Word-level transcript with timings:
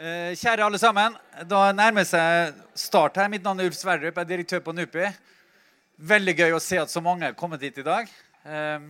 Eh, 0.00 0.32
kjære 0.38 0.64
alle 0.64 0.78
sammen. 0.80 1.14
Da 1.48 1.66
nærmer 1.76 2.06
seg 2.08 2.56
start 2.78 3.18
her. 3.20 3.28
Mitt 3.28 3.44
navn 3.44 3.60
er 3.60 3.68
Ulf 3.68 3.76
Sverdrup, 3.76 4.16
jeg 4.16 4.24
er 4.24 4.30
direktør 4.30 4.62
på 4.64 4.72
NUPI. 4.72 5.10
Veldig 6.08 6.34
gøy 6.38 6.56
å 6.56 6.62
se 6.62 6.78
at 6.80 6.90
så 6.90 7.02
mange 7.04 7.28
er 7.28 7.36
kommet 7.36 7.62
hit 7.62 7.82
i 7.82 7.84
dag. 7.86 8.08
Eh, 8.42 8.86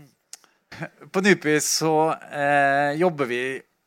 på 1.13 1.23
NUPI 1.27 1.57
så 1.67 1.95
eh, 2.31 2.95
jobber 3.03 3.29
vi 3.29 3.43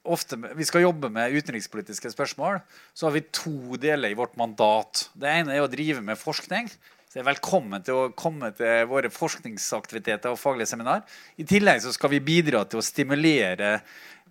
ofte 0.06 0.38
med, 0.38 0.54
Vi 0.60 0.68
skal 0.68 0.84
jobbe 0.84 1.10
med 1.10 1.34
utenrikspolitiske 1.34 2.12
spørsmål. 2.12 2.60
Så 2.94 3.08
har 3.08 3.16
vi 3.16 3.24
to 3.32 3.80
deler 3.82 4.12
i 4.12 4.20
vårt 4.20 4.36
mandat. 4.38 5.08
Det 5.16 5.32
ene 5.32 5.56
er 5.56 5.64
å 5.64 5.72
drive 5.72 6.04
med 6.04 6.20
forskning. 6.20 6.68
Så 7.10 7.22
er 7.22 7.30
velkommen 7.32 7.82
til 7.82 7.96
å 7.96 8.10
komme 8.12 8.52
til 8.54 8.90
våre 8.92 9.10
forskningsaktiviteter 9.10 10.36
og 10.36 10.42
faglige 10.42 10.74
seminar. 10.76 11.08
I 11.40 11.48
tillegg 11.48 11.80
så 11.82 11.96
skal 11.96 12.12
vi 12.12 12.26
bidra 12.28 12.68
til 12.68 12.84
å 12.84 12.86
stimulere 12.86 13.80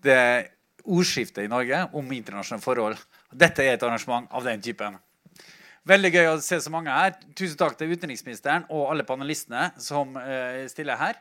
det 0.04 0.52
ordskiftet 0.84 1.44
i 1.44 1.50
Norge 1.50 1.80
om 1.96 2.12
internasjonale 2.12 2.64
forhold. 2.64 3.00
Dette 3.32 3.64
er 3.64 3.76
et 3.76 3.84
arrangement 3.86 4.28
av 4.30 4.46
den 4.46 4.62
typen. 4.64 4.98
Veldig 5.84 6.10
gøy 6.14 6.30
å 6.30 6.40
se 6.40 6.60
så 6.64 6.72
mange 6.72 6.92
her. 6.92 7.16
Tusen 7.36 7.58
takk 7.60 7.76
til 7.76 7.92
utenriksministeren 7.92 8.64
og 8.72 8.88
alle 8.92 9.04
panelistene 9.04 9.68
som 9.80 10.16
eh, 10.16 10.64
stiller 10.72 11.00
her. 11.00 11.18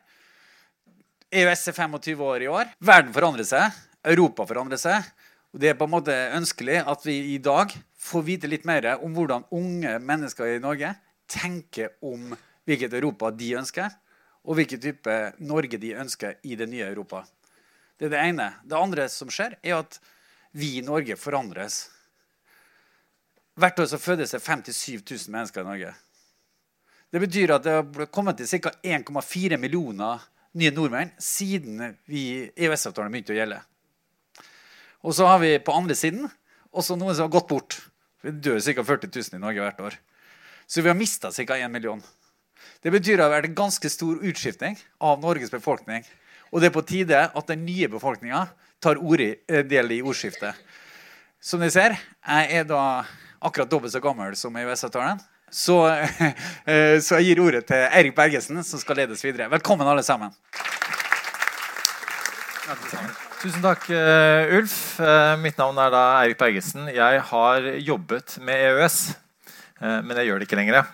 EØS 1.33 1.67
er 1.71 1.75
25 1.75 2.21
år 2.23 2.45
i 2.45 2.51
år. 2.51 2.71
Verden 2.79 3.11
forandrer 3.15 3.47
seg. 3.47 3.81
Europa 4.05 4.45
forandrer 4.47 4.79
seg. 4.79 5.09
Og 5.53 5.59
Det 5.61 5.69
er 5.69 5.77
på 5.77 5.85
en 5.85 5.93
måte 5.93 6.13
ønskelig 6.33 6.79
at 6.79 7.03
vi 7.05 7.17
i 7.33 7.41
dag 7.43 7.73
får 8.03 8.23
vite 8.25 8.49
litt 8.49 8.63
mer 8.65 8.87
om 8.95 9.13
hvordan 9.15 9.45
unge 9.53 9.97
mennesker 10.01 10.55
i 10.55 10.61
Norge 10.63 10.93
tenker 11.29 11.93
om 12.01 12.33
hvilket 12.67 12.95
Europa 12.95 13.31
de 13.35 13.51
ønsker, 13.59 13.91
og 14.43 14.57
hvilken 14.57 14.81
type 14.81 15.13
Norge 15.43 15.79
de 15.79 15.93
ønsker 15.99 16.39
i 16.43 16.57
det 16.59 16.67
nye 16.71 16.87
Europa. 16.87 17.23
Det 17.99 18.07
er 18.07 18.13
det 18.13 18.23
ene. 18.23 18.47
Det 18.65 18.77
andre 18.77 19.07
som 19.11 19.31
skjer, 19.31 19.57
er 19.63 19.79
at 19.81 19.99
vi 20.53 20.77
i 20.77 20.85
Norge 20.85 21.17
forandres. 21.17 21.87
Hvert 23.59 23.79
år 23.79 23.89
så 23.89 24.01
fødes 24.01 24.33
det 24.33 24.41
57 24.41 25.01
000 25.01 25.33
mennesker 25.33 25.61
i 25.61 25.69
Norge. 25.69 25.93
Det 27.13 27.21
betyr 27.21 27.53
at 27.53 27.65
det 27.65 27.73
har 27.77 28.07
kommet 28.09 28.39
til 28.41 28.49
ca. 28.49 28.71
1,4 28.81 29.59
millioner 29.61 30.23
nye 30.57 30.73
nordmenn 30.73 31.11
siden 31.21 31.81
EØS-avtalen 32.09 33.13
begynte 33.13 33.35
å 33.35 33.37
gjelde. 33.37 33.59
Og 35.03 35.13
så 35.13 35.27
har 35.29 35.41
vi 35.43 35.57
på 35.61 35.75
andre 35.75 35.97
siden 35.97 36.25
også 36.73 36.97
noen 36.97 37.13
som 37.13 37.27
har 37.27 37.35
gått 37.35 37.51
bort. 37.51 37.77
Det 38.23 38.39
dør 38.41 38.57
ca. 38.57 38.85
40 38.87 39.13
000 39.13 39.37
i 39.37 39.43
Norge 39.43 39.65
hvert 39.65 39.85
år. 39.89 39.99
Så 40.65 40.81
vi 40.81 40.89
har 40.89 40.97
mista 40.97 41.29
ca. 41.29 41.57
1 41.57 41.69
million. 41.69 42.01
Det 42.81 42.91
betyr 42.93 43.17
at 43.17 43.19
det 43.19 43.25
har 43.27 43.35
vært 43.35 43.49
en 43.51 43.61
ganske 43.61 43.89
stor 43.91 44.21
utskifting 44.23 44.77
av 45.03 45.21
Norges 45.21 45.51
befolkning. 45.53 46.05
Og 46.53 46.61
det 46.61 46.69
er 46.69 46.75
på 46.75 46.85
tide 46.85 47.17
at 47.17 47.47
den 47.49 47.63
nye 47.65 47.89
befolkninga 47.89 48.45
tar 48.83 48.99
ord 49.01 49.21
eh, 49.25 49.63
del 49.65 49.95
i 49.95 50.03
ordskiftet. 50.05 50.53
Som 51.43 51.63
dere 51.63 51.73
ser, 51.73 51.95
jeg 51.97 52.59
er 52.59 52.67
da 52.69 52.81
akkurat 53.43 53.71
dobbelt 53.71 53.95
så 53.95 54.01
gammel 54.03 54.37
som 54.37 54.53
EØS-avtalen. 54.61 55.21
Så, 55.49 55.79
eh, 56.69 56.99
så, 57.01 57.17
jeg 57.17 57.31
gir 57.31 57.41
ordet 57.43 57.65
til 57.71 57.87
Eirik 57.89 58.13
Bergesen, 58.17 58.61
som 58.63 58.81
skal 58.81 59.01
ledes 59.01 59.25
videre. 59.25 59.49
Velkommen, 59.51 59.89
alle 59.89 60.05
sammen. 60.05 60.33
Tusen 63.41 63.65
takk, 63.65 63.89
eh, 63.89 64.53
Ulf. 64.59 64.77
Mitt 65.41 65.57
navn 65.59 65.81
er 65.81 65.93
da 65.93 66.03
Eirik 66.21 66.37
Bergesen. 66.39 66.85
Jeg 66.93 67.25
har 67.33 67.71
jobbet 67.81 68.37
med 68.45 68.69
EØS. 68.69 68.99
Men 69.81 70.15
jeg 70.15 70.29
gjør 70.29 70.39
det 70.39 70.45
ikke 70.47 70.61
lenger. 70.61 70.85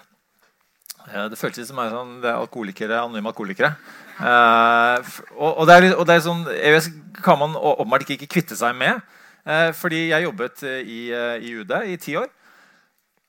Eh, 1.10 1.28
det 1.32 1.40
føltes 1.40 1.70
som 1.70 1.80
er 1.82 1.94
sånn, 1.94 2.18
det 2.24 2.32
er 2.32 2.40
alkoholikere, 2.40 3.02
anonyme 3.02 3.32
alkoholikere. 3.34 3.74
Eh, 4.20 5.14
og, 5.38 5.64
det 5.70 5.78
er, 5.78 5.88
og, 5.96 6.04
det 6.08 6.18
er, 6.18 6.26
sånn, 6.26 6.44
EØS 6.54 6.92
kan 7.26 7.40
man 7.42 7.58
åpenbart 7.58 8.06
ikke, 8.06 8.20
ikke 8.20 8.34
kvitte 8.40 8.60
seg 8.60 8.78
med. 8.78 9.02
Eh, 9.50 9.70
fordi 9.78 10.10
jeg 10.10 10.28
jobbet 10.28 10.66
i, 10.84 11.02
i 11.14 11.56
UD 11.62 11.74
i 11.90 11.98
ti 12.02 12.18
år. 12.20 12.30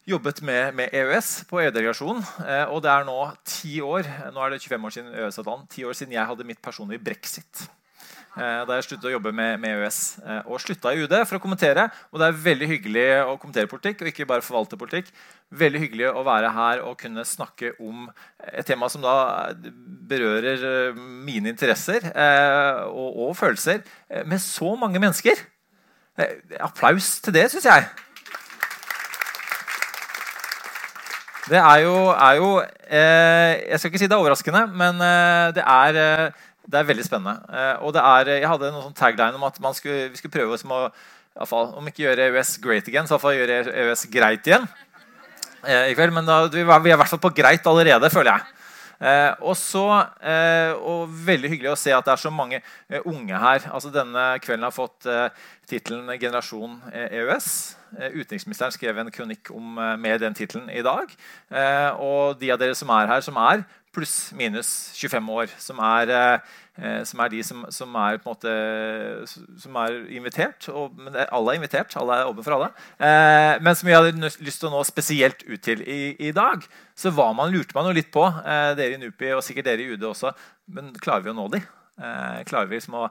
Jobbet 0.08 0.40
med, 0.42 0.74
med 0.74 0.94
EØS 0.96 1.44
på 1.50 1.60
EU-delegasjonen. 1.60 2.24
Eh, 2.42 2.64
og 2.72 2.80
det 2.84 2.90
er 2.92 3.04
nå 3.06 3.18
ti 3.46 3.76
år 3.84 4.08
nå 4.34 4.42
er 4.42 4.54
det 4.54 4.62
25 4.64 4.88
år 4.88 4.94
siden 4.96 5.12
EØS-avtalen, 5.12 5.68
ti 5.70 5.84
år 5.86 5.96
siden 5.96 6.16
jeg 6.16 6.26
hadde 6.32 6.46
mitt 6.48 6.62
personlige 6.64 7.04
brexit. 7.04 7.68
Eh, 8.38 8.60
da 8.62 8.76
jeg 8.78 8.86
sluttet 8.86 9.08
å 9.08 9.12
jobbe 9.16 9.32
med, 9.34 9.64
EØS. 9.66 10.00
Eh, 10.22 10.42
og 10.46 10.60
slutta 10.62 10.92
i 10.94 11.02
UD 11.02 11.14
for 11.26 11.38
å 11.38 11.42
kommentere. 11.42 11.88
Og 12.12 12.20
det 12.22 12.28
er 12.28 12.42
veldig 12.44 12.68
hyggelig 12.70 13.06
å 13.24 13.36
kommentere 13.42 13.70
politikk, 13.70 14.04
og 14.04 14.10
ikke 14.12 14.26
bare 14.30 14.44
forvalte 14.46 14.78
politikk. 14.78 15.10
Veldig 15.50 15.80
hyggelig 15.82 16.12
å 16.12 16.22
være 16.26 16.52
her 16.54 16.82
og 16.86 16.98
kunne 17.00 17.26
snakke 17.26 17.72
om 17.82 18.06
et 18.46 18.66
tema 18.68 18.90
som 18.92 19.02
da 19.02 19.16
berører 20.10 20.62
eh, 20.68 21.00
mine 21.00 21.50
interesser 21.50 22.06
og, 22.90 23.18
og 23.26 23.34
følelser 23.38 23.82
med 24.28 24.38
så 24.42 24.76
mange 24.78 25.02
mennesker. 25.02 25.42
Applaus 26.60 27.16
til 27.24 27.34
det, 27.34 27.48
syns 27.50 27.66
jeg. 27.66 27.90
Det 31.50 31.58
er 31.58 31.78
jo, 31.82 31.94
er 32.14 32.34
jo 32.38 32.50
eh, 32.60 33.52
Jeg 33.70 33.80
skal 33.80 33.90
ikke 33.90 33.98
si 33.98 34.06
det 34.06 34.14
er 34.14 34.22
overraskende, 34.22 34.66
men 34.76 35.00
eh, 35.02 35.48
det 35.56 35.64
er 35.66 35.98
eh, 35.98 36.44
det 36.68 36.80
er 36.80 36.86
veldig 36.90 37.06
spennende. 37.06 37.40
Eh, 37.48 37.74
og 37.86 37.94
er, 38.04 38.34
jeg 38.40 38.50
hadde 38.50 38.70
noen 38.70 38.88
sånn 38.88 38.98
tagline 38.98 39.38
om 39.38 39.48
at 39.48 39.58
skulle, 39.78 40.10
vi 40.12 40.20
skulle 40.20 40.34
prøve 40.34 40.56
å 40.56 40.60
fall, 41.48 41.72
om 41.78 41.86
ikke 41.88 42.04
gjøre 42.04 42.28
EØS 42.28 42.56
great 42.62 42.88
again, 42.90 43.08
så 43.08 43.16
iallfall 43.16 43.38
gjøre 43.38 43.60
EØS 43.70 44.06
greit 44.12 44.48
igjen. 44.50 44.66
Eh, 45.64 45.90
i 45.90 45.96
kveld, 45.96 46.12
Men 46.16 46.28
da, 46.28 46.42
vi 46.50 46.64
er 46.64 46.94
i 46.94 46.98
hvert 46.98 47.12
fall 47.12 47.22
på 47.22 47.32
greit 47.36 47.66
allerede, 47.66 48.10
føler 48.12 48.34
jeg. 48.34 48.59
Eh, 49.00 49.32
og 49.40 49.56
så, 49.56 49.86
eh, 50.20 50.72
og 50.76 51.08
Veldig 51.26 51.50
hyggelig 51.54 51.72
å 51.72 51.78
se 51.80 51.92
at 51.96 52.04
det 52.04 52.12
er 52.12 52.20
så 52.20 52.32
mange 52.32 52.60
eh, 52.60 53.00
unge 53.08 53.38
her. 53.40 53.64
Altså 53.72 53.92
Denne 53.94 54.34
kvelden 54.44 54.66
har 54.68 54.76
fått 54.76 55.08
eh, 55.08 55.28
tittelen 55.70 56.10
'Generasjon 56.20 56.80
EØS'. 56.92 57.50
Eh, 57.96 58.12
utenriksministeren 58.20 58.74
skrev 58.74 58.98
en 58.98 59.10
kronikk 59.10 59.50
om, 59.54 59.74
med 59.74 60.20
den 60.20 60.34
tittelen 60.34 60.68
i 60.70 60.82
dag. 60.82 61.08
og 61.98 62.38
de 62.40 62.52
av 62.52 62.58
dere 62.58 62.74
som 62.74 62.90
er 62.90 63.06
her, 63.06 63.20
som 63.20 63.36
er 63.36 63.64
pluss-minus 63.94 64.92
25 64.94 65.30
år, 65.34 65.50
som 65.58 65.78
er, 65.78 66.10
eh, 66.10 66.38
som 67.04 67.20
er 67.20 67.32
de 67.32 67.40
som, 67.44 67.64
som, 67.74 67.96
er 68.00 68.20
måte 68.24 68.52
som 69.28 69.76
er 69.82 69.96
invitert. 70.16 70.68
Og, 70.72 70.94
men 70.96 71.16
alle 71.26 71.54
er 71.54 71.60
invitert, 71.60 71.96
alle 72.00 72.20
er 72.20 72.30
åpne 72.30 72.44
for 72.46 72.56
alle. 72.56 72.70
Eh, 72.96 73.56
men 73.64 73.76
som 73.76 73.90
vi 73.90 73.96
hadde 73.96 74.30
lyst 74.44 74.62
til 74.62 74.70
å 74.70 74.74
nå 74.74 74.84
spesielt 74.88 75.44
ut 75.48 75.60
til 75.64 75.82
i, 75.84 76.00
i 76.28 76.32
dag, 76.36 76.64
så 76.96 77.12
man, 77.16 77.52
lurte 77.52 77.76
man 77.76 77.88
jo 77.88 77.96
litt 77.96 78.12
på, 78.14 78.24
eh, 78.26 78.70
dere 78.78 78.96
i 78.96 79.02
NUPI 79.02 79.34
og 79.36 79.44
sikkert 79.44 79.70
dere 79.70 79.84
i 79.84 79.92
UD 79.94 80.08
også, 80.10 80.32
men 80.76 80.92
klarer 81.00 81.26
vi 81.26 81.34
å 81.34 81.36
nå 81.36 81.48
de? 81.52 81.62
Eh, 82.00 82.40
klarer 82.48 82.70
vi 82.70 82.78
liksom 82.78 82.98
å 83.00 83.08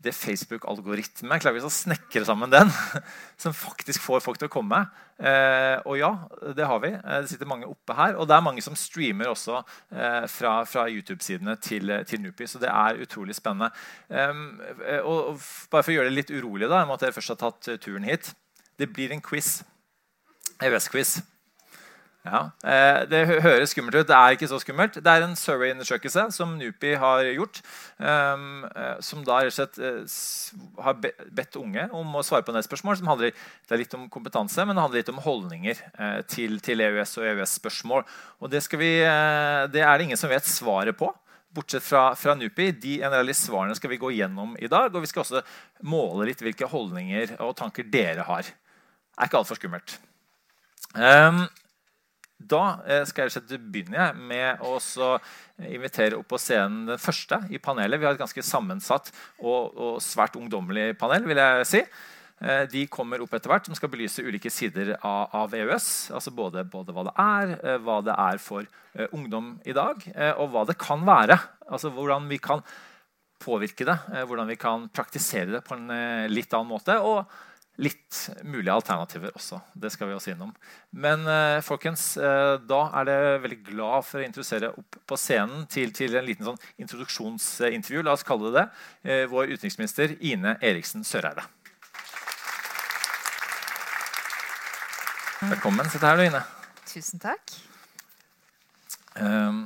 det 0.00 0.14
Facebook-algoritme 0.16 1.36
klarer 1.40 1.58
vi 1.58 1.62
å 1.66 1.72
snekre 1.72 2.22
sammen 2.24 2.52
den, 2.52 2.70
som 3.42 3.54
faktisk 3.56 4.00
får 4.00 4.22
folk 4.24 4.40
til 4.40 4.48
å 4.48 4.52
komme. 4.52 4.80
Eh, 5.20 5.76
og 5.84 5.98
ja, 6.00 6.10
det 6.56 6.68
har 6.68 6.80
vi. 6.80 6.92
Eh, 6.96 7.18
det 7.20 7.32
sitter 7.32 7.50
mange 7.50 7.68
oppe 7.68 7.96
her. 7.98 8.16
Og 8.16 8.28
det 8.28 8.36
er 8.36 8.46
mange 8.46 8.64
som 8.64 8.78
streamer 8.78 9.28
også 9.28 9.58
eh, 9.60 10.24
fra, 10.32 10.54
fra 10.68 10.86
YouTube-sidene 10.88 11.58
til, 11.60 11.92
til, 12.08 12.24
Nupi. 12.24 12.48
Så 12.48 12.62
det 12.62 12.70
er 12.72 13.02
utrolig 13.04 13.36
spennende. 13.36 13.68
Eh, 14.08 15.02
og, 15.02 15.34
og, 15.34 15.50
bare 15.72 15.84
for 15.84 15.92
å 15.92 15.98
gjøre 15.98 16.08
det 16.08 16.16
litt 16.16 16.32
urolig, 16.32 16.70
da, 16.70 16.86
med 16.86 16.96
at 16.96 17.04
dere 17.04 17.18
først 17.18 17.34
har 17.36 17.42
tatt 17.44 17.74
turen 17.84 18.08
hit 18.08 18.32
Det 18.80 18.88
blir 18.88 19.12
en 19.12 19.20
quiz. 19.24 19.60
EØS-quiz. 20.60 21.18
Ja, 22.20 22.50
eh, 22.64 23.06
Det 23.08 23.40
høres 23.40 23.70
skummelt 23.72 23.96
ut. 23.96 24.06
Det 24.06 24.16
er 24.16 24.34
ikke 24.36 24.48
så 24.48 24.58
skummelt. 24.60 24.98
Det 25.00 25.08
er 25.08 25.22
en 25.24 25.36
survey-undersøkelse 25.36 26.26
som 26.36 26.52
NUPI 26.58 26.94
har 27.00 27.24
gjort. 27.32 27.62
Um, 27.96 28.66
som 29.00 29.24
da 29.24 29.38
rett 29.40 29.48
og 29.48 29.56
slett 29.56 29.78
uh, 29.80 30.82
har 30.84 30.98
bedt 31.00 31.56
unge 31.56 31.86
om 31.96 32.12
å 32.16 32.24
svare 32.24 32.44
på 32.44 32.52
en 32.52 32.64
spørsmål 32.64 32.98
som 33.00 33.08
handler 33.08 33.32
det 33.32 33.72
er 33.72 33.80
litt 33.80 33.96
om 33.96 34.08
kompetanse, 34.12 34.64
men 34.64 34.76
det 34.76 34.84
handler 34.84 35.00
litt 35.00 35.12
om 35.12 35.22
holdninger 35.24 35.80
til, 36.28 36.60
til, 36.60 36.80
EØS 36.84 37.16
og 37.20 37.26
EØS-spørsmål. 37.30 38.04
Og 38.40 38.52
det, 38.52 38.62
vi, 38.76 38.92
uh, 39.00 39.64
det, 39.72 39.80
er 39.80 39.96
det 39.96 40.10
ingen 40.10 40.20
som 40.20 40.32
vet 40.32 40.44
svaret 40.44 40.96
på. 41.00 41.08
Bortsett 41.56 41.82
fra, 41.82 42.10
fra 42.14 42.36
NUPI. 42.36 42.68
De 42.82 42.98
en 43.00 43.16
svarene 43.32 43.74
skal 43.74 43.94
vi 43.94 44.00
gå 44.02 44.12
gjennom 44.12 44.52
i 44.60 44.68
dag. 44.68 44.92
Og 44.92 45.00
vi 45.00 45.08
skal 45.08 45.24
også 45.24 45.40
måle 45.88 46.28
litt 46.28 46.44
hvilke 46.44 46.68
holdninger 46.68 47.38
og 47.40 47.56
tanker 47.56 47.88
dere 47.88 48.28
har. 48.28 48.44
Det 48.44 49.16
er 49.24 49.32
ikke 49.32 49.40
altfor 49.40 49.56
skummelt. 49.56 49.96
Um, 50.94 51.46
da 52.40 52.80
eh, 52.88 53.02
skal 53.08 53.28
jeg 53.28 53.60
begynne 53.60 54.10
med 54.16 54.62
å 54.64 54.78
invitere 55.60 56.16
opp 56.16 56.30
på 56.30 56.38
scenen 56.40 56.86
den 56.88 57.00
første 57.00 57.42
i 57.52 57.60
panelet. 57.60 58.00
Vi 58.00 58.08
har 58.08 58.16
et 58.16 58.22
ganske 58.22 58.44
sammensatt 58.44 59.10
og, 59.38 59.76
og 59.76 60.00
svært 60.04 60.38
ungdommelig 60.40 60.94
panel. 61.00 61.26
vil 61.28 61.40
jeg 61.40 61.68
si. 61.68 61.82
Eh, 62.40 62.64
de 62.72 62.86
kommer 62.88 63.20
opp 63.20 63.34
etter 63.36 63.52
hvert 63.52 63.68
som 63.68 63.76
skal 63.76 63.92
belyse 63.92 64.24
ulike 64.24 64.52
sider 64.52 64.94
av, 64.96 65.28
av 65.36 65.56
EØS. 65.56 65.88
altså 66.16 66.32
både, 66.32 66.64
både, 66.64 66.96
hva 66.96 67.04
det 67.10 67.16
er, 67.26 67.52
eh, 67.60 67.82
hva 67.84 67.98
det 68.06 68.16
er 68.16 68.40
for 68.40 68.64
ungdom 69.14 69.52
i 69.70 69.70
dag, 69.70 70.00
og 70.42 70.48
hva 70.50 70.64
det 70.66 70.74
kan 70.80 71.04
være. 71.06 71.36
Altså 71.70 71.92
Hvordan 71.94 72.24
vi 72.26 72.40
kan 72.42 72.64
påvirke 73.38 73.86
det, 73.86 73.94
hvordan 74.26 74.48
vi 74.50 74.56
kan 74.58 74.88
praktisere 74.90 75.52
det 75.52 75.60
på 75.62 75.76
en 75.76 75.86
litt 76.26 76.50
annen 76.56 76.72
måte. 76.72 76.96
og 76.98 77.30
litt 77.80 78.18
mulige 78.44 78.74
alternativer 78.74 79.30
også. 79.36 79.60
Det 79.78 79.88
skal 79.94 80.08
vi 80.10 80.14
også 80.16 80.32
innom. 80.34 80.50
Men 80.92 81.22
eh, 81.30 81.60
folkens, 81.64 82.16
eh, 82.20 82.56
da 82.68 82.80
er 83.00 83.04
det 83.08 83.18
veldig 83.46 83.60
glad 83.70 84.04
for 84.04 84.20
å 84.20 84.26
introdusere 84.26 84.72
opp 84.76 84.98
på 85.08 85.16
scenen 85.16 85.64
til, 85.70 85.92
til 85.96 86.16
en 86.18 86.26
liten 86.26 86.44
sånn 86.50 86.60
introduksjonsintervju. 86.82 88.02
La 88.04 88.12
oss 88.18 88.26
kalle 88.26 88.50
det 88.50 88.58
det. 88.58 88.66
Eh, 89.08 89.24
vår 89.32 89.54
utenriksminister 89.54 90.16
Ine 90.20 90.58
Eriksen 90.60 91.06
Søreide. 91.08 91.46
Velkommen. 95.40 95.88
Sitt 95.88 96.02
her, 96.04 96.18
du, 96.20 96.26
Ine. 96.28 96.42
Tusen 96.90 97.20
takk. 97.22 97.54
Um, 99.16 99.62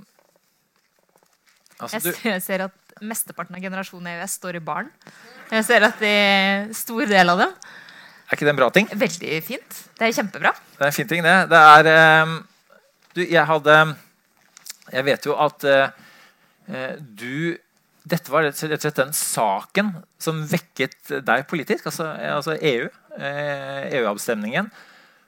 altså, 1.81 1.99
Jeg 1.99 2.05
du, 2.05 2.11
ser- 2.13 2.31
jeg 2.37 2.43
ser 2.45 2.65
at 2.69 2.95
mesteparten 3.03 3.57
av 3.59 3.65
generasjonen 3.65 4.13
EØS 4.15 4.37
står 4.39 4.61
i 4.61 4.63
baren. 4.65 4.93
Jeg 5.51 5.67
ser 5.67 5.87
at 5.89 5.99
det 6.01 6.13
er 6.15 6.71
stor 6.79 7.03
del 7.11 7.33
av 7.35 7.43
dem. 7.43 7.57
Er 8.35 8.39
ikke 8.39 8.49
det 8.49 8.55
en 8.55 8.61
bra 8.61 8.71
ting? 8.75 8.89
Veldig 8.91 9.43
fint. 9.47 9.83
Det 9.99 10.07
er 10.07 10.17
kjempebra. 10.17 10.55
Det 10.75 10.83
er 10.83 10.91
en 10.91 10.97
fin 10.97 11.11
ting, 11.11 11.23
det. 11.25 11.37
Det 11.51 11.61
er 11.61 12.23
um, 12.25 12.39
Du, 13.15 13.21
jeg 13.23 13.47
hadde 13.47 13.77
Jeg 14.93 15.05
vet 15.07 15.27
jo 15.27 15.37
at 15.39 15.69
uh, 15.71 16.97
du 16.99 17.55
Dette 18.05 18.29
var 18.29 18.45
rett 18.45 18.59
og 18.59 18.75
slett 18.83 18.99
den 18.99 19.15
saken 19.17 19.95
som 20.21 20.43
vekket 20.45 21.15
deg 21.25 21.47
politisk, 21.49 21.87
altså, 21.89 22.11
altså 22.35 22.59
EU. 22.61 22.91
Uh, 23.17 23.87
EU-avstemningen. 23.95 24.69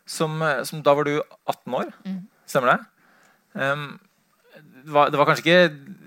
Som, 0.07 0.43
eh, 0.43 0.63
som 0.63 0.83
Da 0.83 0.95
var 0.95 1.05
du 1.05 1.17
18 1.51 1.75
år, 1.75 1.89
stemmer 2.47 2.77
det? 2.77 2.85
Um, 3.59 3.99
det, 4.87 4.93
var, 4.93 5.11
det 5.11 5.19
var 5.19 5.27
kanskje 5.27 5.43
ikke 5.43 5.63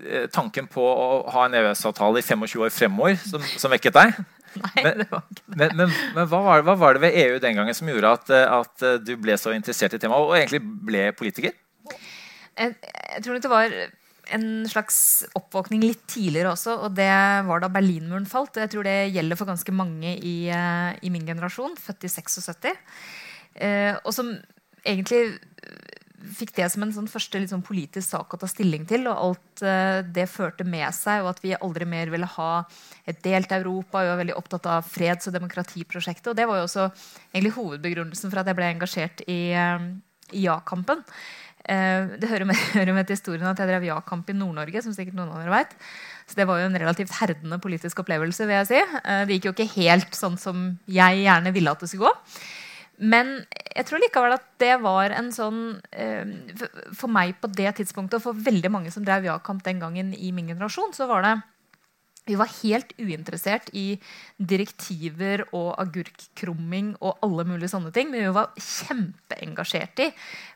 eh, 0.08 0.28
tanken 0.32 0.68
på 0.70 0.80
å 0.80 1.08
ha 1.34 1.44
en 1.44 1.56
EØS-avtale 1.58 2.22
i 2.22 2.24
25 2.24 2.64
år 2.64 2.72
fremover 2.72 3.18
som, 3.20 3.44
som 3.60 3.72
vekket 3.74 3.98
deg? 3.98 4.22
Nei, 4.64 4.82
Men- 4.84 4.98
det 5.02 5.06
var 5.10 5.22
ikke 5.22 5.44
det. 5.46 5.56
Men, 5.60 5.76
men, 5.78 5.94
men 6.16 6.28
hva, 6.32 6.40
var, 6.46 6.64
hva 6.66 6.74
var 6.80 6.96
det 6.98 7.04
ved 7.04 7.16
EU 7.22 7.38
den 7.42 7.56
gangen 7.60 7.76
som 7.76 7.88
gjorde 7.90 8.12
at, 8.18 8.30
at 8.50 8.84
eh, 8.86 8.98
du 9.04 9.14
ble 9.22 9.36
så 9.38 9.54
interessert 9.56 9.94
i 9.94 10.02
temaet, 10.02 10.26
og 10.26 10.36
egentlig 10.38 10.62
ble 10.90 11.06
politiker? 11.18 11.54
Jeg, 12.58 12.74
jeg 12.82 13.24
tror 13.24 13.38
det 13.40 13.50
var 13.52 13.74
en 14.30 14.46
slags 14.70 14.96
oppvåkning 15.38 15.82
litt 15.82 16.02
tidligere 16.10 16.52
også. 16.52 16.76
Og 16.86 16.94
det 16.94 17.10
var 17.48 17.62
da 17.64 17.70
Berlinmuren 17.72 18.28
falt. 18.30 18.54
Og 18.54 18.62
jeg 18.62 18.70
tror 18.74 18.86
det 18.86 18.96
gjelder 19.14 19.38
for 19.40 19.50
ganske 19.50 19.74
mange 19.74 20.12
i, 20.18 20.34
eh, 20.54 20.92
i 21.02 21.10
min 21.10 21.26
generasjon, 21.26 21.74
født 21.80 22.06
i 22.06 22.12
76. 22.12 22.70
Eh, 23.58 23.94
og 24.04 24.14
som 24.14 24.30
egentlig 24.86 25.38
fikk 26.20 26.52
det 26.58 26.66
som 26.72 26.84
en 26.84 26.92
sånn 26.94 27.08
første 27.10 27.40
sånn 27.48 27.64
politisk 27.64 28.12
sak 28.12 28.34
å 28.34 28.38
ta 28.40 28.48
stilling 28.50 28.84
til. 28.88 29.06
Og 29.10 29.24
alt 29.24 29.64
uh, 29.64 30.00
det 30.04 30.28
førte 30.30 30.66
med 30.68 30.88
seg, 30.96 31.24
og 31.24 31.32
at 31.32 31.42
vi 31.44 31.56
aldri 31.56 31.88
mer 31.88 32.12
ville 32.12 32.28
ha 32.36 32.52
et 33.08 33.20
delt 33.24 33.52
Europa. 33.56 34.04
Vi 34.04 34.12
var 34.12 34.20
veldig 34.20 34.36
opptatt 34.38 34.68
av 34.70 34.86
freds- 34.88 35.30
og 35.30 35.36
demokratiprosjektet. 35.38 36.32
Og 36.32 36.38
det 36.38 36.48
var 36.50 36.60
jo 36.60 36.68
også 36.68 36.88
egentlig 37.32 37.56
hovedbegrunnelsen 37.56 38.32
for 38.32 38.42
at 38.42 38.50
jeg 38.50 38.60
ble 38.60 38.72
engasjert 38.76 39.24
i, 39.26 39.40
uh, 39.56 39.90
i 40.36 40.46
ja-kampen. 40.46 41.04
Uh, 41.60 42.16
det 42.20 42.30
hører 42.30 42.48
med, 42.48 42.62
hører 42.78 42.96
med 42.96 43.08
til 43.08 43.18
historien 43.18 43.50
at 43.50 43.60
jeg 43.60 43.72
drev 43.72 43.88
ja-kamp 43.88 44.30
i 44.30 44.36
Nord-Norge. 44.36 44.84
som 44.84 44.96
sikkert 44.96 45.18
noen 45.18 45.32
av 45.32 45.44
dere 45.44 45.56
vet. 45.56 45.76
Så 46.30 46.38
det 46.38 46.46
var 46.46 46.60
jo 46.60 46.70
en 46.70 46.78
relativt 46.78 47.16
herdende 47.18 47.58
politisk 47.62 48.04
opplevelse. 48.04 48.46
vil 48.46 48.60
jeg 48.60 48.70
si. 48.70 48.80
Det 49.26 49.36
gikk 49.38 49.48
jo 49.48 49.56
ikke 49.56 49.72
helt 49.80 50.14
sånn 50.14 50.36
som 50.38 50.74
jeg 50.86 51.24
gjerne 51.24 51.50
ville 51.56 51.72
at 51.72 51.82
det 51.82 51.90
skulle 51.90 52.12
gå. 52.12 52.40
Men 53.00 53.46
jeg 53.72 53.86
tror 53.88 54.02
likevel 54.02 54.34
at 54.36 54.44
det 54.60 54.74
var 54.82 55.14
en 55.16 55.30
sånn 55.32 55.60
eh, 55.92 56.28
for- 56.92 57.12
meg 57.12 57.38
på 57.40 57.48
det 57.48 57.72
tidspunktet, 57.78 58.18
og 58.20 58.26
for 58.28 58.44
veldig 58.48 58.70
mange 58.72 58.92
som 58.92 59.06
drev 59.06 59.24
ja-kamp 59.24 59.64
den 59.64 59.80
gangen 59.80 60.12
i 60.12 60.32
min 60.36 60.52
generasjon, 60.52 60.92
så 60.96 61.08
var 61.08 61.24
det 61.24 61.38
vi 62.28 62.36
var 62.38 62.50
helt 62.60 62.92
uinteressert 63.00 63.70
i 63.74 63.96
direktiver 64.36 65.42
og 65.56 65.72
agurkkrumming 65.80 66.92
og 67.00 67.22
alle 67.24 67.46
mulige 67.48 67.72
sånne 67.72 67.90
ting. 67.94 68.10
Men 68.12 68.26
vi 68.26 68.34
var 68.36 68.52
kjempeengasjert 68.60 70.02
i 70.04 70.10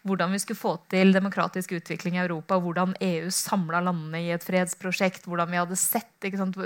hvordan 0.06 0.36
vi 0.36 0.42
skulle 0.42 0.60
få 0.60 0.74
til 0.92 1.14
demokratisk 1.16 1.72
utvikling 1.78 2.18
i 2.18 2.22
Europa. 2.26 2.60
Hvordan 2.60 2.94
EU 3.00 3.32
samla 3.32 3.80
landene 3.88 4.22
i 4.26 4.30
et 4.36 4.44
fredsprosjekt. 4.44 5.26
Hvordan 5.26 5.50
vi 5.50 5.62
hadde 5.62 5.80
sett 5.80 6.28
sant, 6.36 6.60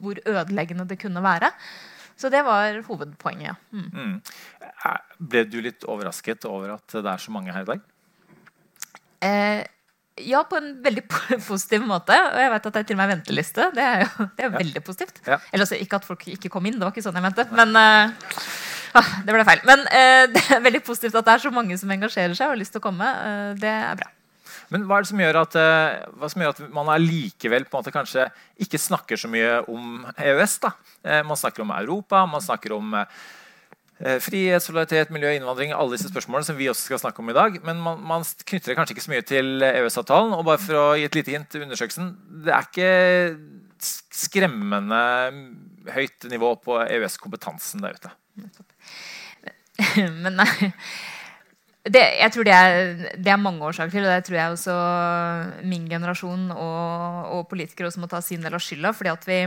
hvor 0.00 0.20
ødeleggende 0.26 0.88
det 0.90 1.00
kunne 1.00 1.22
være. 1.24 1.52
Så 2.20 2.28
det 2.32 2.42
var 2.44 2.76
hovedpoenget. 2.84 3.56
Mm. 3.72 3.88
Mm. 3.96 4.14
Ble 5.32 5.44
du 5.48 5.60
litt 5.64 5.86
overrasket 5.88 6.44
over 6.48 6.74
at 6.76 6.96
det 6.98 7.08
er 7.08 7.22
så 7.22 7.32
mange 7.32 7.54
her 7.54 7.64
i 7.64 7.70
dag? 7.70 7.84
Eh, 9.24 9.62
ja, 10.28 10.42
på 10.44 10.58
en 10.60 10.82
veldig 10.84 11.06
positiv 11.48 11.86
måte. 11.88 12.16
Og 12.16 12.42
jeg 12.42 12.52
vet 12.54 12.68
at 12.68 12.76
det 12.76 12.82
er 12.82 12.88
til 12.90 12.98
og 12.98 13.02
med 13.02 13.12
venteliste. 13.14 13.70
Det 13.76 13.86
er 13.86 14.04
jo 14.04 14.28
det 14.36 14.46
er 14.46 14.54
veldig 14.58 14.84
positivt. 14.84 15.22
Ja. 15.26 15.40
Eller 15.52 15.66
altså, 15.66 15.80
ikke 15.80 16.00
at 16.00 16.08
folk 16.08 16.28
ikke 16.36 16.52
kom 16.52 16.68
inn, 16.68 16.76
det 16.78 16.84
var 16.86 16.94
ikke 16.94 17.06
sånn 17.08 17.16
jeg 17.16 17.26
mente. 17.30 17.48
Men 17.56 17.76
eh, 17.80 18.30
ah, 19.00 19.12
det 19.24 19.36
ble 19.36 19.48
feil. 19.48 19.66
Men 19.68 19.84
eh, 19.88 20.24
det 20.36 20.46
er 20.56 20.64
veldig 20.68 20.84
positivt 20.86 21.16
at 21.20 21.28
det 21.28 21.36
er 21.38 21.46
så 21.48 21.54
mange 21.54 21.78
som 21.80 21.96
engasjerer 21.96 22.36
seg 22.36 22.48
og 22.48 22.56
har 22.56 22.64
lyst 22.64 22.76
til 22.76 22.84
å 22.84 22.88
komme. 22.90 23.12
Eh, 23.26 23.52
det 23.60 23.76
er 23.80 24.00
bra. 24.02 24.12
Men 24.70 24.84
hva 24.86 24.98
er 25.00 25.02
det 25.04 25.10
som 25.10 25.20
gjør 25.22 25.38
at, 25.42 25.56
eh, 25.58 26.28
som 26.30 26.42
gjør 26.44 26.54
at 26.54 26.60
man 26.74 26.90
allikevel 26.94 27.64
kanskje 27.70 28.28
ikke 28.62 28.78
snakker 28.78 29.18
så 29.18 29.28
mye 29.32 29.60
om 29.68 30.06
EØS? 30.16 30.58
da? 30.62 30.70
Eh, 31.04 31.22
Man 31.26 31.36
snakker 31.36 31.62
om 31.64 31.70
Europa, 31.74 32.24
man 32.26 32.40
snakker 32.40 32.72
om 32.76 32.94
eh, 32.94 34.18
frihet, 34.22 34.62
solidaritet, 34.62 35.10
miljø, 35.12 35.32
innvandring, 35.36 35.72
alle 35.76 35.96
disse 35.96 36.08
spørsmålene 36.08 36.46
som 36.46 36.56
vi 36.56 36.68
også 36.70 36.86
skal 36.88 36.98
snakke 37.02 37.20
om 37.20 37.28
i 37.30 37.36
dag. 37.36 37.58
Men 37.66 37.80
man, 37.82 37.98
man 38.00 38.22
knytter 38.46 38.72
det 38.72 38.76
kanskje 38.78 38.94
ikke 38.96 39.04
så 39.08 39.12
mye 39.12 39.26
til 39.28 39.60
EØS-avtalen. 39.66 40.32
Og 40.38 40.46
bare 40.48 40.62
for 40.62 40.78
å 40.78 40.86
gi 40.96 41.04
et 41.08 41.18
lite 41.18 41.34
hint 41.34 41.50
til 41.52 41.66
undersøkelsen, 41.66 42.14
det 42.46 42.54
er 42.54 42.68
ikke 42.70 42.92
sk- 43.82 44.16
skremmende 44.24 45.02
høyt 45.92 46.30
nivå 46.30 46.54
på 46.64 46.78
EØS-kompetansen 46.86 47.82
der 47.84 47.98
ute. 47.98 48.14
Men 50.24 50.36
nei. 50.40 50.72
Det, 51.80 52.00
jeg 52.20 52.32
tror 52.34 52.44
det 52.44 52.52
er, 52.52 53.02
det 53.16 53.30
er 53.32 53.40
mange 53.40 53.64
årsaker 53.64 53.94
til, 53.94 54.04
og 54.04 54.12
det 54.12 54.24
tror 54.26 54.36
jeg 54.36 54.54
også 54.54 54.74
min 55.64 55.86
generasjon 55.88 56.50
og, 56.52 57.30
og 57.38 57.46
politikere 57.48 57.88
også 57.88 58.02
må 58.02 58.08
ta 58.10 58.20
sin 58.24 58.44
del 58.44 58.56
av 58.56 58.60
skylda. 58.60 58.92
fordi 58.92 59.12
at 59.14 59.28
vi 59.28 59.38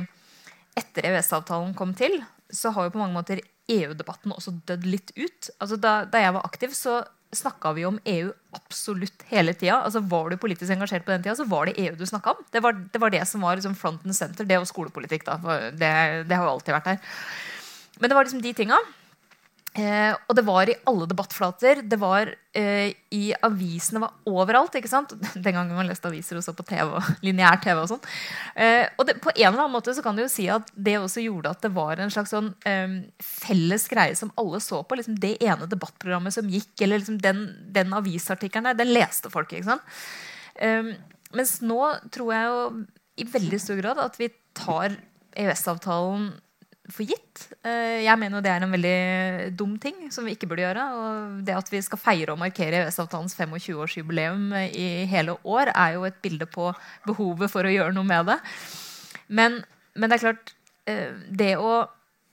etter 0.81 1.11
EØS-avtalen 1.11 1.75
kom 1.77 1.93
til, 1.93 2.17
så 2.49 2.71
har 2.73 2.87
jo 2.87 2.95
på 2.95 3.01
mange 3.01 3.13
måter 3.13 3.43
EU-debatten 3.69 4.33
også 4.33 4.55
dødd 4.65 4.87
litt 4.89 5.13
ut. 5.13 5.51
Altså 5.61 5.77
da, 5.77 5.93
da 6.09 6.23
jeg 6.23 6.33
var 6.33 6.47
aktiv, 6.49 6.73
så 6.73 7.03
snakka 7.33 7.71
vi 7.77 7.85
om 7.85 7.99
EU 8.09 8.31
absolutt 8.57 9.25
hele 9.29 9.53
tida. 9.57 9.79
Altså 9.81 10.01
var 10.09 10.29
du 10.29 10.37
politisk 10.41 10.73
engasjert 10.73 11.05
på 11.05 11.13
den 11.13 11.23
tida, 11.25 11.37
så 11.37 11.47
var 11.49 11.69
det 11.69 11.77
EU 11.81 11.93
du 11.97 12.05
snakka 12.09 12.33
om. 12.33 12.43
Det 12.53 12.61
var, 12.65 12.77
det 12.93 13.01
var 13.01 13.13
det 13.13 13.23
som 13.29 13.45
var 13.45 13.57
liksom 13.57 13.77
front 13.77 14.05
and 14.05 14.17
center. 14.17 14.47
Det 14.49 14.57
og 14.57 14.69
skolepolitikk, 14.69 15.25
da. 15.29 15.37
Det, 15.69 15.93
det 16.29 16.37
har 16.37 16.45
jo 16.45 16.57
alltid 16.57 16.77
vært 16.77 16.91
her. 16.93 17.15
Men 17.99 18.09
det 18.09 18.17
var 18.17 18.27
liksom 18.27 18.43
de 18.43 18.53
tinga. 18.57 18.81
Eh, 19.73 20.13
og 20.29 20.35
det 20.37 20.43
var 20.45 20.69
i 20.69 20.75
alle 20.85 21.07
debattflater. 21.09 21.79
Det 21.89 21.97
var 21.97 22.29
eh, 22.53 22.93
i 23.15 23.21
avisene, 23.45 24.03
var 24.03 24.29
overalt. 24.29 24.75
ikke 24.77 24.91
sant? 24.91 25.15
Den 25.33 25.55
gangen 25.55 25.73
man 25.73 25.89
leste 25.89 26.11
aviser 26.11 26.37
og 26.37 26.45
så 26.45 26.53
på 26.53 26.65
TV 26.69 26.91
lineær 27.25 27.57
TV. 27.63 27.79
og 27.81 27.89
sånn. 27.89 28.03
Eh, 28.53 28.85
og 28.97 29.07
det, 29.09 29.17
på 29.23 29.33
en 29.33 29.39
eller 29.47 29.63
annen 29.63 29.73
måte 29.73 29.95
så 29.97 30.05
kan 30.05 30.17
du 30.17 30.23
jo 30.23 30.29
si 30.31 30.45
at 30.53 30.69
det 30.75 30.99
også 30.99 31.25
gjorde 31.25 31.55
at 31.55 31.65
det 31.65 31.73
var 31.73 32.01
en 32.01 32.13
slags 32.13 32.33
sånn 32.33 32.51
felles 33.23 33.87
greie 33.89 34.13
som 34.17 34.31
alle 34.39 34.61
så 34.63 34.83
på. 34.85 34.99
liksom 34.99 35.17
Det 35.21 35.35
ene 35.41 35.69
debattprogrammet 35.69 36.35
som 36.37 36.49
gikk, 36.49 36.75
eller 36.85 37.01
liksom 37.01 37.17
den, 37.23 37.47
den 37.73 37.97
avisartikkelen 37.97 38.69
der, 38.69 38.77
den 38.83 38.93
leste 38.93 39.33
folk. 39.33 39.53
ikke 39.53 39.73
sant? 39.73 39.97
Mens 41.33 41.57
nå 41.65 41.79
tror 42.13 42.29
jeg 42.33 42.51
jo 42.51 42.61
i 43.23 43.25
veldig 43.29 43.59
stor 43.61 43.79
grad 43.81 44.01
at 44.01 44.17
vi 44.21 44.29
tar 44.57 44.95
EØS-avtalen 45.33 46.29
for 46.91 47.07
gitt. 47.07 47.45
Eh, 47.63 48.03
Jeg 48.03 48.19
mener 48.19 48.37
jo 48.37 48.43
det 48.43 48.51
er 48.51 48.63
en 48.65 48.73
veldig 48.73 49.55
dum 49.55 49.77
ting 49.79 50.09
som 50.11 50.25
vi 50.27 50.35
ikke 50.35 50.49
burde 50.51 50.65
gjøre. 50.65 50.83
Og 50.97 51.45
det 51.47 51.55
at 51.55 51.71
vi 51.71 51.81
skal 51.85 52.01
feire 52.01 52.33
og 52.33 52.41
markere 52.41 52.83
EØS-avtalens 52.83 53.35
25-årsjubileum 53.39 54.51
i 54.67 55.05
hele 55.09 55.37
år, 55.43 55.71
er 55.71 55.95
jo 55.95 56.03
et 56.09 56.19
bilde 56.23 56.47
på 56.49 56.73
behovet 57.07 57.51
for 57.51 57.63
å 57.63 57.71
gjøre 57.71 57.95
noe 57.95 58.07
med 58.07 58.27
det. 58.33 58.39
Men, 59.29 59.61
men 59.95 60.09
det 60.09 60.17
er 60.17 60.25
klart 60.25 60.53
eh, 60.89 61.15
det 61.31 61.55
å, 61.57 61.85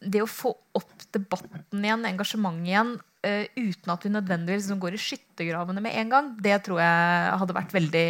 det 0.02 0.24
å 0.24 0.30
få 0.30 0.56
opp 0.74 1.06
debatten 1.14 1.86
igjen, 1.86 2.06
engasjementet 2.10 2.72
igjen, 2.72 2.94
eh, 3.26 3.46
uten 3.54 3.94
at 3.94 4.04
vi 4.06 4.14
nødvendigvis 4.16 4.70
går 4.82 4.98
i 4.98 5.02
skyttergravene 5.06 5.82
med 5.84 5.94
en 5.94 6.14
gang, 6.16 6.30
det 6.42 6.58
tror 6.66 6.82
jeg 6.82 7.40
hadde 7.44 7.56
vært 7.56 7.74
veldig 7.78 8.08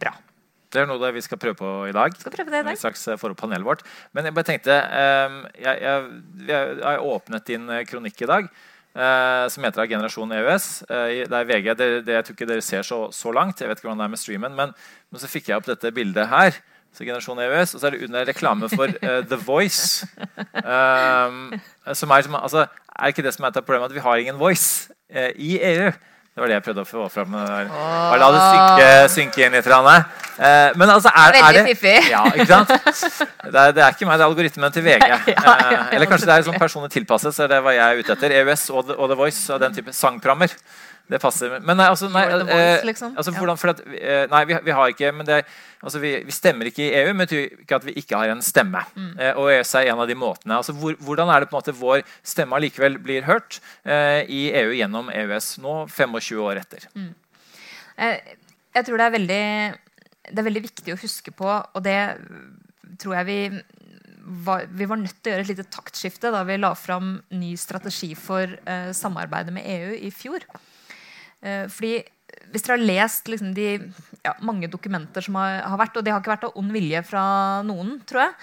bra. 0.00 0.16
Det 0.72 0.80
er 0.80 0.88
noe 0.88 1.12
vi 1.12 1.22
skal 1.24 1.40
prøve 1.40 1.58
på 1.58 1.70
i 1.90 1.94
dag. 1.94 2.14
Skal 2.16 2.32
prøve 2.32 2.52
det 2.52 2.62
i 2.62 2.64
dag. 2.64 2.72
vi 2.72 2.80
straks 2.80 3.04
eh, 3.12 3.18
får 3.20 3.34
opp 3.34 3.42
panelet 3.44 3.66
vårt. 3.66 3.84
Men 4.16 4.28
jeg 4.28 4.36
bare 4.36 4.48
tenkte 4.48 4.76
ehm, 4.80 5.42
Jeg, 5.60 5.80
jeg, 5.84 6.04
jeg 6.48 6.76
har 6.80 7.04
åpnet 7.04 7.48
din 7.48 7.68
eh, 7.68 7.84
kronikk 7.88 8.22
i 8.24 8.28
dag, 8.30 8.48
eh, 8.96 9.44
som 9.52 9.66
heter 9.66 9.82
'Av 9.84 9.90
generasjon 9.90 10.32
EØS'. 10.32 10.68
Det 10.88 11.38
er 11.38 11.48
VG. 11.50 11.74
Det, 11.76 11.88
det, 12.06 12.14
jeg 12.16 12.24
tror 12.24 12.38
ikke 12.38 12.48
dere 12.48 12.64
ser 12.64 12.82
så, 12.82 13.00
så 13.12 13.32
langt. 13.32 13.60
Jeg 13.60 13.68
vet 13.68 13.78
ikke 13.78 13.90
hvordan 13.90 14.00
det 14.00 14.08
er 14.08 14.14
med 14.16 14.22
streamen, 14.22 14.54
men, 14.56 14.72
men 15.10 15.20
så 15.20 15.28
fikk 15.28 15.48
jeg 15.48 15.60
opp 15.60 15.68
dette 15.68 15.92
bildet 15.92 16.28
her. 16.32 16.56
Så 16.92 17.04
generasjon 17.04 17.40
EØS, 17.40 17.74
Og 17.74 17.80
så 17.80 17.86
er 17.86 17.90
det 17.90 18.04
under 18.04 18.24
reklame 18.28 18.68
for 18.68 18.88
uh, 18.88 19.20
The 19.30 19.36
Voice. 19.36 20.06
Um, 20.52 21.52
som 21.92 22.10
er, 22.10 22.24
som, 22.24 22.36
altså, 22.36 22.66
er 22.96 23.12
ikke 23.12 23.24
det 23.24 23.32
som 23.32 23.44
er 23.44 23.52
et 23.52 23.64
problem 23.64 23.88
at 23.88 23.94
vi 23.94 24.04
har 24.04 24.16
ingen 24.16 24.38
voice 24.38 24.92
uh, 25.08 25.32
i 25.36 25.56
EU? 25.56 25.92
Det 26.32 26.40
var 26.40 26.48
det 26.48 26.54
jeg 26.56 26.64
prøvde 26.64 26.80
å 26.80 26.88
få 26.88 27.06
fram. 27.12 27.34
Bare 27.36 28.16
la 28.16 28.28
det 28.32 28.42
synke, 28.42 28.84
synke 29.12 29.42
inn 29.44 29.52
litt. 29.52 29.66
Eh, 29.68 30.70
men 30.80 30.88
altså, 30.88 31.10
er, 31.12 31.36
er 31.36 31.58
det 31.58 31.64
fiffig. 31.74 32.06
Ja, 32.08 32.22
sant? 32.48 32.72
Det 33.52 33.64
det 33.76 33.82
er 33.84 33.92
ikke 33.92 34.08
meg, 34.08 34.16
det 34.16 34.24
er 34.24 34.30
algoritmen 34.30 34.72
til 34.72 34.86
VG. 34.86 35.04
Eh, 35.42 35.92
Eller 35.92 36.08
kanskje 36.08 36.30
det 36.30 36.38
er 36.38 36.46
sånn 36.46 36.56
personlig 36.56 36.88
tilpasset, 36.94 37.34
så 37.36 37.44
det 37.50 37.58
hva 37.60 37.74
jeg 37.76 38.00
ute 38.00 38.14
etter. 38.16 38.32
EØS 38.40 38.64
og 38.72 38.88
The, 38.88 38.96
og 38.96 39.12
The 39.12 39.18
Voice 39.18 39.44
og 39.52 39.60
den 39.60 39.76
type 39.76 39.92
sangprogrammer. 39.92 40.54
Det 41.10 41.18
passer. 41.20 41.52
Men 41.60 41.76
nei, 41.76 41.88
altså, 41.90 42.08
nei, 42.12 42.22
the 42.30 42.44
eh, 42.46 42.46
voice, 42.48 42.86
liksom. 42.88 43.16
altså 43.18 43.34
hvordan, 43.34 43.58
for 43.60 43.72
at, 43.74 43.82
eh, 43.98 44.22
nei, 44.30 44.42
vi, 44.48 44.56
vi 44.64 44.76
har 44.76 44.92
ikke 44.92 45.10
men 45.12 45.26
det, 45.28 45.40
altså, 45.82 46.00
vi, 46.02 46.12
vi 46.24 46.34
stemmer 46.34 46.70
ikke 46.70 46.84
i 46.86 46.92
EU, 47.02 47.10
men 47.10 47.26
det 47.26 47.28
betyr 47.32 47.64
ikke 47.64 47.80
at 47.80 47.88
vi 47.88 47.96
ikke 48.00 48.20
har 48.20 48.32
en 48.32 48.44
stemme. 48.44 48.84
Mm. 48.94 49.10
Eh, 49.18 49.40
og 49.40 49.50
EØS 49.52 49.74
er 49.80 49.90
en 49.92 50.04
av 50.04 50.08
de 50.08 50.16
måtene. 50.18 50.60
Altså, 50.60 50.76
hvor, 50.78 50.96
hvordan 51.02 51.32
er 51.34 51.42
det 51.42 51.50
på 51.50 51.56
en 51.56 51.60
måte 51.60 51.76
vår 51.76 52.06
stemme 52.34 52.56
allikevel 52.56 52.96
blir 53.02 53.26
hørt 53.28 53.60
eh, 53.82 54.22
i 54.30 54.46
EU 54.62 54.72
gjennom 54.78 55.12
EØS 55.12 55.56
nå 55.64 55.76
25 55.90 56.40
år 56.46 56.62
etter? 56.62 56.88
Eh, 57.98 58.34
Jeg 58.72 58.88
tror 58.88 58.96
det 58.96 59.04
er 59.04 59.12
veldig 59.12 59.44
Det 60.32 60.38
er 60.40 60.46
veldig 60.46 60.62
viktig 60.64 60.94
å 60.94 61.00
huske 61.02 61.34
på, 61.36 61.48
og 61.50 61.80
det 61.84 61.98
tror 63.02 63.18
jeg 63.18 63.28
vi 63.28 63.40
var, 64.22 64.66
vi 64.70 64.86
var 64.86 65.00
nødt 65.00 65.18
til 65.18 65.32
å 65.32 65.34
gjøre 65.34 65.44
et 65.44 65.50
lite 65.52 65.70
taktskifte 65.72 66.30
da 66.32 66.42
vi 66.46 66.58
la 66.60 66.72
fram 66.78 67.16
ny 67.34 67.54
strategi 67.58 68.12
for 68.18 68.46
eh, 68.46 68.92
samarbeidet 68.96 69.54
med 69.54 69.66
EU 69.66 69.96
i 69.98 70.12
fjor. 70.14 70.46
Eh, 71.42 71.66
fordi 71.72 72.00
hvis 72.52 72.64
dere 72.64 72.78
har 72.78 72.86
lest 72.86 73.28
liksom, 73.28 73.52
de 73.56 73.68
ja, 74.24 74.34
mange 74.44 74.70
dokumenter 74.72 75.24
som 75.24 75.36
har, 75.40 75.60
har 75.66 75.80
vært, 75.80 75.98
og 75.98 76.06
det 76.06 76.14
har 76.14 76.22
ikke 76.22 76.34
vært 76.34 76.48
av 76.48 76.58
ond 76.60 76.72
vilje 76.74 77.04
fra 77.06 77.24
noen, 77.66 77.98
tror 78.08 78.26
jeg, 78.26 78.34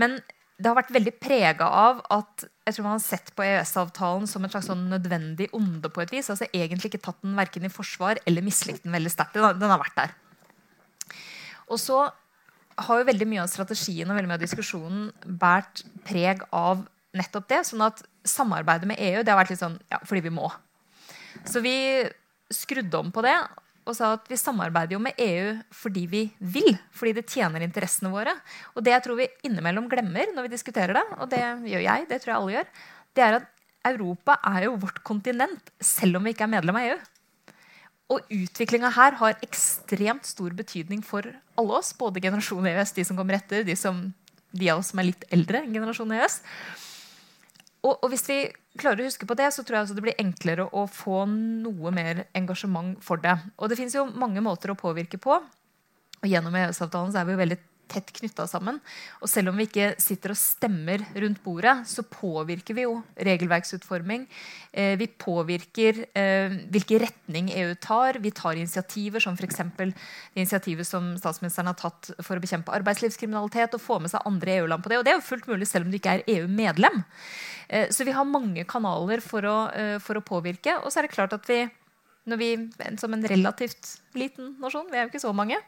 men 0.00 0.18
det 0.54 0.70
har 0.70 0.76
vært 0.78 0.92
veldig 0.94 1.12
prega 1.18 1.66
av 1.66 2.02
at 2.14 2.44
jeg 2.64 2.76
tror 2.76 2.86
man 2.86 2.94
har 2.94 3.02
sett 3.02 3.32
på 3.34 3.42
EØS-avtalen 3.42 4.28
som 4.30 4.44
et 4.46 4.54
slags 4.54 4.68
sånn 4.70 4.84
nødvendig 4.90 5.48
onde 5.56 5.90
på 5.90 6.04
et 6.04 6.12
vis. 6.14 6.30
altså 6.30 6.46
Egentlig 6.54 6.92
ikke 6.92 7.02
tatt 7.08 7.18
den 7.24 7.34
verken 7.36 7.66
i 7.66 7.72
forsvar 7.72 8.20
eller 8.22 8.44
mislikt 8.46 8.86
den 8.86 8.94
veldig 8.94 9.10
sterkt. 9.12 9.34
Den, 9.34 9.58
den 9.58 9.72
har 9.74 9.82
vært 9.82 9.98
der. 9.98 10.14
Og 11.66 11.80
så 11.82 12.04
har 12.86 13.00
jo 13.00 13.08
veldig 13.10 13.28
mye 13.30 13.42
av 13.42 13.50
strategien 13.50 14.08
og 14.08 14.16
veldig 14.16 14.30
mye 14.30 14.38
av 14.38 14.46
diskusjonen 14.46 15.10
båret 15.42 15.84
preg 16.06 16.46
av 16.54 16.86
nettopp 17.18 17.50
det. 17.50 17.60
Sånn 17.68 17.84
at 17.86 18.04
samarbeidet 18.26 18.88
med 18.90 19.02
EU 19.02 19.22
det 19.22 19.34
har 19.34 19.40
vært 19.42 19.52
litt 19.54 19.62
sånn 19.62 19.78
ja, 19.90 20.00
fordi 20.06 20.24
vi 20.28 20.34
må. 20.38 20.48
Så 21.50 21.62
vi 21.66 21.76
skrudde 22.52 22.98
om 23.00 23.12
på 23.14 23.24
det 23.24 23.36
og 23.84 23.92
sa 23.96 24.14
at 24.16 24.28
vi 24.30 24.36
samarbeider 24.40 24.96
jo 24.96 25.02
med 25.02 25.18
EU 25.20 25.48
fordi 25.76 26.04
vi 26.08 26.22
vil. 26.40 26.70
Fordi 26.96 27.14
det 27.18 27.26
tjener 27.28 27.64
interessene 27.64 28.12
våre. 28.12 28.32
Og 28.72 28.84
det 28.84 28.94
jeg 28.94 29.04
tror 29.04 29.18
vi 29.18 29.28
innimellom 29.44 29.90
glemmer 29.92 30.32
når 30.32 30.46
vi 30.46 30.54
diskuterer 30.54 30.96
det, 30.96 31.04
og 31.18 31.28
det 31.32 31.42
gjør 31.68 31.84
jeg, 31.84 32.06
det 32.08 32.20
tror 32.22 32.32
jeg 32.32 32.38
alle 32.38 32.54
gjør, 32.54 32.70
det 33.14 33.24
er 33.26 33.36
at 33.40 33.50
Europa 33.84 34.38
er 34.48 34.64
jo 34.64 34.78
vårt 34.80 35.02
kontinent, 35.04 35.68
selv 35.84 36.16
om 36.16 36.24
vi 36.24 36.32
ikke 36.32 36.46
er 36.46 36.54
medlem 36.54 36.80
av 36.80 36.88
EU. 36.88 36.96
Og 38.14 38.32
utviklinga 38.32 38.90
her 38.96 39.16
har 39.20 39.44
ekstremt 39.44 40.28
stor 40.28 40.56
betydning 40.56 41.04
for 41.04 41.28
alle 41.60 41.78
oss. 41.78 41.92
Både 41.96 42.22
generasjon 42.24 42.66
EØS, 42.68 42.94
de 42.96 43.04
som 43.04 43.20
kommer 43.20 43.36
etter, 43.36 43.64
de, 43.68 43.76
som, 43.76 44.00
de 44.52 44.68
av 44.72 44.80
oss 44.80 44.92
som 44.92 45.00
er 45.00 45.10
litt 45.10 45.24
eldre 45.32 45.60
enn 45.64 45.76
generasjon 45.76 46.12
EØS. 46.16 46.40
Og, 47.84 47.94
og 47.94 48.08
hvis 48.12 48.28
vi 48.30 48.38
klarer 48.80 49.04
å 49.04 49.08
huske 49.08 49.26
på 49.28 49.36
det, 49.38 49.50
så 49.54 49.62
tror 49.62 49.80
jeg 49.80 49.96
det 49.96 50.04
blir 50.04 50.20
enklere 50.20 50.66
å 50.66 50.86
få 50.90 51.24
noe 51.30 51.92
mer 51.94 52.24
engasjement 52.36 52.98
for 53.04 53.22
det. 53.22 53.36
Og 53.58 53.70
det 53.70 53.78
fins 53.78 53.94
jo 53.96 54.06
mange 54.10 54.42
måter 54.44 54.72
å 54.72 54.78
påvirke 54.78 55.20
på. 55.22 55.38
Og 56.20 56.30
gjennom 56.30 56.56
EØS-avtalen 56.56 57.12
så 57.12 57.20
er 57.20 57.28
vi 57.28 57.36
jo 57.36 57.42
veldig 57.42 57.60
tett 57.90 58.12
knytta 58.16 58.46
sammen. 58.50 58.80
Og 59.20 59.30
selv 59.30 59.52
om 59.52 59.58
vi 59.58 59.66
ikke 59.68 59.92
sitter 60.02 60.34
og 60.34 60.38
stemmer 60.40 61.04
rundt 61.20 61.40
bordet, 61.44 61.74
så 61.90 62.04
påvirker 62.06 62.76
vi 62.76 62.86
jo 62.86 62.96
regelverksutforming. 63.28 64.26
Eh, 64.72 64.94
vi 65.00 65.08
påvirker 65.08 66.04
eh, 66.16 66.56
hvilken 66.72 67.04
retning 67.04 67.50
EU 67.54 67.74
tar. 67.80 68.20
Vi 68.24 68.34
tar 68.34 68.60
initiativer 68.60 69.24
som 69.24 69.38
f.eks. 69.38 69.62
initiativet 70.34 70.88
som 70.88 71.14
statsministeren 71.20 71.70
har 71.72 71.78
tatt 71.80 72.12
for 72.20 72.36
å 72.36 72.44
bekjempe 72.44 72.74
arbeidslivskriminalitet 72.74 73.76
og 73.76 73.84
få 73.84 74.00
med 74.02 74.12
seg 74.12 74.26
andre 74.28 74.58
EU-land 74.60 74.84
på 74.84 74.92
det. 74.92 75.00
Og 75.00 75.06
det 75.06 75.14
er 75.14 75.20
jo 75.20 75.28
fullt 75.28 75.48
mulig 75.50 75.70
selv 75.70 75.86
om 75.86 75.94
du 75.94 76.00
ikke 76.00 76.18
er 76.18 76.28
EU-medlem. 76.38 77.04
Eh, 77.68 77.88
så 77.90 78.04
vi 78.04 78.14
har 78.14 78.28
mange 78.28 78.64
kanaler 78.68 79.22
for 79.24 79.46
å, 79.48 79.56
eh, 79.72 79.96
for 79.98 80.18
å 80.18 80.24
påvirke. 80.24 80.80
Og 80.82 80.92
så 80.92 81.00
er 81.00 81.08
det 81.08 81.16
klart 81.16 81.32
at 81.36 81.48
vi 81.48 81.64
når 82.24 82.40
vi, 82.40 82.50
som 82.96 83.12
en 83.12 83.26
relativt 83.28 83.98
liten 84.16 84.54
nasjon, 84.60 84.88
vi 84.90 84.96
er 84.96 85.04
jo 85.04 85.10
ikke 85.12 85.20
så 85.20 85.34
mange 85.36 85.58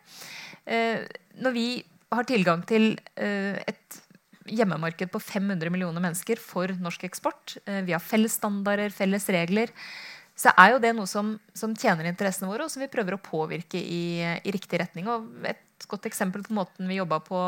eh, 0.65 1.05
Når 1.37 1.53
vi 1.53 1.67
har 2.15 2.27
tilgang 2.29 2.63
til 2.69 2.95
eh, 3.19 3.59
et 3.67 4.03
hjemmemarked 4.47 5.11
på 5.11 5.21
500 5.23 5.73
millioner 5.75 6.03
mennesker 6.03 6.39
for 6.41 6.71
norsk 6.83 7.07
eksport, 7.09 7.57
eh, 7.67 7.83
vi 7.87 7.95
har 7.97 8.03
felles 8.03 8.37
standarder, 8.39 8.95
felles 8.95 9.27
regler, 9.35 9.73
så 10.37 10.53
er 10.61 10.75
jo 10.75 10.83
det 10.83 10.93
noe 10.95 11.09
som, 11.09 11.35
som 11.57 11.73
tjener 11.75 12.11
interessene 12.11 12.51
våre, 12.51 12.67
og 12.67 12.73
som 12.73 12.85
vi 12.85 12.93
prøver 12.93 13.17
å 13.17 13.23
påvirke 13.25 13.81
i, 13.81 14.21
i 14.21 14.53
riktig 14.53 14.83
retning. 14.83 15.09
Og 15.09 15.47
et 15.49 15.89
godt 15.89 16.07
eksempel 16.11 16.45
på 16.45 16.55
måten 16.57 16.89
vi 16.91 16.99
jobba 16.99 17.23
på 17.25 17.41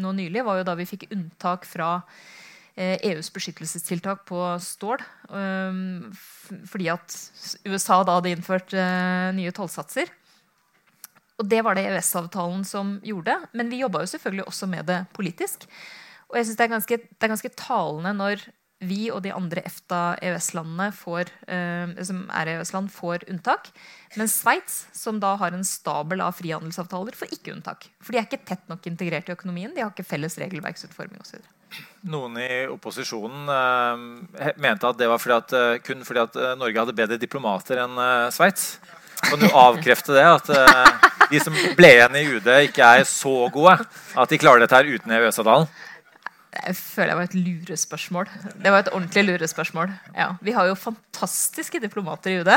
nå 0.00 0.12
nylig, 0.18 0.42
var 0.46 0.58
jo 0.58 0.66
da 0.66 0.74
vi 0.78 0.88
fikk 0.90 1.06
unntak 1.14 1.68
fra 1.70 2.00
eh, 2.74 2.98
EUs 3.12 3.30
beskyttelsestiltak 3.30 4.26
på 4.26 4.42
stål. 4.58 5.06
Fordi 6.72 6.90
at 6.90 7.14
USA 7.70 8.00
da 8.02 8.18
hadde 8.18 8.34
innført 8.34 8.74
nye 9.38 9.54
tollsatser. 9.54 10.10
Og 11.40 11.48
det 11.48 11.62
var 11.64 11.76
det 11.76 11.86
EØS-avtalen 11.88 12.62
som 12.68 12.98
gjorde. 13.06 13.38
Men 13.56 13.72
vi 13.72 13.80
jobba 13.80 14.04
jo 14.04 14.12
selvfølgelig 14.12 14.46
også 14.50 14.68
med 14.70 14.88
det 14.90 15.02
politisk. 15.16 15.64
Og 16.30 16.38
jeg 16.38 16.46
synes 16.46 16.58
det 16.58 16.66
er, 16.66 16.74
ganske, 16.76 16.98
det 17.08 17.26
er 17.26 17.32
ganske 17.32 17.54
talende 17.58 18.12
når 18.14 18.48
vi 18.80 19.10
og 19.12 19.20
de 19.24 19.32
andre 19.36 19.60
EFTA-EØS-landene 19.68 20.86
eh, 20.88 22.04
som 22.06 22.22
er 22.32 22.52
EØS-land, 22.54 22.88
får 22.92 23.26
unntak. 23.28 23.68
Men 24.16 24.30
Sveits, 24.30 24.86
som 24.96 25.20
da 25.20 25.34
har 25.40 25.52
en 25.52 25.66
stabel 25.66 26.22
av 26.24 26.38
frihandelsavtaler, 26.38 27.16
får 27.16 27.34
ikke 27.36 27.54
unntak. 27.58 27.90
For 28.00 28.14
de 28.14 28.22
er 28.22 28.28
ikke 28.28 28.44
tett 28.48 28.64
nok 28.72 28.88
integrert 28.88 29.28
i 29.28 29.36
økonomien. 29.36 29.74
De 29.76 29.84
har 29.84 29.92
ikke 29.92 30.08
felles 30.08 30.38
regelverksutforming 30.40 31.20
osv. 31.20 31.44
Noen 32.10 32.38
i 32.40 32.64
opposisjonen 32.72 33.52
eh, 33.52 34.54
mente 34.58 34.88
at 34.88 34.98
det 34.98 35.10
var 35.10 35.20
fordi 35.22 35.36
at, 35.36 35.52
eh, 35.58 35.82
kun 35.84 36.06
fordi 36.06 36.24
at 36.24 36.40
eh, 36.40 36.56
Norge 36.58 36.80
hadde 36.80 36.96
bedre 36.96 37.20
diplomater 37.20 37.84
enn 37.84 38.00
eh, 38.00 38.30
Sveits. 38.34 38.72
Kan 39.26 39.42
du 39.42 39.48
avkrefte 39.48 40.16
det? 40.16 40.24
At 40.26 40.50
eh, 40.54 41.08
de 41.30 41.40
som 41.42 41.56
ble 41.78 41.92
igjen 41.96 42.18
i 42.18 42.24
UD, 42.36 42.48
ikke 42.68 42.86
er 43.00 43.06
så 43.08 43.34
gode? 43.52 43.76
At 44.18 44.32
de 44.32 44.40
klarer 44.40 44.64
dette 44.64 44.76
her 44.76 44.88
uten 44.90 45.14
EØS-avtalen? 45.16 45.68
Jeg 46.50 46.74
føler 46.76 47.12
jeg 47.12 47.18
var 47.20 47.28
et 47.28 47.36
lurespørsmål. 47.38 48.30
Det 48.58 48.72
var 48.72 48.82
et 48.82 48.90
ordentlig 48.92 49.26
lurespørsmål. 49.28 49.92
Ja, 50.16 50.32
vi 50.42 50.54
har 50.56 50.66
jo 50.66 50.78
fantastiske 50.78 51.78
diplomater 51.82 52.32
i 52.32 52.40
UD, 52.42 52.50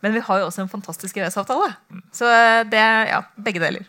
men 0.00 0.16
vi 0.16 0.22
har 0.24 0.40
jo 0.40 0.48
også 0.48 0.64
en 0.64 0.72
fantastisk 0.72 1.18
EØS-avtale. 1.20 1.74
Så 2.16 2.30
det 2.30 2.72
det 2.72 2.86
ja, 3.12 3.20
begge 3.36 3.60
deler. 3.60 3.84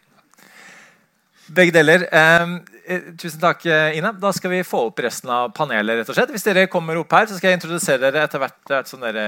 Begge 1.56 1.72
deler. 1.72 2.04
Eh, 2.12 2.42
eh, 2.42 2.77
tusen 3.20 3.40
takk, 3.42 3.66
eh, 3.66 3.98
Ine. 3.98 4.14
Da 4.16 4.32
skal 4.36 4.52
vi 4.54 4.64
få 4.64 4.86
opp 4.88 5.00
resten 5.04 5.30
av 5.34 5.50
panelet. 5.56 6.00
rett 6.00 6.10
og 6.10 6.16
slett. 6.16 6.32
Hvis 6.32 6.46
dere 6.48 6.68
kommer 6.72 6.98
opp 6.98 7.12
her, 7.12 7.28
så 7.28 7.38
skal 7.38 7.52
jeg 7.52 7.60
introdusere 7.60 8.00
dere 8.00 8.24
etter 8.24 8.40
hvert, 8.40 8.88
som 8.88 9.04
dere 9.04 9.26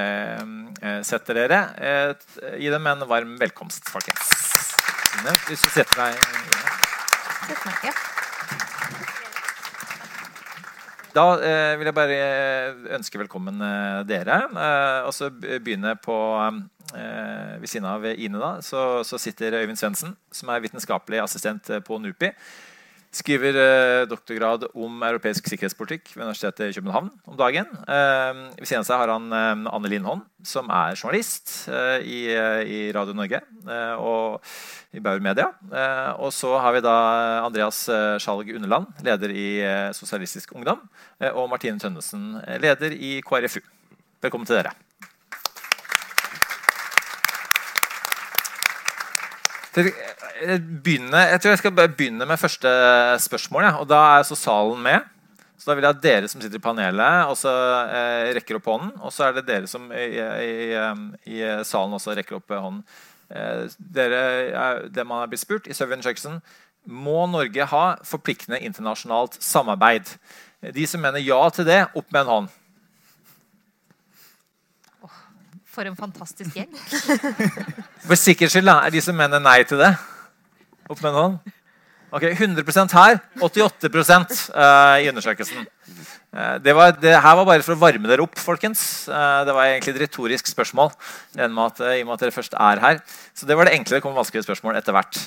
eh, 0.81 1.01
setter 1.03 1.33
dere. 1.41 1.59
Eh, 1.77 2.13
gi 2.59 2.69
dem 2.71 2.87
en 2.87 3.07
varm 3.07 3.37
velkomst, 3.39 3.89
folkens. 3.91 4.31
Ine, 5.19 5.33
hvis 5.49 5.65
du 5.65 5.69
setter 5.73 6.05
deg 6.05 6.15
Ja. 7.83 7.91
Da 11.15 11.23
eh, 11.41 11.73
vil 11.79 11.89
jeg 11.89 11.97
bare 11.97 12.17
eh, 12.21 12.75
ønske 12.95 13.19
velkommen 13.19 13.59
eh, 13.65 14.01
dere. 14.07 14.43
Eh, 14.53 15.07
og 15.07 15.13
så 15.15 15.31
begynner 15.33 15.59
begynne 15.65 15.95
på 15.97 16.15
eh, 16.95 17.57
Ved 17.59 17.67
siden 17.67 17.89
av 17.89 18.05
Ine 18.13 18.39
da, 18.39 18.51
så, 18.61 19.01
så 19.03 19.17
sitter 19.17 19.57
Øyvind 19.63 19.79
Svendsen, 19.81 20.15
som 20.31 20.49
er 20.53 20.61
vitenskapelig 20.63 21.23
assistent 21.23 21.69
eh, 21.73 21.81
på 21.81 21.97
NUPI. 21.99 22.31
Skriver 23.09 23.55
eh, 23.57 24.03
doktorgrad 24.05 24.67
om 24.77 24.99
europeisk 25.01 25.47
sikkerhetspolitikk 25.49 26.11
ved 26.13 26.27
Universitetet 26.27 26.69
i 26.69 26.75
København 26.77 27.07
om 27.25 27.37
dagen. 27.39 27.65
Eh, 27.89 28.41
ved 28.59 28.67
siden 28.69 28.83
av 28.83 28.85
seg 28.85 28.99
har 29.01 29.09
han 29.15 29.25
eh, 29.33 29.63
Anne 29.73 29.89
Lindholm, 29.89 30.21
som 30.45 30.69
er 30.69 30.93
journalist 30.93 31.53
eh, 31.73 32.05
i, 32.05 32.19
eh, 32.29 32.61
i 32.69 32.79
Radio 32.93 33.15
Norge 33.17 33.39
eh, 33.41 33.95
og 33.97 34.45
i 34.93 35.01
Bauer 35.01 35.23
Media. 35.25 35.47
Og 36.21 36.29
så 36.33 36.53
har 36.61 36.73
vi 36.77 36.83
da 36.85 36.93
Andreas 37.47 37.81
Skjalg 38.21 38.49
Underland, 38.57 38.87
leder 39.05 39.33
i 39.33 39.47
Sosialistisk 39.93 40.53
Ungdom, 40.57 40.81
og 41.33 41.49
Martine 41.51 41.77
Tønnesen, 41.81 42.39
leder 42.61 42.93
i 42.97 43.19
KrFU. 43.25 43.61
Velkommen 44.25 44.49
til 44.49 44.57
dere. 44.57 44.73
Til- 44.73 44.77
eh, 44.77 44.87
Begynne, 49.73 51.19
jeg 51.29 51.41
tror 51.41 51.53
jeg 51.53 51.61
skal 51.61 51.73
begynne 51.77 52.25
med 52.25 52.41
første 52.41 52.69
spørsmål. 53.21 53.63
Ja. 53.67 53.73
Og 53.81 53.89
da 53.89 53.99
er 54.17 54.27
så 54.27 54.37
salen 54.39 54.81
med. 54.83 55.05
Så 55.59 55.67
da 55.67 55.75
vil 55.75 55.83
jeg 55.83 55.97
at 55.97 56.03
dere 56.03 56.27
som 56.31 56.41
sitter 56.41 56.55
i 56.55 56.63
panelet, 56.63 57.27
også 57.27 57.51
eh, 57.51 58.29
rekker 58.37 58.57
opp 58.61 58.69
hånden. 58.71 58.93
Og 59.03 59.11
så 59.11 59.27
er 59.27 59.35
det 59.35 59.47
dere 59.49 59.67
som 59.67 59.89
i, 59.91 60.05
i, 60.15 60.53
eh, 60.71 61.01
i 61.27 61.41
salen 61.67 61.97
også 61.97 62.15
rekker 62.15 62.39
opp 62.39 62.53
hånden. 62.55 62.85
Eh, 63.29 63.65
dere, 63.77 64.21
er, 64.55 64.85
det 64.87 65.05
man 65.05 65.21
er 65.25 65.29
blitt 65.29 65.43
spurt 65.43 65.67
i 65.69 65.75
survey-undersøkelsen 65.77 66.39
Må 66.89 67.27
Norge 67.29 67.67
ha 67.69 67.83
forpliktende 68.07 68.61
internasjonalt 68.65 69.35
samarbeid? 69.43 70.15
De 70.73 70.87
som 70.89 71.03
mener 71.03 71.21
ja 71.21 71.43
til 71.53 71.67
det, 71.67 71.83
opp 71.93 72.07
med 72.09 72.23
en 72.23 72.31
hånd. 72.33 72.49
For 75.79 75.87
en 75.87 75.95
fantastisk 75.95 76.57
gjeng. 76.57 76.67
For 78.09 78.19
sikkerhets 78.19 78.51
skyld 78.51 78.67
er 78.73 78.91
de 78.91 78.99
som 78.99 79.15
mener 79.15 79.39
nei 79.39 79.61
til 79.63 79.79
det. 79.79 79.93
Opp 80.91 80.99
med 80.99 81.13
en 81.13 81.15
hånd. 81.15 81.53
Ok, 82.11 82.25
100% 82.33 82.95
her, 82.97 83.19
88 83.39 83.87
eh, 83.87 85.05
i 85.05 85.07
undersøkelsen. 85.07 85.63
Eh, 86.33 86.57
det, 86.65 86.73
var, 86.75 86.97
det, 86.99 87.13
her 87.23 87.37
var 87.39 87.47
bare 87.47 87.63
for 87.63 87.77
å 87.77 87.79
varme 87.79 88.11
dere 88.11 88.25
opp, 88.25 88.35
folkens. 88.43 88.81
Eh, 89.07 89.37
det 89.47 89.55
var 89.55 89.69
egentlig 89.69 89.93
et 89.93 90.01
retorisk 90.03 90.51
spørsmål. 90.51 90.91
I 91.37 91.45
og 91.47 91.55
med 91.55 91.79
at 91.79 92.25
dere 92.25 92.35
først 92.35 92.59
er 92.59 92.83
her. 92.83 92.99
Så 93.31 93.47
det 93.47 93.55
var 93.55 93.71
det 93.71 93.77
enkle. 93.77 94.01
Det 94.01 94.03
kom 94.03 94.19
vanskelige 94.19 94.49
spørsmål 94.49 94.81
etter 94.81 94.97
hvert. 94.97 95.21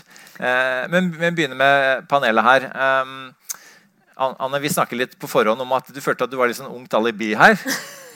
Men 0.93 1.15
vi 1.15 1.33
begynner 1.39 1.57
med 1.57 2.05
panelet 2.13 2.49
her. 2.51 2.69
Anne, 4.21 4.61
vi 4.61 4.77
snakker 4.77 5.01
litt 5.01 5.17
på 5.17 5.33
forhånd 5.33 5.65
om 5.65 5.77
at 5.81 5.89
du 5.89 6.05
følte 6.05 6.29
at 6.29 6.35
du 6.35 6.37
var 6.37 6.53
litt 6.53 6.61
sånn 6.61 6.75
ungt 6.75 7.01
alibi 7.01 7.33
her. 7.41 7.57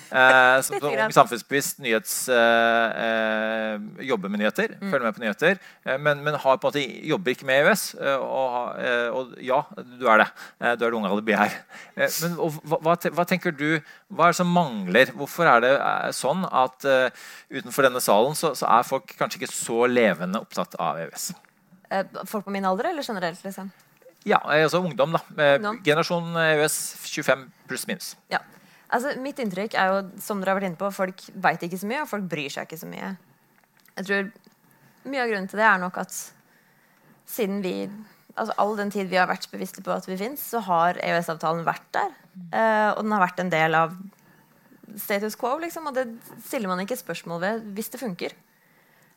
Eh, 0.07 0.61
som, 0.63 0.79
som 0.79 0.93
ung 0.93 1.13
samfunnsbevisst 1.15 1.81
nyhets, 1.83 2.29
eh, 2.31 3.05
eh, 3.05 4.07
jobber 4.07 4.31
med 4.31 4.41
nyheter. 4.43 4.77
Mm. 4.79 4.91
Følger 4.91 5.07
med 5.07 5.17
på 5.17 5.23
nyheter. 5.25 5.59
Eh, 5.85 5.99
men, 5.99 6.23
men 6.25 6.39
har 6.39 6.59
på 6.63 6.69
en 6.69 6.71
måte, 6.71 6.85
jobber 7.11 7.35
ikke 7.35 7.49
med 7.49 7.63
EØS. 7.65 7.85
Eh, 7.99 8.23
og, 8.23 8.77
og, 9.19 9.33
ja, 9.43 9.61
du 9.77 10.07
er 10.13 10.23
det. 10.23 10.29
du 10.79 10.87
er 10.87 10.91
det 10.91 10.99
unge 11.01 11.11
alibiet 11.11 11.43
her. 11.43 11.57
men 12.23 12.37
og, 12.39 12.61
hva, 12.63 12.95
hva, 12.95 13.27
tenker 13.27 13.55
du 13.57 13.81
Hva 14.13 14.29
er 14.29 14.35
det 14.35 14.39
som 14.39 14.53
mangler? 14.53 15.11
Hvorfor 15.17 15.51
er 15.51 15.65
det 15.65 15.73
sånn 16.17 16.45
at 16.47 16.87
utenfor 17.51 17.89
denne 17.89 18.03
salen 18.05 18.37
så, 18.39 18.53
så, 18.59 18.69
er 18.71 18.87
folk 18.87 19.17
kanskje 19.19 19.43
ikke 19.43 19.53
så 19.53 19.87
levende 19.91 20.43
opptatt 20.43 20.79
av 20.79 21.01
EØS? 21.03 21.33
Folk 22.27 22.47
på 22.47 22.55
min 22.55 22.67
alder, 22.67 22.93
eller 22.93 23.07
generelt? 23.07 23.43
liksom? 23.45 23.73
Ja, 24.27 24.41
altså 24.43 24.79
ungdom. 24.83 25.15
da. 25.15 25.55
Ungdom. 25.57 25.81
Generasjon 25.87 26.37
EØS 26.43 26.79
25 27.07 27.49
pluss 27.71 27.87
minus. 27.91 28.15
Ja. 28.31 28.43
Altså, 28.87 29.17
mitt 29.19 29.41
inntrykk 29.43 29.75
er 29.75 29.93
jo, 29.93 30.03
som 30.23 30.41
dere 30.41 30.53
har 30.53 30.61
vært 30.61 30.71
inne 30.71 30.81
på, 30.81 30.91
folk 30.95 31.25
veit 31.43 31.65
ikke 31.67 31.81
så 31.81 31.89
mye, 31.91 32.03
og 32.05 32.11
folk 32.11 32.29
bryr 32.31 32.53
seg 32.53 32.69
ikke 32.69 32.79
så 32.79 32.91
mye. 32.91 33.15
Jeg 33.97 34.09
tror 34.09 34.29
Mye 35.07 35.23
av 35.23 35.31
grunnen 35.31 35.47
til 35.47 35.61
det 35.61 35.67
er 35.69 35.79
nok 35.79 36.01
at 36.03 36.15
siden 37.31 37.61
vi 37.63 37.77
altså 38.37 38.55
All 38.61 38.75
den 38.77 38.91
tid 38.93 39.09
vi 39.09 39.19
har 39.21 39.29
vært 39.31 39.49
bevisste 39.53 39.83
på 39.85 39.93
at 39.95 40.07
vi 40.09 40.17
fins, 40.21 40.43
så 40.51 40.61
har 40.67 40.99
EØS-avtalen 41.01 41.63
vært 41.65 41.87
der. 41.97 42.11
Uh, 42.53 42.91
og 42.93 43.05
den 43.05 43.15
har 43.15 43.23
vært 43.23 43.39
en 43.41 43.53
del 43.53 43.77
av 43.79 43.95
status 45.01 45.39
quo, 45.41 45.55
liksom, 45.63 45.89
og 45.89 45.97
det 45.97 46.05
stiller 46.45 46.69
man 46.69 46.83
ikke 46.83 46.99
spørsmål 47.01 47.41
ved 47.41 47.71
hvis 47.79 47.89
det 47.95 48.03
funker. 48.03 48.35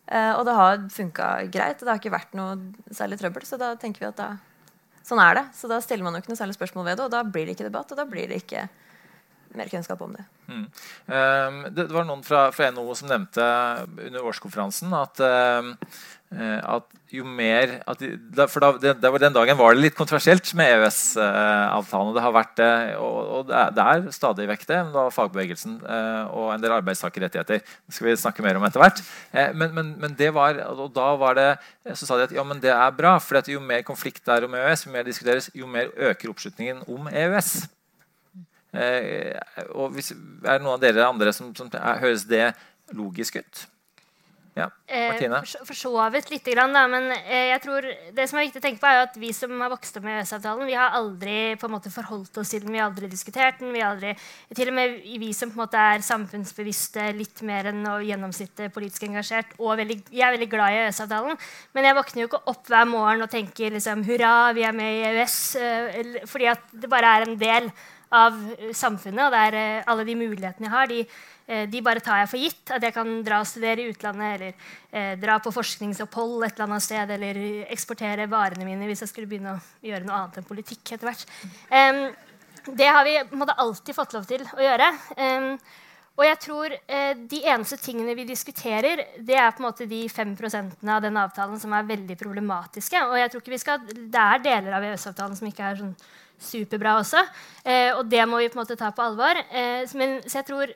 Uh, 0.08 0.38
og 0.38 0.46
det 0.48 0.56
har 0.56 0.80
funka 0.94 1.28
greit, 1.52 1.82
og 1.82 1.84
det 1.84 1.92
har 1.92 2.00
ikke 2.00 2.16
vært 2.16 2.38
noe 2.40 2.56
særlig 2.96 3.20
trøbbel. 3.20 3.44
Så 3.50 3.60
da 3.60 3.74
tenker 3.82 4.06
vi 4.06 4.10
at 4.10 4.22
da, 4.22 4.30
sånn 5.04 5.22
er 5.26 5.42
det. 5.42 5.46
Så 5.58 5.68
da 5.68 5.82
stiller 5.84 6.08
man 6.08 6.16
jo 6.16 6.24
ikke 6.24 6.32
noe 6.32 6.40
særlig 6.40 6.56
spørsmål 6.56 6.88
ved 6.88 7.02
det, 7.02 7.10
og 7.10 7.14
da 7.18 7.26
blir 7.28 7.50
det 7.50 7.58
ikke 7.58 7.68
debatt, 7.68 7.92
og 7.92 8.00
da 8.00 8.08
blir 8.08 8.32
det 8.32 8.40
ikke 8.46 8.70
mer 9.58 9.70
kunnskap 9.72 10.02
om 10.06 10.14
det. 10.14 10.26
Mm. 10.50 10.66
Um, 11.10 11.60
det, 11.74 11.90
var 11.94 12.06
noen 12.08 12.24
fra, 12.26 12.48
fra, 12.54 12.70
NHO 12.74 12.96
som 12.98 13.10
nevnte 13.10 13.46
under 14.06 14.26
årskonferansen 14.30 14.94
at, 14.98 15.22
uh, 15.22 15.74
at 16.76 17.00
jo 17.10 17.26
mer 17.26 17.80
at 17.90 18.02
de, 18.02 18.46
For 18.52 18.62
da, 18.62 18.94
den 19.02 19.34
dagen 19.34 19.58
var 19.58 19.74
det 19.74 19.82
litt 19.82 19.98
kontroversielt 19.98 20.52
med 20.58 20.76
EØS-avtalen. 20.76 22.12
Det 22.14 22.24
har 22.24 22.36
vært 22.36 22.54
det, 22.60 22.70
og, 23.02 23.18
og 23.40 23.48
det, 23.50 23.86
er, 23.86 24.06
stadig 24.14 24.46
vekk 24.52 24.68
det. 24.70 24.80
Men 24.86 24.94
da 24.94 25.08
fagbevegelsen 25.14 25.80
uh, 25.82 26.30
og 26.30 26.54
en 26.54 26.62
del 26.62 26.76
arbeidstakerrettigheter. 26.78 27.64
Det 27.66 27.98
skal 27.98 28.12
vi 28.12 28.16
snakke 28.22 28.46
mer 28.46 28.60
om 28.60 28.68
etter 28.70 28.84
hvert. 28.84 29.02
Uh, 29.34 29.50
men, 29.58 29.74
men, 29.74 29.92
men, 30.06 30.16
det 30.20 30.30
var, 30.38 30.62
og 30.76 30.94
da 30.94 31.10
var 31.20 31.40
det, 31.40 31.50
så 31.96 32.06
sa 32.06 32.20
de 32.20 32.30
at 32.30 32.38
ja, 32.38 32.46
men 32.46 32.62
det 32.62 32.74
er 32.76 32.96
bra. 32.98 33.18
for 33.18 33.42
jo 33.50 33.64
mer 33.64 33.82
konflikt 33.88 34.26
det 34.26 34.38
er 34.38 34.46
om 34.46 34.56
EØS, 34.62 34.86
jo 34.86 34.94
mer 34.94 35.10
diskuteres, 35.10 35.50
jo 35.56 35.68
mer 35.68 35.90
øker 35.98 36.30
oppslutningen 36.30 36.86
om 36.88 37.10
EØS. 37.10 37.79
Eh, 38.74 39.34
og 39.74 39.96
hvis, 39.96 40.12
er 40.14 40.60
det 40.60 40.64
noen 40.64 40.76
av 40.76 40.84
dere 40.84 41.08
andre 41.08 41.34
som, 41.34 41.50
som 41.58 41.72
høres 41.74 42.28
det 42.30 42.52
logisk 42.94 43.42
ut? 43.42 43.68
Ja, 44.60 44.68
eh, 44.88 45.12
Martine? 45.12 45.38
Eh, 45.38 45.66
for 45.66 45.78
så 45.78 45.92
vidt 46.12 46.30
lite 46.34 46.52
grann, 46.52 46.74
da, 46.76 46.84
men 46.90 47.12
eh, 47.14 47.50
jeg 47.54 47.62
tror 47.64 47.86
det 48.16 48.26
som 48.28 48.40
er 48.40 48.48
viktig 48.48 48.60
å 48.60 48.64
tenke 48.66 48.82
på 48.82 48.90
er 48.90 49.04
at 49.06 49.18
vi 49.20 49.30
som 49.36 49.54
har 49.62 49.72
vokst 49.72 50.00
opp 50.00 50.06
med 50.06 50.18
EØS-avtalen, 50.20 50.68
vi 50.68 50.76
har 50.76 50.96
aldri 50.98 51.36
på 51.60 51.70
en 51.70 51.76
måte 51.76 51.92
forholdt 51.94 52.42
oss 52.42 52.54
til 52.54 52.66
den, 52.66 52.74
vi 52.76 52.82
har 52.82 52.90
aldri 52.90 53.10
diskutert 53.12 53.62
den. 53.62 53.72
vi 53.76 53.84
har 53.84 53.94
aldri, 53.94 54.16
Til 54.58 54.72
og 54.72 54.76
med 54.76 54.98
vi 55.22 55.30
som 55.38 55.52
på 55.52 55.60
en 55.60 55.64
måte 55.64 55.84
er 55.94 56.06
samfunnsbevisste 56.06 57.12
litt 57.18 57.44
mer 57.48 57.70
enn 57.72 57.86
å 57.88 58.00
gjennomsnittet 58.04 58.74
politisk 58.76 59.06
engasjert, 59.08 59.54
og 59.60 59.78
veldig, 59.80 60.02
jeg 60.10 60.26
er 60.28 60.36
veldig 60.36 60.50
glad 60.52 60.74
i 60.74 60.82
EØS-avtalen, 60.88 61.40
men 61.78 61.90
jeg 61.90 62.00
våkner 62.00 62.24
jo 62.24 62.32
ikke 62.32 62.44
opp 62.56 62.74
hver 62.74 62.90
morgen 62.90 63.24
og 63.28 63.32
tenker 63.32 63.78
liksom, 63.78 64.04
hurra, 64.10 64.34
vi 64.58 64.66
er 64.68 64.76
med 64.76 64.98
i 64.98 65.06
EØS, 65.14 65.40
eh, 65.62 66.20
fordi 66.28 66.52
at 66.52 66.68
det 66.74 66.92
bare 66.92 67.16
er 67.16 67.30
en 67.30 67.40
del 67.40 67.72
av 68.16 68.38
eh, 68.58 68.72
samfunnet. 68.76 69.26
Og 69.26 69.36
der 69.36 69.58
er 69.60 69.90
alle 69.90 70.06
de 70.08 70.16
mulighetene 70.20 70.68
jeg 70.68 70.74
har, 70.74 70.92
de, 70.92 71.02
eh, 71.48 71.66
de, 71.70 71.82
bare 71.86 72.04
tar 72.04 72.22
jeg 72.24 72.32
for 72.32 72.46
gitt. 72.46 72.64
At 72.76 72.86
jeg 72.88 72.96
kan 72.96 73.12
dra 73.26 73.42
og 73.44 73.50
studere 73.50 73.84
i 73.84 73.90
utlandet, 73.94 74.38
eller 74.38 74.54
eh, 74.92 75.12
dra 75.22 75.40
på 75.44 75.54
forskningsopphold 75.56 76.48
et 76.48 76.56
eller 76.56 76.70
annet 76.70 76.88
sted, 76.88 77.14
eller 77.18 77.44
eksportere 77.70 78.30
varene 78.32 78.68
mine 78.68 78.90
hvis 78.90 79.06
jeg 79.06 79.14
skulle 79.14 79.30
begynne 79.30 79.58
å 79.58 79.62
gjøre 79.86 80.08
noe 80.08 80.24
annet 80.24 80.42
enn 80.42 80.50
politikk 80.50 80.96
etter 80.96 81.12
hvert. 81.12 81.28
Um, 81.70 82.02
det 82.76 82.90
har 82.92 83.06
vi 83.08 83.16
måtte, 83.40 83.58
alltid 83.58 83.96
fått 83.96 84.14
lov 84.18 84.26
til 84.30 84.44
å 84.46 84.62
gjøre. 84.62 84.90
Um, 85.18 85.54
og 86.20 86.26
jeg 86.28 86.40
tror 86.44 86.74
eh, 86.76 87.12
De 87.32 87.42
eneste 87.48 87.78
tingene 87.80 88.16
vi 88.18 88.28
diskuterer, 88.28 89.06
det 89.24 89.38
er 89.40 89.54
på 89.56 89.64
en 89.64 89.70
måte 89.70 89.88
de 89.88 90.02
5% 90.12 90.82
av 90.84 91.04
den 91.04 91.20
avtalen 91.20 91.60
som 91.62 91.74
er 91.76 91.88
veldig 91.88 92.18
problematiske. 92.20 93.06
Og 93.08 93.16
jeg 93.22 93.32
tror 93.32 93.44
ikke 93.44 93.56
vi 93.56 93.62
skal, 93.62 93.86
Det 93.88 94.26
er 94.26 94.44
deler 94.44 94.76
av 94.76 94.88
EØS-avtalen 94.90 95.40
som 95.40 95.48
ikke 95.48 95.70
er 95.70 95.80
sånn 95.80 95.96
superbra 96.40 96.98
også. 97.00 97.24
Eh, 97.64 97.92
og 97.96 98.06
det 98.10 98.26
må 98.30 98.40
vi 98.42 98.50
på 98.50 98.58
en 98.58 98.64
måte 98.64 98.78
ta 98.80 98.92
på 98.96 99.06
alvor. 99.06 99.40
Eh, 99.52 99.84
men, 100.00 100.20
så 100.26 100.42
jeg 100.42 100.48
tror 100.50 100.76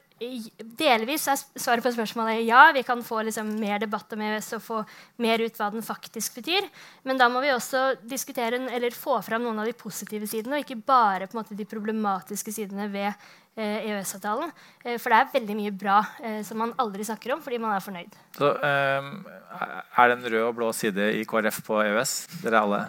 delvis 0.80 1.26
er 1.28 1.39
svaret 1.60 1.84
på 1.84 1.91
spørsmålet 1.91 2.45
ja. 2.47 2.69
Vi 2.76 2.84
kan 2.88 3.02
få 3.04 3.23
liksom, 3.28 3.49
mer 3.60 3.82
debatt 3.84 4.13
om 4.15 4.21
EØS 4.23 4.54
og 4.56 4.63
få 4.63 4.78
mer 5.23 5.41
ut 5.43 5.58
hva 5.60 5.69
den 5.73 5.84
faktisk 5.84 6.39
betyr. 6.39 6.67
Men 7.04 7.19
da 7.19 7.28
må 7.32 7.43
vi 7.43 7.52
også 7.52 7.93
diskutere 8.08 8.62
eller 8.69 8.95
få 8.95 9.19
fram 9.26 9.43
noen 9.43 9.63
av 9.63 9.67
de 9.67 9.76
positive 9.78 10.30
sidene, 10.30 10.60
og 10.60 10.65
ikke 10.65 10.84
bare 10.86 11.28
på 11.28 11.36
en 11.38 11.43
måte, 11.43 11.58
de 11.58 11.67
problematiske 11.67 12.54
sidene 12.56 12.88
ved 12.93 13.13
Eh, 13.56 13.86
EØS-avtalen. 13.86 14.49
Eh, 14.82 14.95
for 14.97 15.13
det 15.13 15.17
er 15.19 15.34
veldig 15.36 15.56
mye 15.60 15.71
bra 15.78 15.99
eh, 16.26 16.39
som 16.41 16.58
man 16.58 16.71
aldri 16.82 17.06
snakker 17.06 17.36
om 17.36 17.41
fordi 17.45 17.60
man 17.62 17.76
er 17.76 17.84
fornøyd. 17.86 18.15
Så 18.34 18.49
um, 18.49 19.12
Er 19.30 20.10
det 20.10 20.15
en 20.15 20.26
rød 20.26 20.45
og 20.47 20.56
blå 20.58 20.71
side 20.73 21.12
i 21.19 21.21
KrF 21.30 21.60
på 21.67 21.78
EØS? 21.84 22.15
Dere 22.41 22.63
alle? 22.65 22.80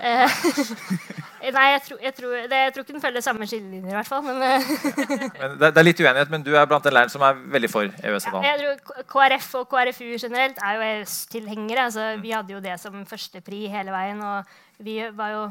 nei, 1.53 1.65
jeg 1.75 1.83
tror, 1.87 1.99
jeg, 2.01 2.15
tror, 2.17 2.35
det, 2.49 2.61
jeg 2.63 2.73
tror, 2.75 2.85
ikke 2.85 2.95
den 2.95 3.03
følger 3.03 3.25
samme 3.25 3.49
skillelinjer, 3.51 3.91
i 3.91 3.99
hvert 3.99 4.09
fall. 4.09 4.23
Men, 4.25 4.39
men 5.41 5.59
det, 5.61 5.69
det, 5.69 5.83
er 5.83 5.87
litt 5.87 6.01
uenighet, 6.01 6.33
men 6.33 6.47
du 6.47 6.53
er 6.55 6.71
blant 6.71 6.87
den 6.87 6.97
leiren 6.97 7.13
som 7.13 7.25
er 7.27 7.43
veldig 7.57 7.71
for 7.73 7.91
EØS-avtalen? 7.91 8.47
Ja, 8.47 8.55
jeg 8.55 8.79
tror 8.81 9.05
KrF 9.13 9.51
og 9.61 9.69
KrFU 9.75 10.07
generelt 10.15 10.63
er 10.65 10.79
jo 10.79 10.87
EØS-tilhengere. 10.89 11.89
Altså, 11.91 12.09
vi 12.23 12.33
hadde 12.33 12.57
jo 12.57 12.63
det 12.65 12.79
som 12.81 13.05
førstepri 13.09 13.67
hele 13.73 13.93
veien. 13.95 14.23
og 14.25 14.85
vi 14.85 14.99
var 15.15 15.35
jo 15.35 15.45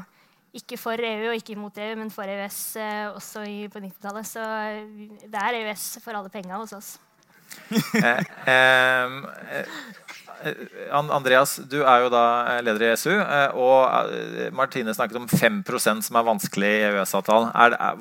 ikke 0.54 0.78
for 0.78 1.00
EU 1.00 1.30
og 1.30 1.38
ikke 1.38 1.56
mot 1.58 1.78
EU, 1.78 1.94
men 1.98 2.10
for 2.14 2.30
EØS 2.30 2.58
eh, 2.78 3.06
også 3.10 3.42
i, 3.50 3.56
på 3.68 3.82
90-tallet. 3.82 4.28
Så 4.28 4.44
eh, 4.44 5.26
det 5.26 5.40
er 5.40 5.60
EØS 5.62 5.88
for 6.04 6.14
alle 6.14 6.30
penga 6.32 6.60
hos 6.60 6.74
oss. 6.76 6.94
Eh, 8.02 8.20
eh, 8.46 9.66
Andreas, 10.92 11.56
du 11.70 11.78
er 11.80 12.04
jo 12.04 12.10
da 12.12 12.24
leder 12.60 12.82
i 12.84 12.90
ESU, 12.92 13.14
og 13.56 14.52
Martine 14.52 14.92
snakket 14.92 15.16
om 15.22 15.28
5% 15.30 16.04
som 16.04 16.18
er 16.20 16.26
vanskelig 16.26 16.68
i 16.68 16.82
EØS-avtalen. 16.90 17.48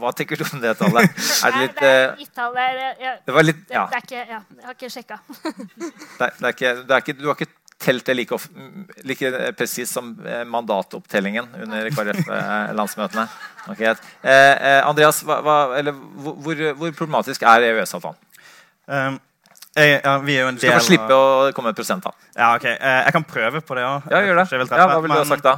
Hva 0.01 0.12
tenker 0.17 0.41
du 0.41 0.43
om 0.49 0.60
det 0.60 0.75
tallet? 0.82 1.08
Er 1.47 1.56
det 1.56 1.62
litt 1.62 1.79
Det 1.79 1.93
er 1.93 2.15
gitt-tall. 2.19 2.60
Det, 2.60 3.36
var 3.38 3.47
litt, 3.47 3.63
ja. 3.71 3.86
det, 3.88 4.01
er 4.01 4.08
ikke, 4.10 4.23
ja, 4.27 4.41
jeg 4.60 4.67
har 4.67 4.75
ikke 4.75 4.91
sjekka. 4.97 5.21
det, 6.19 6.27
er 6.27 6.49
ikke, 6.51 6.73
det 6.84 6.97
er 6.97 7.06
ikke, 7.06 7.19
du 7.21 7.29
har 7.29 7.39
ikke 7.39 7.51
telt 7.84 8.06
det 8.08 8.15
like, 8.17 8.39
like 9.08 9.32
presis 9.58 9.91
som 9.91 10.13
eh, 10.27 10.43
mandatopptellingen 10.47 11.49
under 11.63 11.89
KrF-landsmøtene. 11.95 13.27
Okay. 13.73 13.93
Eh, 14.21 14.53
eh, 14.53 14.79
Andreas, 14.88 15.21
hva, 15.27 15.39
hva, 15.43 15.58
eller, 15.79 15.97
hvor, 16.23 16.63
hvor, 16.79 16.95
problematisk 16.95 17.45
er 17.47 17.69
EØS-avtalen? 17.71 18.19
Um, 18.84 19.19
jeg, 19.73 20.01
ja, 20.03 20.17
vi 20.21 20.36
er 20.38 20.45
jo 20.45 20.51
en 20.51 20.59
del 20.59 20.69
Du 20.69 20.69
skal 20.69 20.86
slippe 20.86 21.15
å 21.15 21.49
komme 21.55 21.71
med 21.71 21.77
et 21.77 21.81
prosenttall. 21.81 22.13
Ja, 22.36 22.51
ok. 22.57 22.67
Eh, 22.73 22.99
jeg 23.07 23.15
kan 23.15 23.25
prøve 23.25 23.63
på 23.65 23.77
det 23.77 23.88
òg. 23.88 24.12
Ja, 24.12 24.21
gjør 24.21 24.43
det. 24.43 24.45
Ja, 24.69 24.86
hva 24.86 25.01
ville 25.01 25.17
du 25.17 25.23
ha 25.23 25.31
sagt 25.31 25.47
da? 25.47 25.57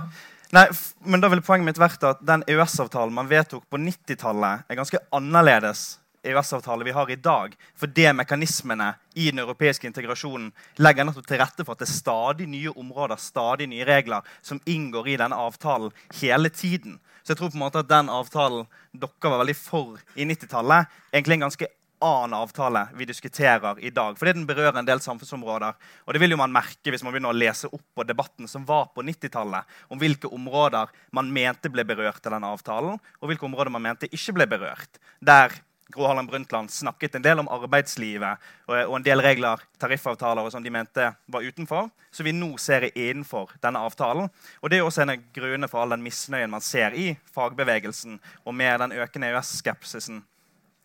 Nei, 0.55 0.65
men 1.03 1.23
da 1.23 1.27
ville 1.31 1.43
Poenget 1.43 1.67
mitt 1.67 1.81
vært 1.81 2.03
at 2.07 2.21
den 2.23 2.45
EØS-avtalen 2.47 3.13
man 3.15 3.27
vedtok 3.27 3.65
på 3.71 3.79
90-tallet, 3.81 4.63
er 4.69 4.77
ganske 4.79 5.01
annerledes 5.15 5.97
EØS-avtale 6.25 6.85
vi 6.87 6.93
har 6.95 7.11
i 7.11 7.17
dag. 7.19 7.55
For 7.77 7.91
det 7.91 8.13
mekanismene 8.15 8.93
i 9.15 9.29
den 9.31 9.41
europeiske 9.43 9.87
integrasjonen 9.89 10.51
legger 10.81 11.07
nettopp 11.07 11.27
til 11.29 11.41
rette 11.41 11.65
for 11.65 11.75
at 11.75 11.83
det 11.83 11.89
er 11.89 11.93
stadig 11.93 12.47
nye 12.49 12.73
områder 12.73 13.21
stadig 13.21 13.67
nye 13.71 13.87
regler 13.87 14.25
som 14.41 14.61
inngår 14.65 15.11
i 15.11 15.17
denne 15.21 15.37
avtalen 15.37 15.93
hele 16.21 16.49
tiden. 16.49 16.99
Så 17.23 17.33
jeg 17.33 17.41
tror 17.41 17.51
på 17.51 17.57
en 17.57 17.65
måte 17.65 17.81
at 17.81 17.89
den 17.89 18.11
avtalen 18.13 18.67
dere 18.93 19.31
var 19.31 19.41
veldig 19.41 19.57
for 19.57 19.97
i 20.15 20.27
90-tallet, 20.29 20.91
egentlig 21.13 21.39
en 21.39 21.47
ganske 21.47 21.69
annen 22.05 22.37
avtale 22.37 22.85
vi 22.95 23.07
diskuterer 23.09 23.79
i 23.83 23.91
dag. 23.93 24.17
Fordi 24.19 24.35
den 24.37 24.47
berører 24.47 24.79
en 24.79 24.87
del 24.87 25.01
samfunnsområder. 25.03 25.75
Og 26.05 26.13
det 26.13 26.21
vil 26.23 26.35
jo 26.35 26.39
man 26.41 26.53
merke 26.53 26.93
hvis 26.93 27.03
man 27.05 27.15
begynner 27.15 27.33
å 27.33 27.37
lese 27.37 27.71
opp 27.71 27.85
på 27.97 28.07
debatten 28.07 28.49
som 28.51 28.65
var 28.67 28.91
på 28.95 29.03
90-tallet, 29.05 29.65
om 29.89 30.01
hvilke 30.01 30.31
områder 30.31 30.91
man 31.15 31.31
mente 31.33 31.71
ble 31.73 31.85
berørt 31.87 32.23
av 32.25 32.37
denne 32.37 32.51
avtalen, 32.55 32.99
og 33.19 33.31
hvilke 33.31 33.47
områder 33.47 33.73
man 33.73 33.85
mente 33.85 34.11
ikke 34.13 34.37
ble 34.37 34.49
berørt. 34.55 35.01
Der 35.19 35.55
Gro 35.93 36.07
Harlem 36.07 36.27
Brundtland 36.27 36.71
snakket 36.71 37.15
en 37.15 37.21
del 37.21 37.39
om 37.39 37.49
arbeidslivet 37.51 38.41
og, 38.65 38.95
en 38.97 39.05
del 39.05 39.21
regler, 39.21 39.61
tariffavtaler 39.77 40.47
sånn 40.49 40.65
de 40.65 40.73
mente 40.73 41.11
var 41.29 41.45
utenfor, 41.45 41.91
så 42.09 42.25
vi 42.25 42.33
nå 42.33 42.49
ser 42.61 42.87
innenfor 42.89 43.53
denne 43.61 43.83
avtalen. 43.85 44.31
Og 44.61 44.69
Det 44.69 44.79
er 44.79 44.85
også 44.85 45.03
en 45.03 45.13
av 45.13 45.27
grunnene 45.35 45.69
for 45.69 45.83
all 45.83 45.93
den 45.93 46.05
misnøyen 46.05 46.49
man 46.49 46.65
ser 46.65 46.97
i 46.97 47.11
fagbevegelsen, 47.35 48.17
og 48.45 48.57
med 48.57 48.79
den 48.81 48.97
økende 48.97 49.29
EØS-skepsisen 49.29 50.23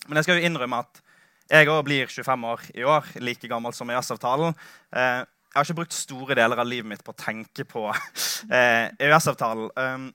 Men 0.09 0.17
jeg 0.17 0.25
skal 0.25 0.39
jo 0.39 0.49
innrømme 0.49 0.79
at 0.81 1.03
jeg 1.51 1.69
òg 1.71 1.83
blir 1.87 2.07
25 2.11 2.47
år 2.47 2.65
i 2.79 2.87
år, 2.87 3.13
like 3.19 3.51
gammel 3.51 3.75
som 3.75 3.91
EØS-avtalen. 3.91 4.55
Eh, 4.95 5.21
jeg 5.51 5.59
har 5.59 5.67
ikke 5.67 5.81
brukt 5.81 5.97
store 5.97 6.37
deler 6.39 6.63
av 6.63 6.69
livet 6.69 6.87
mitt 6.93 7.03
på 7.03 7.11
å 7.11 7.19
tenke 7.19 7.67
på 7.67 7.89
eh, 8.57 8.87
EØS-avtalen. 8.95 10.11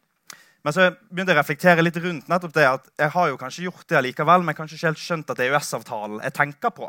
Men 0.65 0.73
så 0.73 0.87
begynte 1.13 1.29
jeg 1.29 1.37
å 1.37 1.41
reflektere 1.43 1.83
litt 1.83 1.97
rundt 2.01 2.29
nettopp 2.31 2.53
det 2.55 2.63
at 2.65 2.87
jeg 2.97 3.11
har 3.13 3.27
jo 3.29 3.35
kanskje 3.37 3.67
gjort 3.67 3.85
det 3.91 3.99
likevel, 4.07 4.41
men 4.47 4.55
kanskje 4.57 4.79
ikke 4.79 4.89
helt 4.89 5.03
skjønt 5.03 5.29
at 5.29 5.37
det 5.37 5.45
er 5.45 5.51
EØS-avtalen 5.53 6.23
jeg 6.25 6.33
tenker 6.39 6.71
på. 6.73 6.87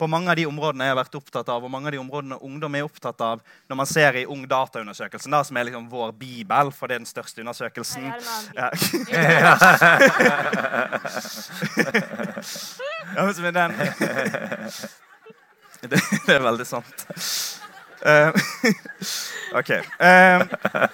På 0.00 0.08
mange 0.08 0.32
av 0.32 0.36
de 0.40 0.46
områdene 0.48 0.86
jeg 0.86 0.92
har 0.94 1.00
vært 1.02 1.18
opptatt 1.20 1.44
av, 1.52 1.60
og 1.60 1.68
mange 1.74 1.86
av 1.90 1.92
de 1.92 2.00
områdene 2.00 2.40
ungdom 2.48 2.72
er 2.78 2.88
opptatt 2.88 3.20
av 3.26 3.36
når 3.68 3.76
man 3.82 3.90
ser 3.90 4.12
i 4.16 4.24
Ung 4.32 4.48
data-undersøkelsen, 4.48 5.28
da, 5.36 5.40
som 5.44 5.52
er 5.60 5.68
liksom 5.68 5.92
vår 5.92 6.16
bibel, 6.16 6.72
for 6.72 6.88
det 6.88 6.96
er 6.96 7.04
den 7.04 7.12
største 7.12 7.44
undersøkelsen. 7.44 8.08
Ja. 8.56 8.72
ja, 13.12 13.28
men 13.28 13.52
den 13.60 13.76
det, 15.84 16.00
det 16.00 16.32
er 16.32 16.40
veldig 16.48 16.64
sant. 16.72 16.96
Eh, 18.02 18.28
ok. 19.60 19.70
Uh, 19.70 20.44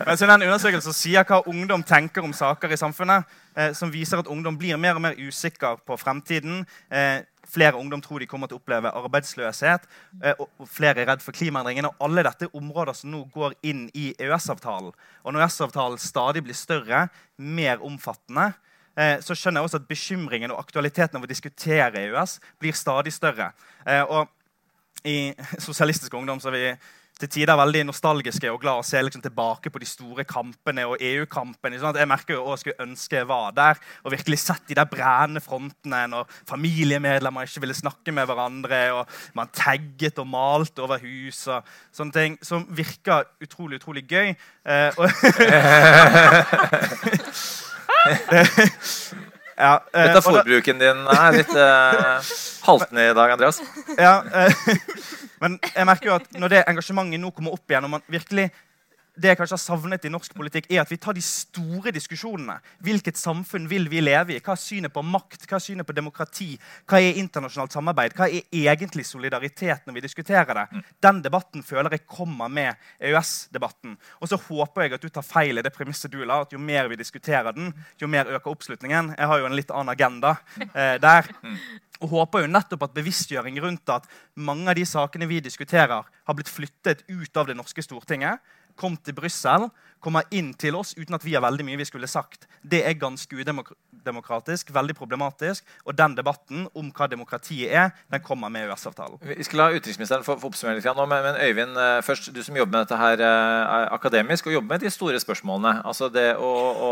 men 0.07 0.17
så 0.17 0.29
den 0.29 0.47
Undersøkelsen 0.47 0.97
sier 0.97 1.27
hva 1.29 1.43
ungdom 1.51 1.85
tenker 1.87 2.25
om 2.25 2.33
saker 2.37 2.73
i 2.73 2.79
samfunnet, 2.81 3.29
uh, 3.59 3.71
som 3.77 3.93
viser 3.93 4.23
at 4.23 4.31
ungdom 4.31 4.57
blir 4.61 4.81
mer 4.81 4.97
og 4.97 5.05
mer 5.05 5.19
usikker 5.19 5.83
på 5.85 5.99
fremtiden. 6.01 6.64
flere 7.55 7.77
ungdom 7.77 8.01
tror 8.01 8.19
de 8.19 8.27
kommer 8.27 8.49
til 8.49 8.57
å 8.57 8.59
oppleve 8.59 8.90
arbeidsløshet. 8.90 9.83
og 10.38 10.67
flere 10.67 11.03
er 11.03 11.07
redd 11.07 11.23
for 11.23 11.33
klimaendringene. 11.33 11.88
Og 11.88 12.05
alle 12.07 12.25
dette 12.25 12.49
er 12.49 12.57
områder 12.57 12.93
som 12.93 13.11
nå 13.11 13.25
går 13.35 13.55
inn 13.62 13.90
i 13.95 14.14
EØS-avtalen. 14.19 14.93
Og 15.23 15.33
når 15.33 15.45
EØS-avtalen 15.45 15.99
stadig 15.99 16.43
blir 16.43 16.55
større, 16.55 17.09
mer 17.37 17.85
omfattende, 17.85 18.55
så 18.97 19.35
skjønner 19.35 19.61
jeg 19.61 19.69
også 19.69 19.77
at 19.83 19.88
bekymringen 19.88 20.51
og 20.51 20.64
aktualiteten 20.64 21.19
av 21.19 21.27
å 21.27 21.31
diskutere 21.31 22.07
EØS 22.09 22.40
blir 22.59 22.73
stadig 22.73 23.12
større. 23.12 23.53
og 24.09 24.27
i 25.05 25.33
Sosialistisk 25.67 26.14
Ungdom 26.14 26.40
så 26.40 26.49
er 26.53 26.57
vi 26.59 26.77
til 27.14 27.29
tider 27.31 27.55
veldig 27.55 27.85
nostalgiske 27.87 28.51
og 28.51 28.59
glad 28.64 28.81
å 28.81 28.87
se 28.87 28.99
liksom, 28.99 29.23
tilbake 29.23 29.71
på 29.71 29.79
de 29.79 29.87
store 29.87 30.25
kampene 30.27 30.83
og 30.90 30.97
EU-kampene. 30.99 31.79
Sånn 31.79 31.95
jeg 32.01 32.11
merker 32.11 32.35
jo 32.35 32.43
også 32.43 32.64
skulle 32.64 32.83
ønske 32.88 33.21
jeg 33.21 33.29
var 33.31 33.55
der 33.55 33.79
og 34.03 34.11
virkelig 34.17 34.38
sett 34.43 34.64
de 34.67 34.75
der 34.75 34.88
brennende 34.90 35.43
frontene 35.45 36.01
når 36.11 36.27
familiemedlemmer 36.51 37.47
ikke 37.47 37.62
ville 37.62 37.79
snakke 37.79 38.11
med 38.14 38.27
hverandre, 38.27 38.81
og 38.99 39.03
man 39.38 39.53
tagget 39.55 40.19
og 40.19 40.27
malte 40.33 40.83
over 40.83 40.99
hus 41.05 41.47
og 41.55 41.62
sånne 41.95 42.14
ting, 42.19 42.38
som 42.43 42.67
virker 42.75 43.31
utrolig, 43.45 43.79
utrolig 43.79 44.05
gøy. 44.11 44.35
Eh, 44.67 44.90
og 44.99 45.07
ja, 49.57 49.75
eh, 49.93 50.07
Metaforbruken 50.09 50.81
din 50.83 51.07
er 51.14 51.37
litt 51.37 51.55
eh, 51.55 52.33
haltende 52.67 53.09
i 53.11 53.14
dag, 53.17 53.35
Andreas. 53.37 53.61
Ja, 53.99 54.17
eh, 54.35 54.67
men 55.43 55.59
jeg 55.71 55.88
merker 55.88 56.11
jo 56.11 56.17
at 56.19 56.38
når 56.40 56.55
det 56.55 56.62
engasjementet 56.71 57.23
nå 57.23 57.31
kommer 57.37 57.57
opp 57.57 57.71
igjen, 57.71 57.87
og 57.87 57.95
man 57.97 58.07
virkelig 58.11 58.49
det 59.14 59.31
jeg 59.31 59.38
kanskje 59.38 59.55
har 59.55 59.62
savnet 59.62 60.07
i 60.09 60.11
norsk 60.11 60.33
politikk, 60.35 60.66
er 60.72 60.81
at 60.83 60.90
vi 60.90 60.98
tar 60.98 61.14
de 61.14 61.22
store 61.22 61.92
diskusjonene. 61.94 62.57
Hvilket 62.83 63.18
samfunn 63.18 63.68
vil 63.70 63.87
vi 63.90 64.03
leve 64.03 64.35
i? 64.35 64.40
Hva 64.42 64.57
er 64.57 64.61
synet 64.61 64.94
på 64.94 65.05
makt? 65.07 65.46
Hva 65.46 65.61
er 65.61 65.62
synet 65.62 65.87
på 65.87 65.94
demokrati? 65.94 66.48
Hva 66.90 66.98
er 66.98 67.20
internasjonalt 67.22 67.77
samarbeid? 67.77 68.16
Hva 68.18 68.27
er 68.27 68.42
egentlig 68.64 69.07
solidaritet 69.07 69.87
når 69.87 69.98
vi 69.98 70.05
diskuterer 70.07 70.50
det? 70.59 70.66
Mm. 70.72 70.83
Den 71.07 71.22
debatten 71.29 71.62
føler 71.66 71.94
jeg 71.94 72.07
kommer 72.11 72.50
med 72.50 72.74
EØS-debatten. 72.98 73.94
Og 74.18 74.33
så 74.33 74.40
håper 74.48 74.88
jeg 74.88 74.96
at 74.98 75.07
du 75.07 75.14
tar 75.14 75.27
feil 75.27 75.62
i 75.62 75.64
det 75.64 75.74
premisset 75.77 76.11
du 76.11 76.24
la, 76.24 76.40
at 76.42 76.55
jo 76.57 76.59
mer 76.59 76.90
vi 76.90 76.98
diskuterer 76.98 77.55
den, 77.55 77.70
jo 78.00 78.11
mer 78.11 78.27
øker 78.35 78.50
oppslutningen. 78.50 79.14
Jeg 79.14 79.31
har 79.31 79.42
jo 79.42 79.48
en 79.50 79.59
litt 79.59 79.70
annen 79.70 79.94
agenda 79.94 80.37
eh, 80.72 80.96
der. 81.03 81.31
Mm. 81.44 81.59
Og 82.03 82.09
håper 82.11 82.42
jo 82.42 82.48
nettopp 82.50 82.87
at 82.87 82.94
bevisstgjøring 82.96 83.59
rundt 83.62 83.90
at 83.92 84.07
mange 84.35 84.66
av 84.70 84.79
de 84.79 84.85
sakene 84.88 85.29
vi 85.29 85.42
diskuterer, 85.44 86.03
har 86.03 86.37
blitt 86.37 86.50
flyttet 86.50 87.05
ut 87.07 87.37
av 87.37 87.50
det 87.50 87.57
norske 87.59 87.85
Stortinget 87.85 88.40
kom 88.77 88.97
til 88.97 89.17
Brussel, 89.17 89.69
kommer 90.05 90.29
inn 90.37 90.53
til 90.61 90.77
oss 90.77 90.93
uten 90.99 91.17
at 91.17 91.25
vi 91.25 91.35
har 91.37 91.45
veldig 91.45 91.65
mye 91.67 91.81
vi 91.81 91.87
skulle 91.89 92.09
sagt. 92.11 92.45
Det 92.61 92.83
er 92.85 92.97
ganske 93.01 93.37
udemokratisk, 93.37 94.73
veldig 94.75 94.97
problematisk. 94.97 95.65
Og 95.85 95.97
den 95.97 96.17
debatten 96.17 96.67
om 96.77 96.91
hva 96.95 97.09
demokratiet 97.11 97.73
er, 97.73 97.93
den 98.13 98.23
kommer 98.25 98.53
med 98.53 98.67
EØS-avtalen. 98.69 99.21
Vi 99.25 99.47
skal 99.47 99.63
la 99.63 99.69
utenriksministeren 99.73 100.25
få, 100.27 100.37
oppsummere 100.37 100.81
litt 100.81 100.89
nå, 100.89 101.07
men, 101.09 101.39
Øyvind, 101.45 101.77
eh, 101.81 102.01
først, 102.05 102.31
du 102.35 102.43
som 102.45 102.57
jobber 102.57 102.77
med 102.77 102.85
dette 102.85 103.01
her 103.01 103.23
eh, 103.25 103.87
akademisk, 103.95 104.49
og 104.49 104.59
jobber 104.59 104.75
med 104.75 104.85
de 104.85 104.93
store 104.93 105.21
spørsmålene. 105.21 105.83
altså 105.85 106.11
det 106.13 106.27
å, 106.37 106.53
å, 106.89 106.91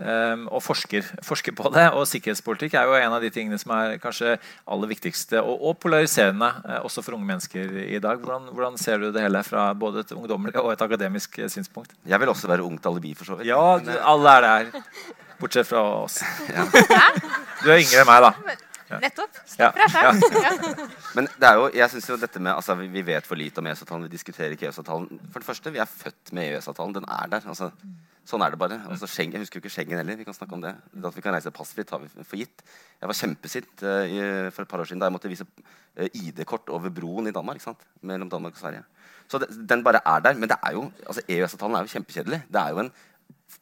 um, 0.00 0.46
å 0.48 0.60
forsker, 0.60 1.04
forske 1.24 1.52
på 1.56 1.70
det, 1.74 1.86
og 1.92 2.06
sikkerhetspolitikk 2.08 2.76
er 2.76 2.88
jo 2.88 2.96
en 2.98 3.16
av 3.16 3.24
de 3.24 3.30
tingene 3.32 3.58
som 3.60 3.72
er 3.76 3.98
kanskje 4.02 4.36
aller 4.66 4.92
viktigste, 4.92 5.42
og, 5.42 5.60
og 5.60 5.78
polariserende 5.82 6.50
eh, 6.64 6.80
også 6.84 7.04
for 7.04 7.16
unge 7.16 7.28
mennesker 7.32 7.76
i 7.84 8.00
dag. 8.00 8.20
Hvordan, 8.20 8.50
hvordan, 8.52 8.80
ser 8.80 9.00
du 9.00 9.10
det 9.12 9.24
hele 9.24 9.42
fra 9.46 9.70
både 9.74 10.04
et 10.04 10.12
ungdommelig 10.12 10.56
og 10.60 10.72
et 10.72 10.84
akademisk 10.84 11.15
synspunkt? 11.20 11.94
Jeg 12.06 12.20
vil 12.20 12.28
også 12.32 12.48
være 12.50 12.66
ungt 12.66 12.86
alibi, 12.86 13.14
for 13.14 13.28
så 13.28 13.38
vidt. 13.38 13.48
Ja, 13.48 13.78
alle 14.12 14.36
er 14.36 14.46
der. 14.46 14.82
Bortsett 15.40 15.68
fra 15.68 15.82
oss. 16.04 16.22
Ja. 16.48 16.68
Du 17.64 17.70
er 17.72 17.80
yngre 17.80 18.02
enn 18.02 18.08
meg, 18.08 18.22
da. 18.22 18.56
Ja. 18.86 18.98
Nettopp. 19.02 19.38
For 19.50 19.74
deg 19.74 19.90
sjøl. 19.90 20.82
Men 21.16 21.28
det 21.40 21.48
er 21.48 21.56
jo, 21.58 21.70
jeg 21.74 21.90
synes 21.90 22.10
jo 22.12 22.18
dette 22.20 22.42
med, 22.42 22.52
altså, 22.52 22.76
vi, 22.78 23.02
vet 23.06 23.26
for 23.26 23.38
lite 23.38 23.62
om 23.62 23.66
EØS-avtalen. 23.66 24.04
Vi 24.06 24.12
diskuterer 24.12 24.54
ikke 24.54 24.68
EØS-avtalen. 24.68 25.22
For 25.32 25.42
det 25.42 25.48
første, 25.48 25.72
vi 25.74 25.80
er 25.82 25.90
født 25.90 26.34
med 26.36 26.52
EØS-avtalen. 26.52 26.94
Den 27.00 27.08
er 27.10 27.32
der. 27.32 27.48
altså 27.50 27.72
Sånn 28.26 28.42
er 28.42 28.54
det 28.54 28.58
bare. 28.58 28.78
Altså, 28.90 29.06
Schengen, 29.10 29.36
jeg 29.36 29.46
husker 29.46 29.60
jo 29.60 29.64
ikke 29.64 29.74
Schengen 29.74 29.98
heller. 30.00 30.18
vi 30.18 30.26
kan 30.26 30.34
snakke 30.34 30.54
om 30.56 30.62
det. 30.62 30.74
At 30.98 31.14
vi 31.14 31.22
kan 31.22 31.34
reise 31.34 31.52
passfritt, 31.54 31.90
har 31.94 32.02
vi 32.02 32.10
for 32.10 32.38
gitt. 32.38 32.64
Jeg 33.00 33.10
var 33.10 33.18
kjempesint 33.18 33.84
uh, 33.86 34.48
for 34.50 34.64
et 34.64 34.70
par 34.70 34.82
år 34.82 34.90
siden 34.90 35.02
da 35.02 35.10
jeg 35.10 35.14
måtte 35.14 35.30
vise 35.30 35.46
uh, 35.46 36.06
ID-kort 36.06 36.70
over 36.74 36.90
broen 36.94 37.30
i 37.30 37.34
Danmark. 37.34 37.62
Sant? 37.62 37.86
Mellom 38.02 38.30
Danmark 38.30 38.58
og 38.58 38.62
Sverige. 38.62 38.82
Så 39.30 39.42
det, 39.42 39.50
den 39.68 39.84
bare 39.86 40.02
er 40.04 40.24
der. 40.24 40.38
Men 40.38 40.50
det 40.52 40.58
er 40.62 40.76
jo, 40.76 40.88
altså 41.06 41.24
EØS-avtalen 41.26 41.78
er 41.78 41.86
jo 41.86 41.94
kjempekjedelig. 41.96 42.42
Det 42.52 42.62
er 42.62 42.74
jo 42.74 42.84
en 42.84 42.92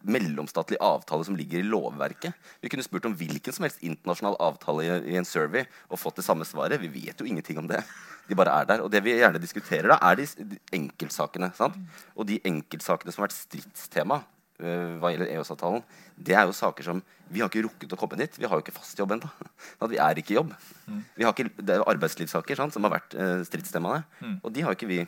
mellomstatlig 0.04 0.78
avtale 0.84 1.24
som 1.24 1.36
ligger 1.36 1.60
i 1.60 1.66
lovverket. 1.66 2.36
Vi 2.60 2.70
kunne 2.72 2.84
spurt 2.84 3.06
om 3.08 3.14
hvilken 3.16 3.56
som 3.56 3.64
helst 3.66 3.82
internasjonal 3.84 4.36
avtale 4.42 4.84
i, 4.84 4.90
i 5.14 5.16
en 5.20 5.28
survey 5.28 5.64
og 5.88 6.00
fått 6.00 6.20
det 6.20 6.26
samme 6.26 6.46
svaret. 6.48 6.80
Vi 6.82 6.92
vet 6.92 7.20
jo 7.20 7.28
ingenting 7.28 7.60
om 7.60 7.68
det. 7.70 7.80
De 8.28 8.36
bare 8.36 8.52
er 8.60 8.68
der. 8.68 8.84
Og 8.84 8.92
det 8.92 9.02
vi 9.04 9.16
gjerne 9.16 9.40
diskuterer, 9.40 9.88
da, 9.92 9.98
er 10.10 10.20
de, 10.20 10.28
de 10.52 10.60
enkeltsakene. 10.76 11.50
Sant? 11.56 11.76
Og 12.16 12.28
de 12.28 12.40
enkeltsakene 12.48 13.12
som 13.12 13.22
har 13.22 13.30
vært 13.30 13.38
stridstema 13.38 14.20
uh, 14.20 14.94
hva 15.00 15.12
gjelder 15.12 15.32
EØS-avtalen, 15.32 15.84
det 16.16 16.36
er 16.36 16.48
jo 16.48 16.56
saker 16.56 16.92
som 16.92 17.04
Vi 17.32 17.40
har 17.40 17.48
ikke 17.48 17.64
rukket 17.64 17.92
å 17.96 17.98
komme 17.98 18.18
dit. 18.20 18.36
Vi 18.36 18.44
har 18.44 18.58
jo 18.58 18.62
ikke 18.64 18.76
fast 18.76 18.98
jobb 19.00 19.16
ennå. 19.16 19.28
Vi 19.92 20.00
er 20.00 20.20
ikke 20.20 20.34
i 20.34 20.40
jobb. 20.40 20.52
Mm. 20.86 21.02
Vi 21.16 21.24
har 21.24 21.32
ikke, 21.32 21.50
det 21.56 21.76
er 21.76 21.88
arbeidslivssaker 21.88 22.60
sant, 22.60 22.76
som 22.76 22.84
har 22.84 22.98
vært 22.98 23.16
uh, 23.16 23.40
stridstemaene. 23.48 24.04
Mm. 24.20 24.40
Og 24.42 24.52
de 24.52 24.64
har 24.66 24.76
ikke 24.76 24.90
vi 24.90 25.04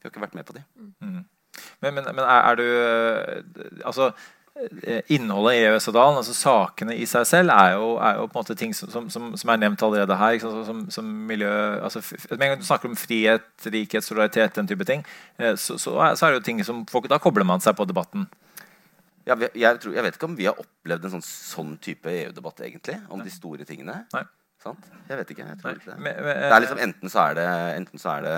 Vi 0.00 0.08
har 0.08 0.12
ikke 0.14 0.24
vært 0.24 0.36
med 0.38 0.48
på 0.48 0.56
de. 0.56 0.64
Mm. 1.04 1.22
Men, 1.80 1.94
men, 1.94 2.04
men 2.04 2.24
er, 2.24 2.44
er, 2.50 2.54
du 2.56 2.66
eh, 2.66 3.80
Altså 3.84 4.12
Innholdet 5.08 5.54
i 5.56 5.60
EØS-avtalen, 5.64 6.18
altså 6.20 6.34
sakene 6.36 6.92
i 6.98 7.06
seg 7.08 7.22
selv, 7.28 7.52
er 7.54 7.76
jo, 7.78 7.94
er 8.02 8.18
jo, 8.18 8.26
på 8.28 8.36
en 8.36 8.42
måte 8.42 8.56
ting 8.58 8.74
som, 8.76 9.06
som, 9.08 9.30
som 9.38 9.52
er 9.52 9.60
nevnt 9.62 9.84
allerede 9.86 10.18
her. 10.20 10.36
Som, 10.42 10.82
som, 10.92 11.06
miljø, 11.30 11.52
altså, 11.80 12.02
Med 12.30 12.42
en 12.42 12.52
gang 12.52 12.60
du 12.60 12.66
snakker 12.66 12.90
om 12.90 12.98
frihet, 12.98 13.46
rikhet, 13.72 14.04
solidaritet, 14.04 14.58
den 14.58 14.68
type 14.68 14.84
ting, 14.84 15.06
så, 15.38 15.78
så, 15.78 15.94
så 15.94 16.26
er 16.26 16.34
det 16.34 16.40
jo 16.40 16.44
ting 16.50 16.60
som 16.66 16.82
folk, 16.90 17.08
Da 17.08 17.20
kobler 17.22 17.46
man 17.46 17.62
seg 17.64 17.78
på 17.78 17.86
debatten. 17.88 18.26
Ja, 19.28 19.38
jeg, 19.38 19.80
tror, 19.80 19.94
jeg, 19.94 20.04
vet 20.04 20.18
ikke 20.18 20.28
om 20.28 20.36
vi 20.36 20.50
har 20.50 20.60
opplevd 20.60 21.06
en 21.06 21.14
sånn, 21.14 21.24
sånn 21.24 21.72
type 21.80 22.10
EU-debatt 22.10 22.60
egentlig, 22.66 22.98
om 23.08 23.22
de 23.24 23.32
store 23.32 23.64
tingene. 23.68 24.02
Nei. 24.12 24.26
Sant? 24.60 24.84
Jeg 25.08 25.16
vet 25.16 25.30
ikke. 25.32 25.44
Jeg 25.48 25.56
tror 25.62 25.70
ikke 25.72 25.90
det. 25.90 25.94
Men, 25.96 26.12
men, 26.20 26.36
det 26.36 26.52
er 26.52 26.58
liksom 26.62 26.78
Enten 26.84 27.08
så 27.08 27.20
er 27.30 27.34
det 27.38 27.44
Enten 27.78 27.98
så 28.02 28.08
er 28.10 28.20
det 28.26 28.34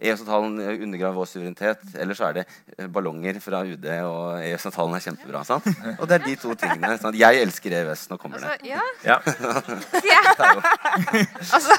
EØS-avtalen 0.00 0.54
undergraver 0.82 1.16
vår 1.18 1.24
suverenitet, 1.28 1.82
eller 1.94 2.14
så 2.16 2.24
er 2.30 2.34
det 2.38 2.44
eh, 2.78 2.88
ballonger 2.92 3.40
fra 3.44 3.58
UD, 3.64 3.84
og 4.08 4.40
EØS-avtalen 4.40 4.94
er 4.96 5.00
kjempebra. 5.04 5.44
Sant? 5.44 5.66
Og 6.00 6.08
det 6.08 6.14
er 6.16 6.22
de 6.24 6.34
to 6.40 6.54
tingene. 6.54 6.98
Sant? 7.02 7.18
Jeg 7.20 7.40
elsker 7.44 7.70
EØS. 7.82 8.02
Nå 8.10 8.16
kommer 8.22 8.36
altså, 8.40 8.50
det. 8.62 8.68
Ja. 8.72 8.80
ja. 9.04 9.16
altså 11.58 11.72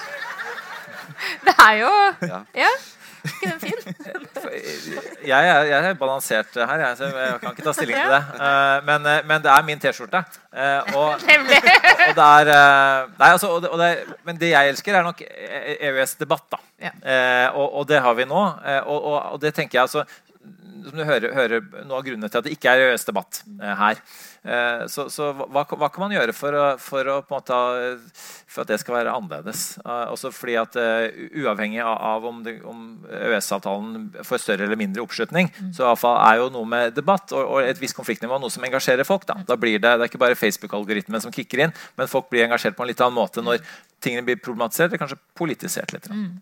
Det 1.47 1.53
er 1.57 1.73
jo 1.81 1.91
ja. 2.21 2.39
ja. 2.55 2.71
Ikke 3.27 3.51
den 3.51 3.59
fin? 3.59 3.86
Jeg, 5.27 5.47
er, 5.49 5.63
jeg 5.69 5.89
er 5.89 5.97
balansert 5.99 6.57
her, 6.57 6.83
jeg, 6.83 6.97
så 6.99 7.09
jeg 7.11 7.39
kan 7.41 7.55
ikke 7.55 7.65
ta 7.65 7.73
stilling 7.75 7.97
til 7.99 8.13
det. 8.13 8.21
Uh, 8.37 8.77
men, 8.87 9.07
eh, 9.11 9.19
men, 9.29 9.43
det 9.43 9.51
er 9.53 9.65
min 9.67 9.81
T-skjorte. 9.81 10.21
Uh, 10.51 10.93
og, 10.97 11.09
og, 11.13 12.13
det 12.17 12.27
er 12.27 12.51
uh, 12.51 13.09
Nei, 13.19 13.29
altså, 13.29 13.51
og 13.53 13.61
det, 13.63 13.71
og 13.73 13.81
det, 13.81 13.89
Men 14.27 14.39
det 14.41 14.51
jeg 14.53 14.73
elsker, 14.73 14.97
er 14.97 15.05
nok 15.05 15.21
EØS-debatt. 15.21 16.47
da 16.51 16.63
og, 17.57 17.87
det 17.89 18.01
har 18.05 18.13
vi 18.13 18.25
nå. 18.29 18.41
Og, 18.85 19.37
det 19.41 19.53
tenker 19.55 19.79
jeg 19.79 19.87
altså 19.87 20.03
som 20.87 20.97
du 20.97 21.03
hører, 21.03 21.33
hører, 21.35 21.63
noe 21.87 21.99
av 21.99 22.05
grunnene 22.05 22.29
til 22.31 22.39
at 22.39 22.47
det 22.47 22.53
ikke 22.55 22.71
er 22.71 22.83
EØS-debatt 22.85 23.41
eh, 23.57 23.73
her. 23.79 24.01
Eh, 24.47 24.83
så, 24.91 25.07
så 25.11 25.29
hva, 25.35 25.63
hva, 25.67 25.89
kan 25.91 26.05
man 26.05 26.15
gjøre 26.15 26.35
for, 26.35 26.55
å, 26.55 26.65
for, 26.81 27.09
å, 27.11 27.17
måte, 27.31 27.57
for 28.47 28.63
at 28.63 28.71
det 28.71 28.79
skal 28.81 28.97
være 28.99 29.15
annerledes? 29.17 29.65
Eh, 29.83 30.03
også 30.13 30.31
fordi 30.35 30.57
at 30.61 30.77
Uavhengig 30.77 31.81
av, 31.83 31.95
av 32.11 32.27
om, 32.29 32.41
om 32.69 32.83
EØS-avtalen 33.09 34.23
får 34.27 34.43
større 34.43 34.67
eller 34.67 34.79
mindre 34.79 35.03
oppslutning, 35.03 35.51
mm. 35.53 35.71
så 35.77 35.91
er 35.91 36.41
jo 36.41 36.49
noe 36.53 36.69
med 36.69 36.95
debatt 36.97 37.33
og, 37.35 37.43
og, 37.43 37.61
et 37.65 37.81
visst 37.81 37.97
konfliktnivå 37.97 38.39
noe 38.41 38.53
som 38.53 38.65
engasjerer 38.67 39.07
folk. 39.07 39.27
Da, 39.29 39.39
da 39.47 39.59
blir 39.59 39.79
det, 39.79 39.87
det 39.87 40.07
er 40.07 40.11
ikke 40.11 40.23
bare 40.23 40.39
Facebook-algoritmen 40.39 41.23
som 41.23 41.33
kicker 41.35 41.67
inn, 41.67 41.75
men 41.99 42.11
folk 42.11 42.31
blir 42.31 42.47
engasjert 42.47 42.77
på 42.77 42.85
en 42.85 42.93
litt 42.93 43.03
annen 43.03 43.17
måte 43.17 43.43
når 43.43 43.63
tingene 44.03 44.25
blir 44.27 44.39
problematisert 44.39 44.91
eller 44.91 45.01
kanskje 45.01 45.19
politisert 45.37 45.95
litt. 45.95 46.07
Mm. 46.11 46.37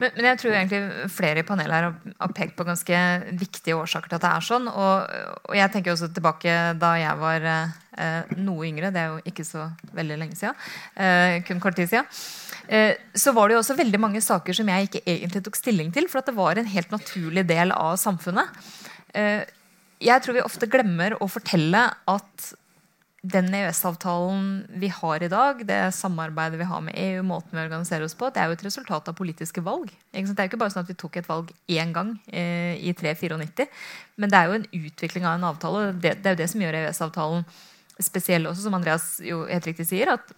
Men, 0.00 0.10
men, 0.16 0.26
jeg 0.26 0.40
tror 0.40 0.56
egentlig 0.56 1.08
flere 1.14 1.42
i 1.42 1.46
panelet 1.46 1.76
her 1.76 1.86
har, 1.86 2.32
pekt 2.34 2.56
på 2.58 2.66
ganske 2.66 3.00
viktige 3.38 3.76
årsaker 3.78 4.10
til 4.10 4.18
at 4.18 4.24
det 4.24 4.30
er 4.30 4.46
sånn. 4.48 4.68
Og, 4.70 5.18
og 5.50 5.58
jeg 5.58 5.72
tenker 5.74 5.94
også 5.94 6.10
tilbake 6.14 6.54
da 6.80 6.94
jeg 6.98 7.20
var 7.20 7.46
eh, 7.50 8.34
noe 8.40 8.66
yngre, 8.68 8.90
det 8.94 9.02
er 9.02 9.12
jo 9.12 9.22
ikke 9.30 9.46
så 9.46 9.68
veldig 9.94 10.18
lenge 10.24 10.38
siden, 10.38 10.58
eh, 10.98 11.38
kun 11.46 11.62
kort 11.62 11.78
tid 11.78 11.92
siden, 11.92 12.10
eh, 12.66 12.98
så 13.14 13.34
var 13.36 13.48
det 13.48 13.58
jo 13.58 13.62
også 13.62 13.78
veldig 13.78 14.02
mange 14.02 14.24
saker 14.24 14.58
som 14.58 14.72
jeg 14.72 14.88
ikke 14.90 15.04
egentlig 15.06 15.44
tok 15.46 15.60
stilling 15.60 15.94
til, 15.94 16.10
for 16.10 16.22
at 16.22 16.30
det 16.30 16.38
var 16.38 16.58
en 16.58 16.72
helt 16.74 16.94
naturlig 16.94 17.46
del 17.50 17.74
av 17.76 17.94
samfunnet. 18.02 18.66
Eh, 19.14 19.44
jeg 20.04 20.24
tror 20.24 20.36
vi 20.36 20.44
ofte 20.44 20.68
glemmer 20.70 21.14
å 21.22 21.30
fortelle 21.30 21.86
at 22.10 22.52
den 23.24 23.46
EØS-avtalen 23.56 24.48
vi 24.76 24.90
har 24.92 25.22
i 25.22 25.30
dag, 25.32 25.62
det 25.64 25.78
samarbeidet 25.96 26.58
vi 26.60 26.66
har 26.68 26.82
med 26.84 26.96
EU, 27.00 27.22
måten 27.24 27.56
vi 27.56 27.62
organiserer 27.62 28.04
oss 28.04 28.16
på, 28.20 28.28
det 28.28 28.42
er 28.42 28.50
jo 28.50 28.56
et 28.58 28.64
resultat 28.66 29.08
av 29.08 29.16
politiske 29.16 29.64
valg. 29.64 29.88
Det 30.12 30.20
er 30.20 30.44
jo 30.44 30.50
ikke 30.50 30.60
bare 30.60 30.74
sånn 30.74 30.84
at 30.84 30.92
vi 30.92 30.98
tok 31.00 31.16
et 31.16 31.30
valg 31.30 31.52
én 31.72 31.94
gang 31.96 32.12
eh, 32.28 32.76
i 32.76 32.92
394, 32.92 33.68
men 34.20 34.32
det 34.32 34.40
er 34.40 34.50
jo 34.50 34.58
en 34.58 34.68
utvikling 34.76 35.24
av 35.24 35.38
en 35.38 35.48
avtale. 35.54 35.86
Det, 35.96 36.18
det 36.20 36.30
er 36.30 36.36
jo 36.36 36.42
det 36.42 36.50
som 36.52 36.66
gjør 36.66 36.80
EØS-avtalen 36.82 37.48
spesiell 38.02 38.50
også, 38.50 38.66
som 38.66 38.76
Andreas 38.76 39.08
jo 39.24 39.46
helt 39.48 39.72
riktig 39.72 39.88
sier. 39.88 40.18
at 40.18 40.34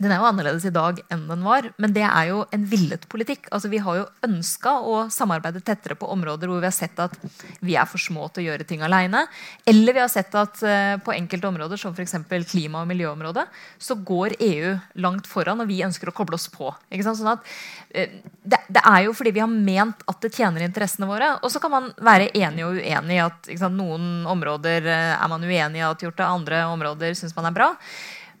den 0.00 0.12
er 0.14 0.20
jo 0.22 0.28
annerledes 0.30 0.64
i 0.64 0.72
dag 0.72 1.00
enn 1.12 1.26
den 1.28 1.42
var, 1.44 1.66
men 1.80 1.92
det 1.92 2.06
er 2.06 2.30
jo 2.30 2.40
en 2.56 2.62
villet 2.70 3.02
politikk. 3.12 3.50
Altså, 3.52 3.68
vi 3.68 3.82
har 3.84 3.98
jo 3.98 4.06
ønska 4.24 4.72
å 4.80 5.02
samarbeide 5.12 5.60
tettere 5.64 5.96
på 6.00 6.08
områder 6.08 6.48
hvor 6.48 6.62
vi 6.62 6.68
har 6.68 6.72
sett 6.72 7.00
at 7.02 7.16
vi 7.60 7.74
er 7.76 7.88
for 7.88 8.00
små 8.00 8.30
til 8.30 8.42
å 8.42 8.46
gjøre 8.48 8.64
ting 8.68 8.80
alene. 8.86 9.26
Eller 9.68 9.96
vi 9.96 10.00
har 10.00 10.08
sett 10.08 10.32
at 10.40 10.62
uh, 10.64 10.94
på 11.04 11.12
enkelte 11.12 11.50
områder, 11.50 11.80
som 11.80 11.92
f.eks. 11.92 12.16
klima- 12.48 12.80
og 12.80 12.88
miljøområdet, 12.88 13.44
så 13.76 13.98
går 14.08 14.38
EU 14.46 14.70
langt 15.04 15.28
foran, 15.28 15.60
og 15.60 15.68
vi 15.68 15.82
ønsker 15.84 16.08
å 16.08 16.14
koble 16.16 16.38
oss 16.38 16.48
på. 16.52 16.72
Sånn 17.10 17.32
at, 17.34 17.44
uh, 17.92 18.14
det, 18.40 18.60
det, 18.72 18.80
er 18.80 19.02
jo 19.04 19.12
fordi 19.18 19.34
vi 19.36 19.42
har 19.44 19.52
ment 19.52 20.00
at 20.08 20.24
det 20.24 20.32
tjener 20.32 20.64
interessene 20.64 21.10
våre. 21.10 21.34
Og 21.44 21.52
så 21.52 21.60
kan 21.60 21.74
man 21.74 21.90
være 22.00 22.30
enig 22.40 22.64
og 22.64 22.80
uenig 22.80 23.18
i 23.18 23.20
at 23.26 23.52
sant, 23.52 23.76
noen 23.76 24.24
områder 24.32 24.88
uh, 24.88 25.18
er 25.18 25.28
man 25.28 25.44
uenig 25.44 25.82
i 25.82 25.84
at 25.90 26.06
gjort 26.06 26.16
det, 26.22 26.30
andre 26.38 26.62
områder 26.70 27.20
syns 27.20 27.36
man 27.36 27.50
er 27.50 27.58
bra. 27.60 27.68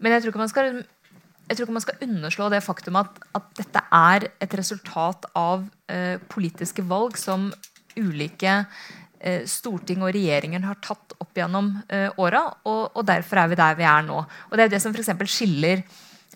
Men 0.00 0.16
jeg 0.16 0.24
tror 0.24 0.32
ikke 0.32 0.44
man 0.46 0.54
skal 0.54 0.80
jeg 1.50 1.58
tror 1.58 1.66
ikke 1.66 1.74
man 1.74 1.82
skal 1.82 2.04
underslå 2.06 2.46
det 2.52 2.62
faktum 2.62 2.96
at, 3.00 3.16
at 3.34 3.46
dette 3.58 3.80
er 3.90 4.28
et 4.38 4.52
resultat 4.54 5.26
av 5.34 5.64
eh, 5.90 6.20
politiske 6.30 6.84
valg 6.86 7.16
som 7.18 7.48
ulike 7.98 8.52
eh, 9.18 9.42
storting 9.50 10.04
og 10.04 10.12
regjeringer 10.14 10.62
har 10.62 10.78
tatt 10.84 11.16
opp 11.18 11.34
gjennom 11.34 11.72
eh, 11.90 12.06
åra. 12.22 12.44
Og, 12.70 12.84
og, 12.94 13.02
derfor 13.08 13.42
er 13.42 13.50
vi 13.50 13.58
der 13.58 13.80
vi 13.80 13.88
er 13.90 14.06
nå. 14.06 14.22
Og 14.22 14.54
Det 14.54 14.68
er 14.68 14.72
det 14.76 14.82
som 14.84 14.94
for 14.94 15.26
skiller 15.26 15.82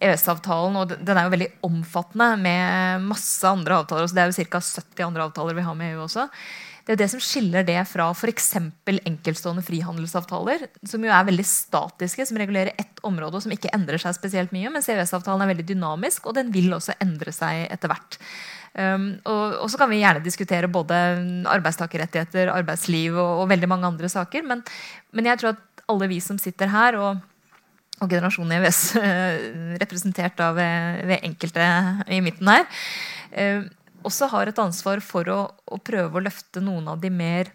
EØS-avtalen, 0.02 0.80
og 0.80 0.96
den 0.98 1.16
er 1.16 1.28
jo 1.28 1.34
veldig 1.36 1.50
omfattende 1.68 2.32
med 2.42 3.06
masse 3.06 3.46
andre 3.46 3.78
avtaler. 3.84 4.10
Så 4.10 4.18
det 4.18 4.24
er 4.24 4.32
jo 4.32 4.48
ca. 4.50 4.64
70 4.66 5.06
andre 5.06 5.28
avtaler 5.28 5.54
vi 5.54 5.68
har 5.68 5.78
med 5.78 5.94
EU 5.94 6.02
også. 6.08 6.26
Det 6.84 6.92
er 6.92 7.00
det 7.00 7.08
som 7.14 7.20
skiller 7.22 7.64
det 7.64 7.78
fra 7.88 8.10
f.eks. 8.12 8.50
enkeltstående 9.08 9.64
frihandelsavtaler, 9.64 10.66
som 10.84 11.04
jo 11.04 11.12
er 11.16 11.28
veldig 11.30 11.46
statiske, 11.48 12.26
som 12.28 12.36
regulerer 12.40 12.76
ett 12.76 13.00
område 13.08 13.38
og 13.38 13.44
som 13.46 13.54
ikke 13.54 13.72
endrer 13.72 14.02
seg 14.02 14.16
spesielt 14.18 14.52
mye. 14.52 14.72
Mens 14.72 14.90
EØS-avtalen 14.92 15.46
er 15.46 15.54
veldig 15.54 15.66
dynamisk, 15.70 16.28
og 16.28 16.36
den 16.36 16.52
vil 16.52 16.68
også 16.76 16.98
endre 17.00 17.32
seg 17.32 17.64
etter 17.72 17.92
hvert. 17.92 18.18
Um, 18.74 19.06
og, 19.22 19.60
og, 19.62 19.68
så 19.70 19.78
kan 19.78 19.88
vi 19.92 20.00
gjerne 20.00 20.20
diskutere 20.24 20.68
både 20.68 20.96
arbeidstakerrettigheter, 21.46 22.50
arbeidsliv 22.50 23.14
og, 23.14 23.44
og 23.44 23.48
veldig 23.52 23.70
mange 23.70 23.86
andre 23.88 24.10
saker. 24.10 24.44
Men, 24.50 24.64
men, 25.14 25.30
jeg 25.30 25.40
tror 25.40 25.54
at 25.54 25.84
alle 25.88 26.10
vi 26.10 26.18
som 26.20 26.40
sitter 26.42 26.68
her, 26.68 26.98
og, 27.00 27.22
og 28.02 28.10
generasjonen 28.10 28.58
EØS 28.58 28.82
representert 29.84 30.42
av 30.42 30.58
ved, 30.58 31.00
ved 31.08 31.24
enkelte 31.30 31.70
i 32.12 32.20
midten 32.24 32.50
her, 32.50 32.68
uh, 33.38 33.64
også 34.06 34.30
har 34.32 34.50
et 34.50 34.62
ansvar 34.62 35.02
for 35.04 35.28
å, 35.32 35.40
å 35.48 35.80
prøve 35.82 36.18
å 36.18 36.24
løfte 36.24 36.62
noen 36.64 36.88
av 36.92 37.00
de 37.02 37.10
mer 37.12 37.50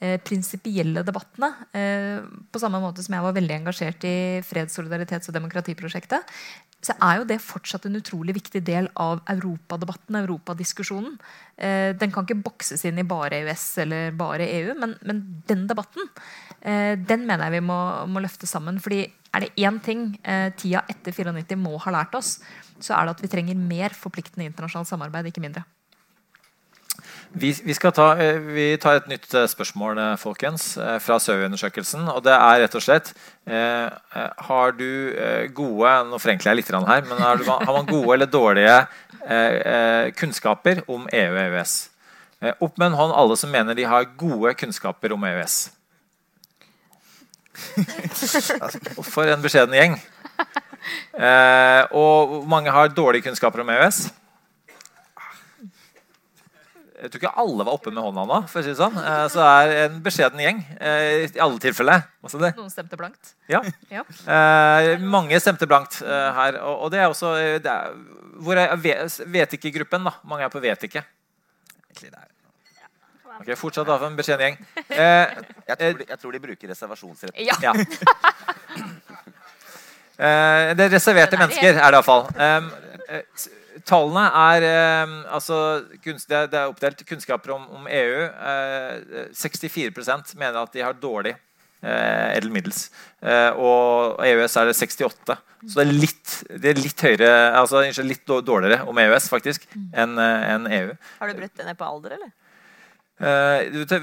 eh, 0.00 0.16
prinsipielle 0.22 1.04
debattene. 1.06 1.52
Eh, 1.76 2.20
på 2.52 2.62
samme 2.62 2.80
måte 2.82 3.04
som 3.04 3.16
jeg 3.16 3.26
var 3.26 3.36
veldig 3.36 3.58
engasjert 3.60 4.06
i 4.08 4.16
freds-, 4.46 4.78
solidaritets- 4.78 5.30
og 5.30 5.36
demokratiprosjektet, 5.38 6.36
så 6.86 6.94
er 7.02 7.20
jo 7.20 7.26
det 7.28 7.38
fortsatt 7.42 7.86
en 7.88 7.98
utrolig 7.98 8.36
viktig 8.36 8.60
del 8.66 8.88
av 9.00 9.22
europadebatten, 9.32 10.18
europadiskusjonen. 10.20 11.16
Eh, 11.56 11.92
den 11.98 12.12
kan 12.14 12.26
ikke 12.26 12.42
bokses 12.44 12.84
inn 12.86 13.00
i 13.00 13.06
bare 13.06 13.40
EØS 13.40 13.66
eller 13.86 14.16
bare 14.18 14.48
EU, 14.58 14.74
men, 14.78 14.94
men 15.08 15.22
den 15.48 15.64
debatten 15.70 16.10
eh, 16.60 16.94
den 16.98 17.24
mener 17.26 17.48
jeg 17.48 17.58
vi 17.58 17.66
må, 17.70 17.78
må, 18.10 18.22
løfte 18.24 18.48
sammen. 18.48 18.80
fordi 18.82 19.06
er 19.36 19.44
det 19.44 19.54
én 19.56 19.80
ting 19.84 20.08
eh, 20.22 20.50
tida 20.56 20.84
etter 20.88 21.12
94 21.12 21.58
må 21.60 21.76
ha 21.82 21.94
lært 21.98 22.14
oss, 22.16 22.38
så 22.78 22.94
er 22.96 23.06
det 23.06 23.16
at 23.16 23.24
vi 23.24 23.32
trenger 23.32 23.58
mer 23.58 23.96
forpliktende 23.96 24.46
internasjonalt 24.48 24.92
samarbeid, 24.92 25.32
ikke 25.32 25.44
mindre. 25.44 25.64
Vi, 27.32 27.52
vi, 27.64 27.74
ta, 27.74 28.16
eh, 28.16 28.38
vi, 28.38 28.66
tar 28.80 29.00
et 29.00 29.08
nytt 29.10 29.34
eh, 29.34 29.46
spørsmål 29.50 29.98
eh, 29.98 30.12
folkens, 30.20 30.76
fra 31.02 31.18
SØVI-undersøkelsen. 31.20 32.08
og 32.08 32.22
det 32.24 32.32
er 32.32 32.60
rett 32.62 32.76
og 32.78 32.84
slett 32.84 33.12
eh, 33.46 33.90
Har 34.48 34.72
du 34.78 35.12
gode 35.54 35.92
Nå 36.10 36.20
forenkler 36.22 36.52
jeg 36.52 36.62
litt 36.62 36.70
her, 36.70 37.04
men 37.08 37.20
har, 37.20 37.36
du, 37.36 37.44
har 37.48 37.72
man 37.72 37.88
gode 37.88 38.14
eller 38.14 38.30
dårlige 38.30 38.78
eh, 39.28 40.12
kunnskaper 40.16 40.84
om 40.86 41.08
EU 41.12 41.32
og 41.32 41.40
EØS? 41.42 41.76
Opp 42.60 42.76
med 42.78 42.90
en 42.90 42.98
hånd 43.00 43.16
alle 43.16 43.36
som 43.40 43.50
mener 43.50 43.74
de 43.74 43.84
har 43.88 44.10
gode 44.16 44.54
kunnskaper 44.54 45.12
om 45.16 45.24
EØS. 45.24 45.56
For 49.14 49.24
en 49.24 49.42
beskjeden 49.42 49.74
gjeng. 49.74 49.96
Eh, 51.16 51.82
og 51.96 52.44
mange 52.46 52.70
har 52.70 52.92
dårlige 52.92 53.26
kunnskaper 53.26 53.64
om 53.64 53.72
EØS. 53.72 54.06
Jeg 56.96 57.12
tror 57.12 57.20
ikke 57.20 57.32
alle 57.42 57.64
var 57.68 57.76
oppe 57.76 57.92
med 57.92 58.00
hånda 58.00 58.22
nå. 58.28 58.38
for 58.48 58.60
å 58.60 58.64
si 58.64 58.72
det 58.72 58.78
sånn. 58.78 58.96
Eh, 59.00 59.24
så 59.32 59.42
det 59.42 59.48
er 59.76 59.82
en 59.86 59.98
beskjeden 60.04 60.40
gjeng 60.40 60.62
eh, 60.80 61.26
i 61.26 61.42
alle 61.44 61.60
tilfeller. 61.60 62.06
Noen 62.24 62.72
stemte 62.72 62.96
blankt? 62.98 63.34
Ja. 63.52 63.60
ja. 63.92 64.04
Eh, 64.24 65.02
mange 65.02 65.40
stemte 65.42 65.68
blankt 65.68 66.00
her. 66.00 66.60
Og, 66.64 66.88
det 66.94 67.02
er 67.02 67.10
også 67.10 67.34
det 67.60 67.72
er, 67.72 67.92
hvor 68.40 68.58
er 68.60 68.80
vet 68.80 69.58
ikke-gruppen. 69.58 70.08
da. 70.08 70.16
Mange 70.24 70.48
er 70.48 70.52
på 70.52 70.62
vet 70.64 70.88
ikke. 70.88 71.04
Ok, 73.40 73.52
Fortsatt 73.60 73.88
for 73.90 74.06
en 74.08 74.16
beskjeden 74.16 74.46
gjeng. 74.46 74.56
Eh, 74.96 75.28
jeg, 75.68 75.76
tror 75.76 75.98
de, 75.98 76.04
jeg, 76.08 76.18
tror 76.22 76.32
de, 76.32 76.40
bruker 76.40 76.70
reservasjonsretten. 76.72 77.44
Ja. 77.44 77.56
ja. 77.60 77.72
eh, 80.16 80.72
det 80.78 80.86
er 80.86 80.94
reserverte 80.94 81.40
mennesker, 81.40 81.76
er 81.76 81.92
det 81.92 82.00
iallfall. 82.00 82.24
Eh, 82.40 83.20
tallene 83.84 84.26
er 84.40 84.66
eh, 84.66 85.16
altså, 85.34 85.58
kunst, 86.04 86.28
det, 86.30 86.54
er 86.54 86.70
oppdelt 86.70 87.02
kunnskaper 87.08 87.56
om, 87.56 87.66
om 87.80 87.90
EU. 87.90 88.22
Eh, 88.26 89.26
64% 89.36 90.36
mener 90.38 90.62
at 90.62 90.72
de 90.72 90.84
har 90.84 90.96
dårlig 91.00 91.34
eh, 91.34 92.30
eller 92.36 92.52
middels. 92.54 92.86
Eh, 93.20 93.50
og 93.52 94.22
EØS 94.24 94.56
er 94.62 94.70
det 94.70 94.78
68. 94.78 95.36
Så 95.66 95.80
det 95.80 95.86
er 95.86 95.92
litt, 95.92 96.34
det 96.62 96.70
er 96.70 96.78
litt 96.78 97.00
høyere 97.02 97.30
altså 97.58 97.82
litt 98.06 98.26
dårligere 98.26 98.84
om 98.86 98.98
EØS 99.02 99.30
faktisk 99.32 99.64
enn 99.74 100.18
en 100.20 100.68
EU. 100.70 100.92
Har 101.18 101.32
du 101.32 101.40
brutt 101.40 101.56
det 101.58 101.66
ned 101.66 101.78
på 101.80 101.88
alder, 101.88 102.18
eller? 102.18 102.34
Uh, 103.16 103.62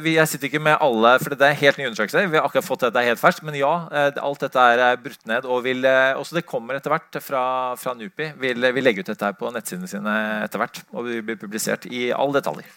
jeg 0.09 0.25
sitter 0.25 0.47
ikke 0.47 0.61
med 0.63 0.79
alle, 0.81 1.11
for 1.21 1.35
det 1.37 1.45
er 1.45 1.59
helt 1.59 1.77
ny 1.77 1.85
undersøkelse. 1.85 2.23
Vi 2.31 2.39
har 2.39 2.47
akkurat 2.47 2.65
fått 2.65 2.85
dette 2.87 3.05
helt 3.05 3.21
ferskt, 3.21 3.45
Men 3.45 3.57
ja, 3.59 3.73
uh, 3.91 4.09
alt 4.25 4.45
dette 4.45 4.65
er 4.73 4.97
brutt 5.01 5.21
ned. 5.29 5.45
Og 5.45 5.63
vil, 5.67 5.85
også 6.17 6.39
det 6.39 6.47
kommer 6.49 6.79
etter 6.79 6.93
hvert 6.93 7.21
fra, 7.21 7.43
fra 7.77 7.93
NUPI. 7.97 8.33
Vil, 8.41 8.69
vil 8.73 8.87
legge 8.87 9.05
ut 9.05 9.13
dette 9.13 9.29
her 9.29 9.37
på 9.37 9.53
nettsidene 9.53 9.89
sine 9.91 10.17
etter 10.43 10.61
hvert. 10.61 10.81
Og 10.93 11.09
vil 11.09 11.25
bli 11.25 11.37
publisert 11.37 11.85
i 11.89 12.07
alle 12.11 12.39
detaljer. 12.39 12.69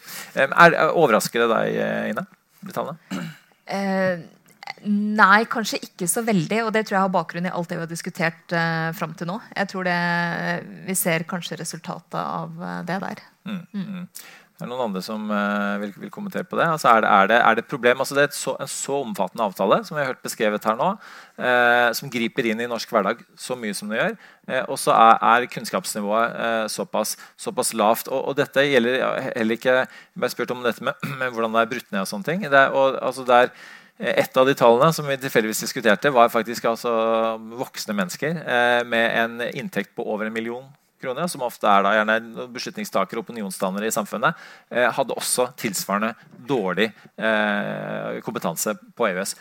Er, 0.45 0.81
overrasker 0.93 1.47
det 1.47 1.53
deg, 1.55 1.83
Ine? 2.13 2.27
De 2.67 2.75
tallene? 2.75 3.21
Nei, 4.87 5.47
kanskje 5.51 5.81
ikke 5.83 6.07
så 6.11 6.23
veldig. 6.27 6.59
Og 6.67 6.73
det 6.75 6.85
tror 6.87 6.99
jeg 6.99 7.07
har 7.07 7.15
bakgrunn 7.15 7.49
i 7.49 7.53
alt 7.55 7.71
det 7.71 7.79
vi 7.79 7.85
har 7.87 7.91
diskutert 7.91 8.55
eh, 8.55 8.91
fram 8.99 9.15
til 9.17 9.31
nå. 9.31 9.39
Jeg 9.57 9.71
tror 9.73 9.87
det, 9.89 10.01
Vi 10.87 10.97
ser 10.99 11.25
kanskje 11.29 11.59
resultatet 11.63 12.19
av 12.21 12.85
det 12.87 12.99
der. 13.03 13.23
Mm. 13.47 13.63
Mm. 13.73 14.05
Det 14.57 14.65
er 14.65 14.71
noen 14.71 14.87
andre 14.87 15.03
som 15.05 15.27
uh, 15.29 15.77
vil, 15.83 15.91
vil, 16.01 16.11
kommentere 16.13 16.47
på 16.49 16.57
det. 16.57 16.65
Altså, 16.65 16.89
er, 16.89 17.03
det, 17.05 17.09
er, 17.13 17.27
det, 17.29 17.37
er 17.45 17.57
det 17.59 17.63
et 17.67 17.69
problem? 17.69 17.99
Altså, 18.01 18.15
det 18.17 18.23
er 18.25 18.31
så, 18.33 18.55
en 18.57 18.71
så 18.73 19.01
omfattende 19.03 19.45
avtale 19.45 19.83
som 19.85 19.99
vi 19.99 20.01
har 20.01 20.09
hørt 20.15 20.23
beskrevet 20.25 20.65
her 20.65 20.79
nå, 20.79 20.87
uh, 20.97 21.89
som 21.99 22.09
griper 22.13 22.49
inn 22.49 22.63
i 22.65 22.69
norsk 22.71 22.95
hverdag 22.95 23.21
så 23.37 23.53
mye 23.61 23.77
som 23.77 23.93
det 23.93 23.99
gjør. 24.01 24.15
Uh, 24.49 24.63
og 24.63 24.79
så 24.81 24.95
er, 24.97 25.21
er, 25.29 25.49
kunnskapsnivået 25.53 26.73
såpass, 26.73 27.19
såpass, 27.37 27.75
lavt. 27.77 28.09
Og, 28.09 28.23
og, 28.31 28.39
dette 28.41 28.65
gjelder 28.65 29.05
heller 29.27 29.59
ikke 29.59 29.77
Jeg 29.77 30.23
ble 30.23 30.33
spurt 30.33 30.57
om 30.57 30.65
dette 30.65 30.89
med, 30.89 31.05
med, 31.21 31.37
hvordan 31.37 31.53
det 31.53 31.63
er 31.67 31.71
brutt 31.75 31.93
ned 31.93 32.07
og 32.07 32.11
sånne 32.15 32.31
ting. 32.31 32.49
Det 32.49 32.65
og, 32.73 32.97
altså, 32.97 33.29
det 33.29 33.43
er 33.43 33.55
et 34.17 34.41
av 34.41 34.49
de 34.49 34.57
tallene 34.57 34.89
som 34.97 35.05
vi 35.09 35.21
tilfeldigvis 35.21 35.67
diskuterte, 35.67 36.13
var 36.13 36.33
faktisk 36.33 36.65
altså 36.73 36.97
voksne 37.61 37.97
mennesker 37.97 38.43
med 38.89 39.07
en 39.21 39.39
inntekt 39.53 39.93
på 39.97 40.05
over 40.05 40.29
en 40.29 40.37
million 40.37 40.67
kroner, 41.03 41.29
som 41.31 41.45
ofte 41.47 41.69
er 41.71 41.85
da 41.85 41.95
gjerne 41.97 42.47
beslutningstakere 42.55 43.21
og 43.21 43.27
opinionsdannere 43.27 43.89
i 43.89 43.95
samfunnet, 43.95 44.37
eh, 44.71 44.89
hadde 44.93 45.17
også 45.17 45.51
tilsvarende 45.59 46.15
dårlig 46.49 46.91
eh, 47.17 48.21
kompetanse 48.27 48.77
på 48.97 49.11
EØS. 49.11 49.37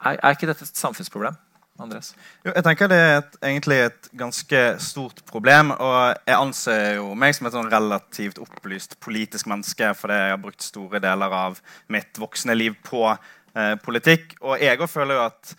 Er, 0.00 0.16
er, 0.16 0.34
ikke 0.34 0.48
dette 0.50 0.66
et 0.66 0.80
samfunnsproblem? 0.80 1.36
Andres? 1.80 2.12
Jo, 2.44 2.52
jeg 2.52 2.64
tenker 2.64 2.90
Det 2.92 2.98
er 3.00 3.14
et, 3.18 3.36
egentlig 3.40 3.78
et 3.86 4.08
ganske 4.16 4.60
stort 4.84 5.22
problem. 5.28 5.72
og 5.72 6.14
Jeg 6.28 6.36
anser 6.36 6.96
jo 6.98 7.14
meg 7.16 7.34
som 7.36 7.48
et 7.48 7.56
sånn 7.56 7.72
relativt 7.72 8.40
opplyst 8.42 8.98
politisk 9.00 9.48
menneske 9.48 9.92
fordi 9.96 10.18
jeg 10.18 10.34
har 10.34 10.42
brukt 10.42 10.64
store 10.64 11.00
deler 11.00 11.36
av 11.36 11.60
mitt 11.88 12.20
voksne 12.20 12.56
liv 12.56 12.76
på 12.84 13.06
eh, 13.08 13.76
politikk. 13.80 14.36
Og 14.44 14.60
jeg 14.60 14.80
òg 14.80 14.92
føler 14.92 15.16
jo 15.16 15.26
at 15.30 15.54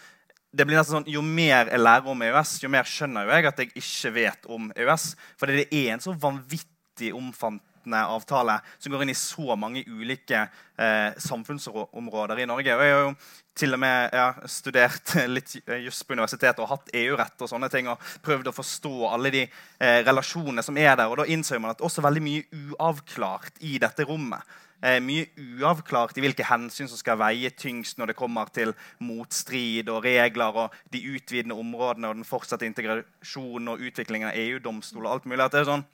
det 0.52 0.68
blir 0.68 0.78
nesten 0.78 1.00
sånn, 1.00 1.12
Jo 1.12 1.24
mer 1.24 1.70
jeg 1.72 1.80
lærer 1.80 2.12
om 2.12 2.24
EØS, 2.28 2.58
jo 2.66 2.72
mer 2.72 2.88
skjønner 2.88 3.30
jeg 3.32 3.48
at 3.48 3.60
jeg 3.62 3.74
ikke 3.80 4.16
vet 4.18 4.48
om 4.52 4.72
EØS. 4.76 5.12
For 5.40 5.52
det 5.52 5.68
er 5.70 5.94
en 5.94 6.04
så 6.04 6.12
vanvittig 6.12 7.14
omfattende 7.16 8.02
avtale 8.12 8.58
som 8.78 8.92
går 8.92 9.06
inn 9.06 9.14
i 9.14 9.18
så 9.18 9.56
mange 9.60 9.86
ulike 9.88 10.42
eh, 10.44 11.16
samfunnsområder 11.24 12.44
i 12.44 12.50
Norge. 12.50 12.76
Og 12.76 12.84
jeg 12.84 12.92
har 12.92 13.06
jo 13.08 13.14
til 13.62 13.76
og 13.76 13.82
med 13.84 14.16
ja, 14.16 14.28
studert 14.52 15.16
litt 15.36 15.56
juss 15.86 16.04
på 16.04 16.18
universitetet 16.20 16.60
og 16.64 16.72
hatt 16.74 16.92
EU-rett 17.00 17.46
og 17.46 17.52
sånne 17.52 17.72
ting, 17.72 17.88
og 17.88 18.12
prøvd 18.26 18.52
å 18.52 18.56
forstå 18.56 18.96
alle 19.08 19.32
de 19.34 19.46
eh, 19.46 20.02
relasjonene 20.04 20.66
som 20.68 20.78
er 20.78 20.98
der. 21.00 21.08
Og 21.08 21.24
da 21.24 21.30
innser 21.32 21.64
man 21.64 21.78
at 21.78 21.84
også 21.84 22.04
veldig 22.04 22.26
mye 22.28 22.68
uavklart 22.76 23.64
i 23.64 23.78
dette 23.80 24.08
rommet 24.08 24.60
mye 24.82 25.28
uavklart 25.38 26.18
i 26.18 26.24
hvilke 26.24 26.46
hensyn 26.50 26.90
som 26.90 26.98
skal 26.98 27.20
veie 27.22 27.52
tyngst 27.54 28.00
når 28.00 28.12
det 28.12 28.18
kommer 28.18 28.50
til 28.50 28.74
motstrid 29.04 29.90
og 29.94 30.04
regler 30.08 30.58
og 30.64 30.78
de 30.94 31.04
utvidende 31.14 31.58
områdene 31.58 32.10
og 32.10 32.18
den 32.18 32.26
fortsatte 32.28 32.66
integrasjonen 32.66 33.76
og 33.76 33.84
utviklingen 33.86 34.32
av 34.32 34.40
EU-domstol 34.42 35.06
og 35.06 35.12
alt 35.14 35.30
mulig. 35.30 35.44
at 35.46 35.54
det 35.54 35.62
er 35.62 35.70
sånn 35.70 35.86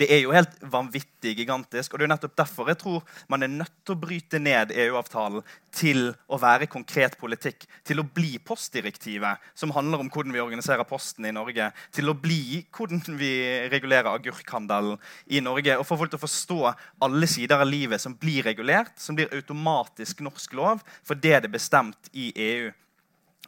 det 0.00 0.08
er 0.12 0.22
jo 0.22 0.32
helt 0.32 0.54
vanvittig 0.72 1.34
gigantisk. 1.36 1.92
og 1.92 2.00
Det 2.00 2.06
er 2.06 2.12
nettopp 2.14 2.36
derfor 2.38 2.70
jeg 2.70 2.78
tror 2.80 3.02
man 3.28 3.42
er 3.42 3.52
nødt 3.52 3.74
til 3.84 3.94
å 3.94 4.00
bryte 4.00 4.40
ned 4.40 4.72
EU-avtalen 4.72 5.44
til 5.74 6.12
å 6.26 6.38
være 6.40 6.70
konkret 6.70 7.18
politikk. 7.20 7.66
Til 7.84 8.00
å 8.00 8.06
bli 8.06 8.38
postdirektivet, 8.38 9.44
som 9.54 9.72
handler 9.76 10.02
om 10.02 10.10
hvordan 10.10 10.34
vi 10.34 10.42
organiserer 10.42 10.88
Posten 10.88 11.28
i 11.28 11.34
Norge. 11.34 11.70
Til 11.92 12.08
å 12.08 12.16
bli 12.16 12.64
hvordan 12.74 13.18
vi 13.20 13.32
regulerer 13.72 14.10
agurkhandelen 14.14 14.98
i 15.26 15.42
Norge. 15.44 15.78
Og 15.78 15.86
få 15.86 16.00
folk 16.00 16.14
til 16.14 16.20
å 16.20 16.26
forstå 16.26 16.60
alle 17.04 17.30
sider 17.30 17.60
av 17.60 17.68
livet 17.68 18.02
som 18.02 18.16
blir 18.16 18.46
regulert, 18.48 18.96
som 18.96 19.18
blir 19.18 19.32
automatisk 19.34 20.24
norsk 20.24 20.56
lov 20.58 20.84
fordi 21.06 21.28
det 21.28 21.48
er 21.48 21.52
bestemt 21.52 22.08
i 22.16 22.30
EU. 22.34 22.70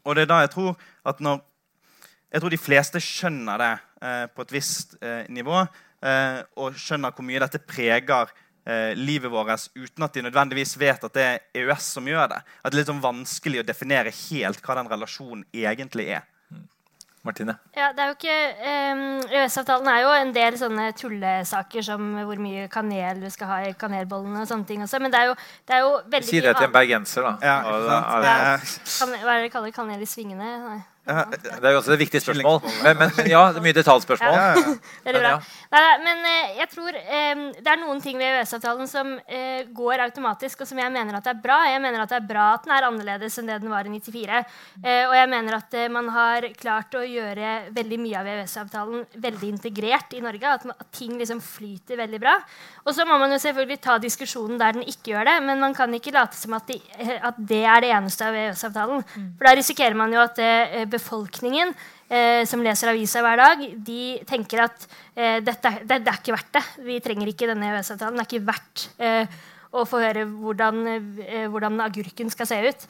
Og 0.05 0.17
det 0.17 0.25
er 0.25 0.31
da 0.31 0.43
jeg 0.45 0.53
tror 0.57 0.75
at 1.07 1.21
når 1.21 1.47
Jeg 2.31 2.41
tror 2.41 2.53
de 2.53 2.59
fleste 2.63 3.01
skjønner 3.03 3.59
det 3.59 3.71
eh, 4.07 4.27
på 4.31 4.45
et 4.45 4.53
visst 4.55 4.93
eh, 5.03 5.25
nivå 5.35 5.65
og 6.01 6.79
skjønner 6.81 7.13
hvor 7.13 7.27
mye 7.29 7.43
dette 7.43 7.61
preger 7.61 8.31
eh, 8.65 8.97
livet 8.97 9.31
vårt 9.31 9.69
uten 9.75 10.07
at 10.07 10.15
de 10.15 10.25
nødvendigvis 10.27 10.77
vet 10.81 11.05
at 11.05 11.15
det 11.15 11.27
er 11.27 11.41
EØS 11.63 11.93
som 11.97 12.09
gjør 12.09 12.29
det. 12.35 12.43
At 12.63 12.71
det 12.71 12.77
er 12.79 12.83
litt 12.83 12.93
sånn 12.93 13.05
vanskelig 13.05 13.63
å 13.63 13.69
definere 13.69 14.13
helt 14.29 14.63
hva 14.65 14.81
den 14.81 14.93
relasjonen 14.93 15.47
egentlig 15.53 16.11
er. 16.17 16.27
Martine? 17.21 17.53
Ja, 17.77 17.91
det 17.93 18.01
er 18.01 18.07
jo 18.09 18.15
ikke 18.15 18.37
um, 18.65 19.01
EØS-avtalen 19.29 19.89
er 19.93 19.99
jo 20.01 20.13
en 20.17 20.31
del 20.33 20.55
sånne 20.57 20.87
tullesaker 20.97 21.85
som 21.85 22.07
hvor 22.25 22.41
mye 22.41 22.65
kanel 22.73 23.21
du 23.21 23.27
skal 23.33 23.51
ha 23.51 23.59
i 23.69 23.75
kanelbollene 23.77 24.41
og 24.41 24.49
sånne 24.49 24.65
ting 24.69 24.81
også. 24.87 25.03
Men 25.05 25.13
det 25.13 25.21
er 25.21 25.29
jo, 25.29 25.35
det 25.69 25.77
er 25.77 25.83
jo 25.85 25.91
veldig 26.15 26.31
Si 26.31 26.41
det 26.41 26.55
til 26.57 26.69
en 26.71 26.73
bergenser, 26.79 27.29
da. 27.29 27.35
Ja, 27.45 27.59
ja, 27.61 28.55
kan, 28.63 29.13
hva 29.21 29.35
er 29.35 29.43
det 29.43 29.51
de 29.51 29.53
kaller 29.53 29.77
kanel 29.77 30.01
i 30.01 30.09
svingene? 30.09 30.55
Nei. 30.65 30.81
Det 31.01 31.65
er 31.65 31.73
jo 31.73 31.79
også 31.81 31.95
et 31.95 32.03
viktig 32.03 32.21
spørsmål. 32.23 32.61
Men, 32.85 32.99
men 33.01 33.31
ja, 33.31 33.47
det 33.51 33.61
er 33.61 33.65
mye 33.65 33.77
detaljspørsmål. 33.77 34.35
Ja, 34.37 34.49
ja, 34.53 34.75
Veldig 35.07 35.23
bra. 35.25 35.33
Nei, 35.73 35.87
men 36.05 36.23
uh, 36.27 36.51
jeg 36.59 36.69
tror 36.75 36.97
um, 36.99 37.45
det 37.57 37.71
er 37.73 37.81
noen 37.81 38.03
ting 38.05 38.19
ved 38.21 38.41
EØS-avtalen 38.41 38.91
som 38.91 39.13
uh, 39.17 39.61
går 39.77 40.05
automatisk, 40.07 40.65
og 40.65 40.69
som 40.69 40.81
jeg 40.83 40.93
mener 40.93 41.17
at 41.17 41.31
er 41.31 41.39
bra. 41.41 41.61
Jeg 41.71 41.81
mener 41.83 42.05
at 42.05 42.13
det 42.13 42.19
er 42.21 42.29
bra 42.29 42.51
at 42.57 42.67
den 42.67 42.75
er 42.77 42.89
annerledes 42.89 43.39
enn 43.41 43.49
det 43.51 43.61
den 43.63 43.73
var 43.73 43.89
i 43.89 43.93
94. 43.95 44.43
Uh, 44.43 44.91
eh, 44.91 45.05
og 45.09 45.15
jeg 45.17 45.31
mener 45.33 45.57
at 45.57 45.77
man 45.95 46.11
har 46.13 46.49
klart 46.59 46.99
å 46.99 47.05
gjøre 47.07 47.55
veldig 47.77 48.01
mye 48.03 48.21
av 48.21 48.31
EØS-avtalen 48.35 49.07
veldig 49.25 49.53
integrert 49.55 50.19
i 50.19 50.23
Norge. 50.25 50.57
At, 50.59 50.69
at, 50.75 50.89
ting 50.95 51.15
liksom 51.17 51.41
flyter 51.41 51.97
veldig 52.03 52.21
bra. 52.21 52.35
Og 52.85 52.93
så 52.97 53.07
må 53.09 53.17
man 53.21 53.33
jo 53.33 53.39
selvfølgelig 53.41 53.81
ta 53.85 53.97
diskusjonen 54.03 54.59
der 54.61 54.75
den 54.77 54.85
ikke 54.91 55.15
gjør 55.15 55.31
det, 55.31 55.37
men 55.47 55.63
man 55.63 55.75
kan 55.77 55.95
ikke 55.97 56.13
late 56.15 56.37
som 56.37 56.59
at, 56.59 56.69
de, 56.69 56.81
at 57.23 57.39
det 57.39 57.63
er 57.63 57.87
det 57.87 57.93
eneste 57.95 58.27
av 58.27 58.37
EØS-avtalen. 58.37 59.05
Mm. 59.07 59.31
For 59.39 59.49
da 59.49 59.55
risikerer 59.57 59.97
man 59.97 60.13
jo 60.13 60.23
at 60.25 60.37
det 60.37 60.90
befolkningen 60.93 61.73
eh, 62.09 62.43
som 62.49 62.63
leser 62.65 62.93
avisa 62.93 63.23
hver 63.25 63.41
dag, 63.41 63.63
de 63.87 64.03
tenker 64.29 64.65
at 64.67 64.87
eh, 65.15 65.39
dette, 65.45 65.77
det, 65.85 66.01
det, 66.03 66.13
er 66.13 66.21
ikke 66.21 66.37
verdt 66.37 66.53
det. 66.59 66.65
Vi 66.87 66.99
trenger 67.05 67.31
ikke 67.31 67.49
denne 67.51 67.71
EØS-avtalen. 67.71 68.19
Det 68.19 68.27
er 68.27 68.31
ikke 68.31 68.51
verdt 68.51 68.87
eh, 68.99 69.41
å 69.71 69.87
få 69.87 70.03
høre 70.03 70.27
hvordan, 70.27 70.83
eh, 71.23 71.47
hvordan 71.51 71.81
agurken 71.87 72.33
skal 72.33 72.51
se 72.51 72.61
ut. 72.67 72.89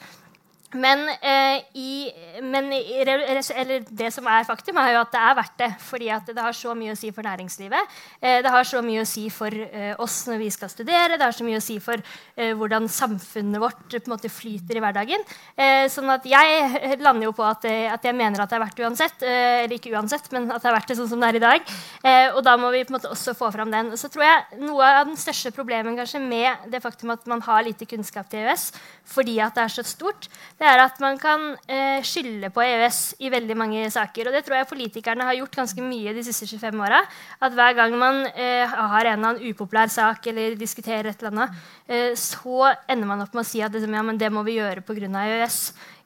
Men, 0.73 1.03
eh, 1.19 1.63
i, 1.75 2.11
men 2.43 2.69
det 2.71 4.09
som 4.13 4.27
er 4.31 4.45
faktum, 4.47 4.77
er 4.79 4.93
jo 4.95 5.01
at 5.01 5.11
det 5.11 5.21
er 5.21 5.35
verdt 5.35 5.57
det. 5.59 5.69
Fordi 5.83 6.09
det 6.31 6.45
har 6.45 6.55
så 6.55 6.75
mye 6.77 6.93
å 6.93 6.99
si 6.99 7.11
for 7.11 7.27
næringslivet. 7.27 7.95
Eh, 8.21 8.39
det 8.43 8.53
har 8.53 8.67
så 8.67 8.81
mye 8.85 9.03
å 9.03 9.07
si 9.09 9.25
for 9.33 9.51
eh, 9.51 9.93
oss 9.99 10.21
når 10.29 10.39
vi 10.39 10.49
skal 10.53 10.71
studere. 10.71 11.17
Det 11.17 11.27
har 11.27 11.35
så 11.35 11.47
mye 11.47 11.59
å 11.59 11.63
si 11.63 11.77
for 11.83 11.99
eh, 11.99 12.53
hvordan 12.55 12.87
samfunnet 12.91 13.61
vårt 13.61 13.97
en 13.99 14.13
måte 14.13 14.31
flyter 14.31 14.79
i 14.79 14.83
hverdagen. 14.83 15.25
Eh, 15.55 15.87
sånn 15.91 16.09
at 16.13 16.25
jeg 16.29 17.01
lander 17.03 17.27
jo 17.27 17.35
på 17.35 17.45
at, 17.47 17.67
eh, 17.67 17.91
at, 17.91 18.07
jeg 18.07 18.15
mener 18.15 18.39
at 18.43 18.51
det 18.51 18.59
er 18.59 18.63
verdt 18.65 18.79
det 18.79 18.87
uansett. 18.87 19.27
eller 19.27 19.75
ikke 19.75 19.91
uansett, 19.95 20.31
men 20.31 20.49
at 20.51 20.63
det 20.63 20.71
er 20.71 20.77
verdt 20.77 20.93
det 20.93 20.99
sånn 21.01 21.11
som 21.11 21.21
det 21.21 21.31
er 21.31 21.39
i 21.39 21.43
dag. 21.43 21.75
og 22.35 22.41
da 22.43 22.55
må 22.57 22.71
vi 22.71 22.83
på 22.85 22.93
en 22.93 22.97
måte 22.97 23.11
også 23.11 23.35
få 23.37 23.51
fram 23.53 23.71
den. 23.71 23.91
Og 23.91 23.99
så 23.99 24.09
tror 24.11 24.23
jeg 24.25 24.59
Noe 24.61 24.87
av 24.87 25.07
den 25.07 25.17
største 25.19 25.51
problemet 25.53 25.97
kanskje 25.97 26.21
med 26.23 26.71
det 26.71 26.81
faktum 26.83 27.11
at 27.13 27.25
man 27.29 27.41
har 27.43 27.63
lite 27.65 27.87
kunnskap 27.89 28.29
til 28.29 28.45
EØS 28.45 28.71
fordi 29.11 29.39
at 29.43 29.55
det 29.57 29.65
er 29.65 29.73
så 29.73 29.83
stort, 29.85 30.27
det 30.61 30.69
er 30.69 30.77
at 30.83 30.99
man 31.01 31.15
kan 31.17 31.55
eh, 31.65 32.03
skylde 32.05 32.51
på 32.53 32.61
EØS 32.61 32.99
i 33.25 33.31
veldig 33.33 33.55
mange 33.57 33.87
saker. 33.89 34.29
Og 34.29 34.35
det 34.35 34.43
tror 34.45 34.59
jeg 34.59 34.69
politikerne 34.69 35.25
har 35.25 35.39
gjort 35.39 35.57
ganske 35.57 35.81
mye 35.81 36.13
de 36.13 36.21
siste 36.27 36.45
25 36.45 36.83
åra. 36.85 36.99
At 37.41 37.55
hver 37.57 37.73
gang 37.79 37.95
man 37.97 38.21
eh, 38.29 38.69
har 38.69 39.09
en 39.09 39.15
eller 39.15 39.31
annen 39.31 39.49
upopulær 39.49 39.89
sak 39.89 40.29
eller 40.29 40.53
diskuterer 40.59 41.09
et 41.09 41.23
eller 41.23 41.31
annet, 41.33 41.63
eh, 41.89 42.11
så 42.13 42.69
ender 42.85 43.09
man 43.09 43.25
opp 43.25 43.33
med 43.33 43.41
å 43.41 43.49
si 43.49 43.63
at 43.65 43.73
liksom, 43.73 43.97
ja, 43.97 44.05
det 44.21 44.29
må 44.29 44.45
vi 44.45 44.59
gjøre 44.59 44.85
pga. 44.85 45.09
EØS 45.31 45.57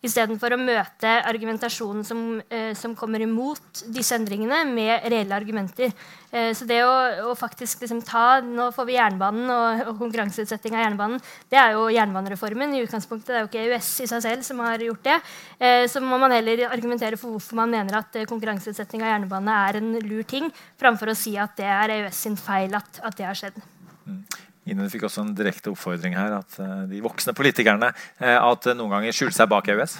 istedenfor 0.03 0.55
å 0.55 0.59
møte 0.59 1.11
argumentasjonen 1.29 2.05
som, 2.07 2.21
eh, 2.49 2.73
som, 2.77 2.95
kommer 2.95 3.21
imot 3.21 3.83
disse 3.93 4.15
endringene, 4.15 4.63
med 4.65 5.05
reelle 5.11 5.35
argumenter. 5.35 5.93
Eh, 6.31 6.51
så 6.55 6.67
det 6.67 6.81
å, 6.85 6.93
å 7.31 7.35
faktisk 7.37 7.83
liksom, 7.85 8.01
ta 8.05 8.41
Nå 8.45 8.69
får 8.75 8.87
vi 8.87 8.97
jernbanen 8.97 9.51
og, 9.51 9.83
og 9.89 9.99
konkurranseutsetting 9.99 10.75
av 10.75 10.85
jernbanen. 10.85 11.21
Det 11.51 11.59
er 11.59 11.75
jo 11.75 11.87
jernbanereformen 11.93 12.75
i 12.75 12.81
utgangspunktet. 12.85 13.31
Det 13.31 13.37
er 13.37 13.45
jo 13.45 13.51
ikke 13.51 13.65
EØS 13.65 13.91
i 14.05 14.09
seg 14.11 14.25
selv 14.25 14.47
som 14.47 14.63
har 14.65 14.83
gjort 14.83 15.05
det. 15.05 15.19
Eh, 15.59 15.85
så 15.91 16.03
må 16.03 16.19
man 16.21 16.35
heller 16.35 16.65
argumentere 16.69 17.19
for 17.19 17.35
hvorfor 17.35 17.61
man 17.61 17.73
mener 17.73 18.01
at 18.01 18.19
konkurranseutsetting 18.29 19.03
av 19.05 19.13
jernbane 19.15 19.61
er 19.69 19.81
en 19.81 19.93
lur 20.05 20.25
ting, 20.27 20.51
framfor 20.79 21.11
å 21.11 21.17
si 21.17 21.37
at 21.39 21.55
det 21.59 21.69
er 21.69 21.97
EØS 21.99 22.25
sin 22.27 22.39
feil 22.39 22.75
at, 22.77 23.01
at 23.05 23.17
det 23.19 23.29
har 23.29 23.39
skjedd. 23.39 23.63
Ine 24.69 24.87
fikk 24.89 25.05
også 25.07 25.23
en 25.25 25.33
direkte 25.37 25.71
oppfordring 25.73 26.15
her. 26.17 26.39
At 26.39 26.57
uh, 26.61 26.85
de 26.89 27.01
voksne 27.05 27.35
politikerne 27.37 27.91
uh, 27.93 28.37
at 28.37 28.69
noen 28.73 28.97
ganger 28.97 29.15
skjuler 29.15 29.35
seg 29.35 29.51
bak 29.51 29.69
EØS. 29.71 29.99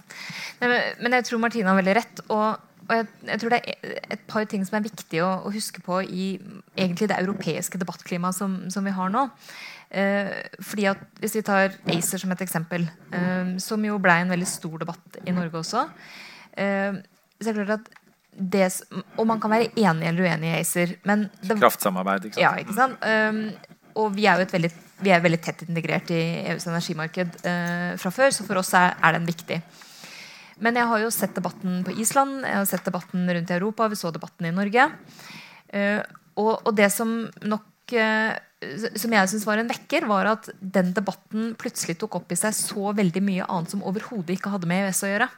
Men, 0.62 0.78
men, 1.02 1.18
jeg 1.20 1.28
tror 1.30 1.44
Martina 1.44 1.72
har 1.72 1.80
veldig 1.82 1.96
rett. 2.00 2.24
Og, 2.28 2.66
og 2.86 2.96
jeg, 2.98 3.08
jeg, 3.30 3.42
tror 3.42 3.56
det 3.56 3.62
er 3.62 3.96
et 4.18 4.26
par 4.32 4.50
ting 4.50 4.66
som 4.68 4.80
er 4.80 4.88
viktig 4.88 5.24
å, 5.26 5.32
å 5.46 5.54
huske 5.54 5.84
på 5.86 6.02
i 6.06 6.28
egentlig 6.76 7.10
det 7.12 7.22
europeiske 7.22 7.82
debattklimaet 7.82 8.38
som, 8.38 8.60
som 8.74 8.86
vi 8.86 8.96
har 8.96 9.14
nå. 9.14 9.28
Eh, 9.96 10.32
fordi 10.66 10.88
at 10.90 11.02
Hvis 11.22 11.38
vi 11.38 11.44
tar 11.46 11.76
ACER 11.94 12.24
som 12.24 12.34
et 12.34 12.42
eksempel, 12.42 12.88
som 13.62 13.84
jo 13.86 14.00
ble 14.02 14.16
en 14.24 14.34
veldig 14.34 14.48
stor 14.50 14.80
debatt 14.82 15.20
i 15.24 15.34
Norge 15.34 15.62
også 15.62 15.84
så 16.56 17.52
er 17.52 17.56
det 17.56 17.66
klart 17.68 17.86
at 17.86 17.94
det, 18.36 18.68
og 19.16 19.28
man 19.30 19.40
kan 19.40 19.54
være 19.54 19.70
enig 19.80 20.10
eller 20.10 20.28
uenig 20.28 20.50
i 20.50 20.58
ACER. 20.60 20.98
Men 21.08 21.30
det, 21.40 21.56
Kraftsamarbeid, 21.60 22.28
ikke 22.28 22.36
sant? 22.36 22.44
Ja, 22.44 22.52
ikke 22.60 22.76
sant? 22.76 23.06
Um, 23.06 23.75
og 23.96 24.12
vi 24.16 24.28
er 24.28 24.42
jo 24.42 24.48
veldig, 24.52 24.72
vi 25.06 25.14
er 25.14 25.24
veldig 25.24 25.42
tett 25.44 25.66
integrert 25.68 26.12
i 26.14 26.22
EUs 26.52 26.68
energimarked 26.70 27.40
eh, 27.48 27.92
fra 28.02 28.12
før, 28.14 28.34
så 28.36 28.48
for 28.48 28.62
oss 28.62 28.74
er, 28.78 28.96
er, 29.00 29.16
den 29.18 29.28
viktig. 29.28 29.60
Men 30.64 30.80
jeg 30.80 30.90
har 30.92 31.04
jo 31.04 31.12
sett 31.14 31.36
debatten 31.36 31.82
på 31.86 31.96
Island, 32.00 32.44
jeg 32.44 32.60
har 32.60 32.68
sett 32.70 32.88
debatten 32.88 33.28
rundt 33.28 33.52
i 33.52 33.58
Europa, 33.58 33.90
vi 33.92 34.00
så 34.00 34.12
debatten 34.16 34.50
i 34.50 34.56
Norge. 34.56 34.90
Eh, 35.76 36.02
og, 36.36 36.54
og, 36.58 36.74
det 36.76 36.90
som 36.96 37.16
nok 37.48 37.96
eh, 37.96 38.36
som 38.96 39.14
jeg 39.14 39.32
synes 39.32 39.46
var 39.48 39.62
en 39.62 39.70
vekker, 39.70 40.08
var 40.10 40.32
at 40.32 40.50
den 40.60 40.92
debatten 40.96 41.54
plutselig 41.60 41.98
tok 42.02 42.20
opp 42.20 42.34
i 42.34 42.40
seg 42.40 42.56
så 42.58 42.92
veldig 42.98 43.24
mye 43.24 43.48
annet 43.48 43.76
som 43.76 43.84
overhodet 43.86 44.38
ikke 44.38 44.52
hadde 44.54 44.70
med 44.70 44.88
EØS 44.88 45.04
å 45.06 45.12
gjøre. 45.12 45.30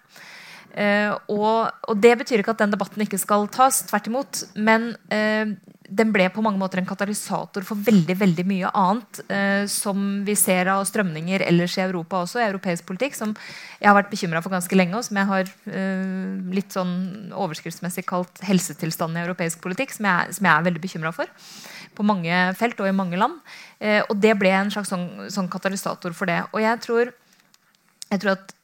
Uh, 0.78 1.16
og, 1.34 1.72
og, 1.90 1.96
Det 1.98 2.13
betyr 2.19 2.44
ikke 2.44 2.54
at 2.54 2.62
den 2.62 2.75
debatten 2.75 3.02
ikke 3.02 3.17
skal 3.17 3.48
tas, 3.50 3.82
tvert 3.90 4.12
imot. 4.12 4.44
Men 4.54 4.92
uh, 5.10 5.56
den 5.88 6.12
ble 6.13 6.28
på 6.30 6.44
mange 6.46 6.60
måter 6.62 6.82
en 6.82 6.88
katalysator 6.88 7.65
for 7.65 7.80
veldig 7.82 8.13
veldig 8.19 8.44
mye 8.44 8.69
annet 8.75 9.21
eh, 9.32 9.62
som 9.71 10.02
vi 10.28 10.34
ser 10.36 10.67
av 10.67 10.82
strømninger 10.84 11.46
ellers 11.46 11.78
i 11.78 11.84
Europa 11.86 12.19
også, 12.25 12.42
i 12.42 12.48
europeisk 12.50 12.84
politikk, 12.90 13.15
som 13.15 13.32
jeg 13.32 13.88
har 13.88 13.96
vært 13.96 14.12
bekymra 14.12 14.42
for 14.44 14.52
ganske 14.52 14.75
lenge, 14.75 15.00
og 15.00 15.08
som 15.08 15.21
jeg 15.21 15.30
har 15.30 15.54
litt 16.52 16.75
sånn 16.75 16.92
overskriftsmessig 17.32 18.04
kalt 18.10 18.44
helsetilstanden 18.44 19.21
i 19.21 19.23
europeisk 19.30 19.63
politikk, 19.63 19.96
som 19.96 20.12
jeg, 20.12 20.36
som 20.36 20.52
jeg 20.52 20.54
er 20.58 20.67
veldig 20.67 20.84
bekymra 20.84 21.15
for. 21.15 21.32
På 21.96 22.04
mange 22.04 22.44
felt 22.60 22.84
og 22.84 22.92
i 22.92 22.98
mange 23.00 23.23
land. 23.23 23.40
og 24.10 24.15
det 24.19 24.36
ble 24.36 24.52
en 24.60 24.75
slags 24.75 24.92
sånn, 24.92 25.08
sånn, 25.32 25.48
katalysator 25.48 26.12
for 26.12 26.28
det. 26.28 26.42
Og 26.52 26.60
jeg 26.67 26.84
tror, 26.84 27.15
jeg 28.12 28.25
tror 28.25 28.36
at 28.36 28.58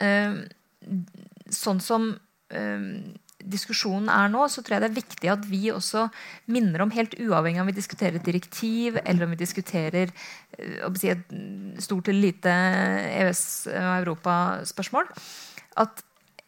sånn 1.55 1.81
som 1.83 2.11
eh, 2.53 2.87
diskusjonen 3.43 4.09
er 4.11 4.31
nå, 4.31 4.45
så 4.47 4.63
tror 4.63 4.77
jeg 4.77 4.83
det 4.83 4.89
er 4.91 5.01
viktig 5.01 5.31
at 5.33 5.45
vi 5.49 5.61
også 5.73 6.07
minner 6.53 6.83
om, 6.83 6.93
helt 6.95 7.15
uavhengig 7.19 7.59
av 7.59 7.65
om 7.65 7.71
vi 7.71 7.77
diskuterer 7.77 8.19
et 8.19 8.27
direktiv 8.27 8.99
eller 9.03 9.25
om 9.25 9.33
vi 9.33 9.41
diskuterer 9.41 10.11
uh, 10.13 10.87
si 10.99 11.11
et 11.11 11.35
stort 11.83 12.07
eller 12.07 12.29
lite 12.29 12.53
EØS- 12.53 13.67
og 13.73 13.93
Europa-spørsmål, 13.99 15.09
at 15.83 16.03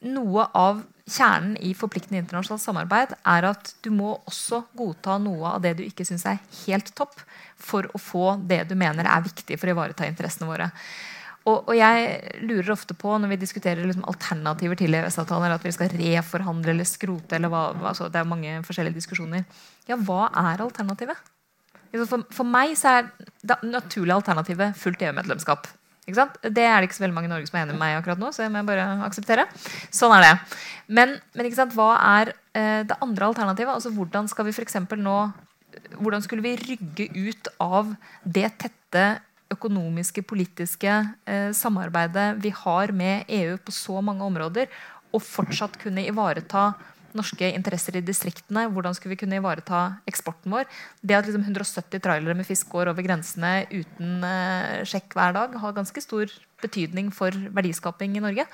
noe 0.06 0.46
av 0.58 0.84
kjernen 1.06 1.56
i 1.62 1.74
forpliktende 1.78 2.20
internasjonalt 2.24 2.64
samarbeid 2.64 3.14
er 3.18 3.48
at 3.50 3.74
du 3.86 3.92
må 3.94 4.16
også 4.26 4.64
godta 4.78 5.18
noe 5.22 5.56
av 5.56 5.64
det 5.66 5.76
du 5.80 5.84
ikke 5.86 6.06
syns 6.08 6.26
er 6.30 6.42
helt 6.66 6.92
topp, 6.98 7.18
for 7.56 7.88
å 7.94 8.02
få 8.02 8.36
det 8.46 8.66
du 8.70 8.76
mener 8.78 9.08
er 9.10 9.26
viktig 9.26 9.58
for 9.60 9.70
å 9.70 9.76
ivareta 9.76 10.08
interessene 10.10 10.50
våre. 10.50 10.70
Og, 11.46 11.68
og, 11.70 11.76
jeg 11.78 12.42
lurer 12.42 12.72
ofte 12.74 12.96
på 12.98 13.14
når 13.22 13.36
vi 13.36 13.38
diskuterer 13.44 13.86
liksom 13.86 14.08
alternativer 14.10 14.80
til 14.80 14.98
EØS-avtalen, 14.98 15.54
at 15.54 15.66
vi 15.66 15.74
skal 15.76 15.94
reforhandle 15.94 16.74
eller 16.74 16.88
skrote 16.90 17.38
eller 17.38 17.54
hva, 17.54 17.68
altså 17.92 18.10
Det 18.10 18.22
er 18.22 18.30
mange 18.30 18.58
forskjellige 18.66 18.98
diskusjoner. 18.98 19.46
Ja, 19.86 19.98
hva 19.98 20.26
er 20.32 20.64
alternativet? 20.66 21.32
For, 21.96 22.26
for 22.34 22.50
meg 22.50 22.74
så 22.80 22.98
er 22.98 23.12
det 23.46 23.60
naturlige 23.64 24.18
alternativet 24.18 24.76
fullt 24.80 25.06
EU-medlemskap. 25.06 25.70
Det 26.06 26.18
er 26.62 26.82
det 26.82 26.90
ikke 26.90 26.98
så 26.98 27.06
veldig 27.06 27.16
mange 27.16 27.30
i 27.30 27.34
Norge 27.34 27.48
som 27.50 27.58
er 27.58 27.64
enig 27.64 27.78
med 27.78 27.82
meg 27.82 27.96
akkurat 27.98 28.20
nå. 28.22 28.30
så 28.34 28.44
jeg 28.44 28.54
må 28.54 28.62
bare 28.66 28.86
akseptere. 29.08 29.48
Sånn 29.94 30.14
er 30.18 30.26
det. 30.26 30.34
Men, 30.98 31.16
men 31.38 31.50
hva 31.74 31.88
er 31.98 32.34
eh, 32.54 32.82
det 32.86 32.98
andre 33.02 33.32
alternativet? 33.32 33.74
Altså 33.74 33.94
Hvordan 33.94 34.30
skal 34.30 34.50
vi 34.50 34.54
for 34.54 35.02
nå 35.02 35.18
hvordan 36.00 36.24
skulle 36.24 36.46
vi 36.46 36.56
rygge 36.56 37.08
ut 37.12 37.50
av 37.60 37.96
det 38.24 38.52
tette 38.62 39.06
økonomiske, 39.54 40.24
politiske 40.26 40.92
eh, 41.26 41.52
samarbeidet 41.54 42.42
vi 42.44 42.52
har 42.56 42.92
med 42.96 43.30
EU 43.30 43.58
på 43.58 43.74
så 43.76 44.02
mange 44.02 44.26
områder, 44.26 44.70
og 45.14 45.24
fortsatt 45.24 45.78
kunne 45.82 46.04
ivareta 46.06 46.72
norske 47.18 47.50
interesser 47.56 47.98
i 47.98 48.04
distriktene. 48.06 48.68
Hvordan 48.74 48.96
skulle 48.96 49.16
vi 49.16 49.22
kunne 49.24 49.40
ivareta 49.40 49.82
eksporten 50.10 50.54
vår? 50.54 50.68
Det 51.02 51.18
at 51.18 51.30
liksom 51.30 51.46
170 51.46 52.04
trailere 52.04 52.38
med 52.38 52.48
fisk 52.48 52.70
går 52.74 52.92
over 52.92 53.06
grensene 53.06 53.66
uten 53.72 54.26
eh, 54.28 54.84
sjekk 54.88 55.16
hver 55.18 55.36
dag, 55.38 55.56
har 55.62 55.78
ganske 55.78 56.04
stor 56.04 56.32
betydning 56.64 57.12
for 57.14 57.36
verdiskaping 57.56 58.18
i 58.18 58.24
Norge. 58.24 58.48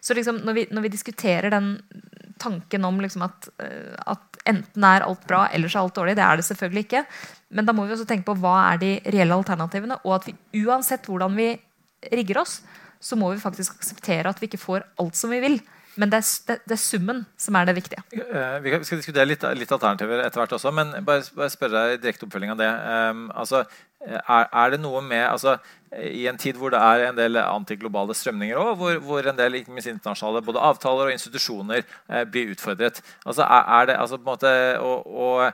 Så 0.00 0.16
liksom, 0.16 0.42
når, 0.46 0.58
vi, 0.58 0.66
når, 0.70 0.86
vi, 0.86 0.92
diskuterer 0.96 1.52
den 1.52 1.74
tanken 2.42 2.84
om 2.88 3.00
liksom 3.02 3.26
at, 3.28 3.48
eh, 3.62 3.96
at, 4.06 4.28
enten 4.48 4.84
er 4.88 5.04
alt 5.06 5.26
bra 5.30 5.44
eller 5.54 5.70
så 5.70 5.78
er 5.78 5.86
alt 5.86 5.98
dårlig, 5.98 6.16
det 6.18 6.24
er 6.26 6.38
det 6.40 6.46
selvfølgelig 6.48 6.86
ikke. 6.88 7.04
Men 7.54 7.68
da 7.68 7.74
må 7.76 7.86
vi 7.86 7.94
også 7.94 8.08
tenke 8.08 8.26
på 8.30 8.38
hva 8.42 8.56
er 8.72 8.80
de 8.82 8.94
reelle 9.06 9.36
alternativene, 9.36 10.00
og 10.02 10.16
at 10.16 10.30
vi 10.30 10.64
uansett 10.64 11.06
hvordan 11.06 11.36
vi 11.38 11.52
rigger 12.10 12.40
oss, 12.42 12.60
så 13.02 13.18
må 13.18 13.30
vi 13.32 13.42
faktisk 13.42 13.76
akseptere 13.78 14.30
at 14.30 14.40
vi 14.40 14.48
ikke 14.50 14.62
får 14.62 14.86
alt 15.02 15.18
som 15.18 15.30
vi 15.30 15.40
vil. 15.42 15.60
Men 16.00 16.12
det 16.12 16.22
er, 16.22 16.28
det, 16.48 16.56
det 16.64 16.76
er, 16.76 16.80
summen 16.80 17.24
som 17.40 17.56
er 17.58 17.68
det 17.68 17.74
viktige. 17.76 18.02
Uh, 18.14 18.58
vi 18.64 18.72
skal 18.80 19.00
diskutere 19.02 19.26
litt, 19.28 19.44
litt, 19.58 19.72
alternativer 19.74 20.22
etter 20.24 20.40
hvert 20.42 20.54
også, 20.56 20.72
men 20.74 20.94
bare, 21.04 21.26
bare 21.36 21.52
spørre 21.52 21.82
deg 21.92 22.04
direkte 22.04 22.28
oppfølging 22.28 22.54
av 22.54 22.60
det. 22.62 22.70
Um, 22.70 23.26
altså, 23.44 23.64
er, 24.06 24.48
er, 24.48 24.70
det 24.72 24.80
noe 24.82 25.02
med 25.04 25.22
altså, 25.24 25.56
I 25.92 26.24
en 26.30 26.38
tid 26.40 26.56
hvor 26.58 26.72
det 26.72 26.80
er 26.80 27.08
en 27.08 27.18
del 27.18 27.38
antiglobale 27.42 28.14
strømninger 28.16 28.58
også, 28.58 28.74
hvor, 28.80 28.96
hvor, 29.06 29.28
en 29.28 29.38
del 29.38 29.60
ikke 29.60 29.74
minst 29.74 29.90
internasjonale 29.90 30.42
både 30.46 30.64
avtaler 30.70 31.10
og 31.10 31.14
institusjoner 31.14 31.82
eh, 31.82 32.24
blir 32.24 32.54
utfordret. 32.54 33.02
Altså, 33.26 33.44
er, 33.44 33.68
er, 33.78 33.86
det 33.90 34.00
altså, 34.00 34.18
på 34.18 34.26
en 34.26 34.32
måte, 34.32 34.54
og, 34.80 35.06
og 35.06 35.52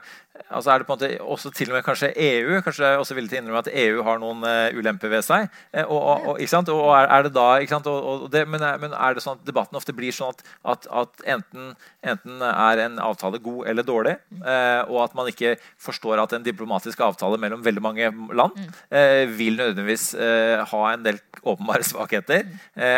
altså 0.51 0.71
er 0.71 0.79
det 0.79 0.87
på 0.87 0.95
en 0.95 1.01
måte 1.01 1.23
også 1.35 1.51
til 1.55 1.71
og 1.71 1.77
med 1.77 1.85
kanskje 1.87 2.11
EU 2.15 2.61
kanskje 2.65 2.91
også 3.01 3.17
villig 3.17 3.31
til 3.33 3.39
å 3.39 3.43
innrømme 3.43 3.63
at 3.65 3.71
EU 3.83 4.03
har 4.07 4.21
noen 4.23 4.45
uh, 4.47 4.79
ulemper 4.79 5.11
ved 5.13 5.25
seg. 5.27 5.49
Uh, 5.75 5.85
og, 5.85 6.01
og, 6.01 6.41
og, 6.41 6.93
er, 6.95 7.27
det 7.27 7.33
da, 7.35 7.49
det, 8.33 8.45
men, 8.49 8.65
men, 8.83 8.95
er 8.95 9.17
det 9.17 9.25
sånn 9.25 9.39
at 9.39 9.47
debatten 9.49 9.79
ofte 9.79 9.95
blir 9.97 10.15
sånn 10.15 10.33
at, 10.33 10.45
at, 10.75 10.89
at 11.03 11.27
enten, 11.37 11.73
enten, 12.07 12.43
er 12.49 12.85
en 12.85 12.99
avtale 13.03 13.41
god 13.43 13.69
eller 13.71 13.87
dårlig, 13.87 14.15
eh, 14.39 14.81
og 14.87 15.01
at 15.03 15.15
man 15.17 15.29
ikke 15.31 15.55
forstår 15.81 16.21
at 16.23 16.35
en 16.37 16.45
diplomatisk 16.45 17.01
avtale 17.05 17.39
mellom 17.41 17.63
veldig 17.65 17.83
mange 17.83 18.11
land 18.39 18.57
vil 19.39 19.59
nødvendigvis 19.59 20.07
ha 20.71 20.83
en 20.93 21.05
del 21.05 21.21
åpenbare 21.43 21.87
svakheter 21.87 22.47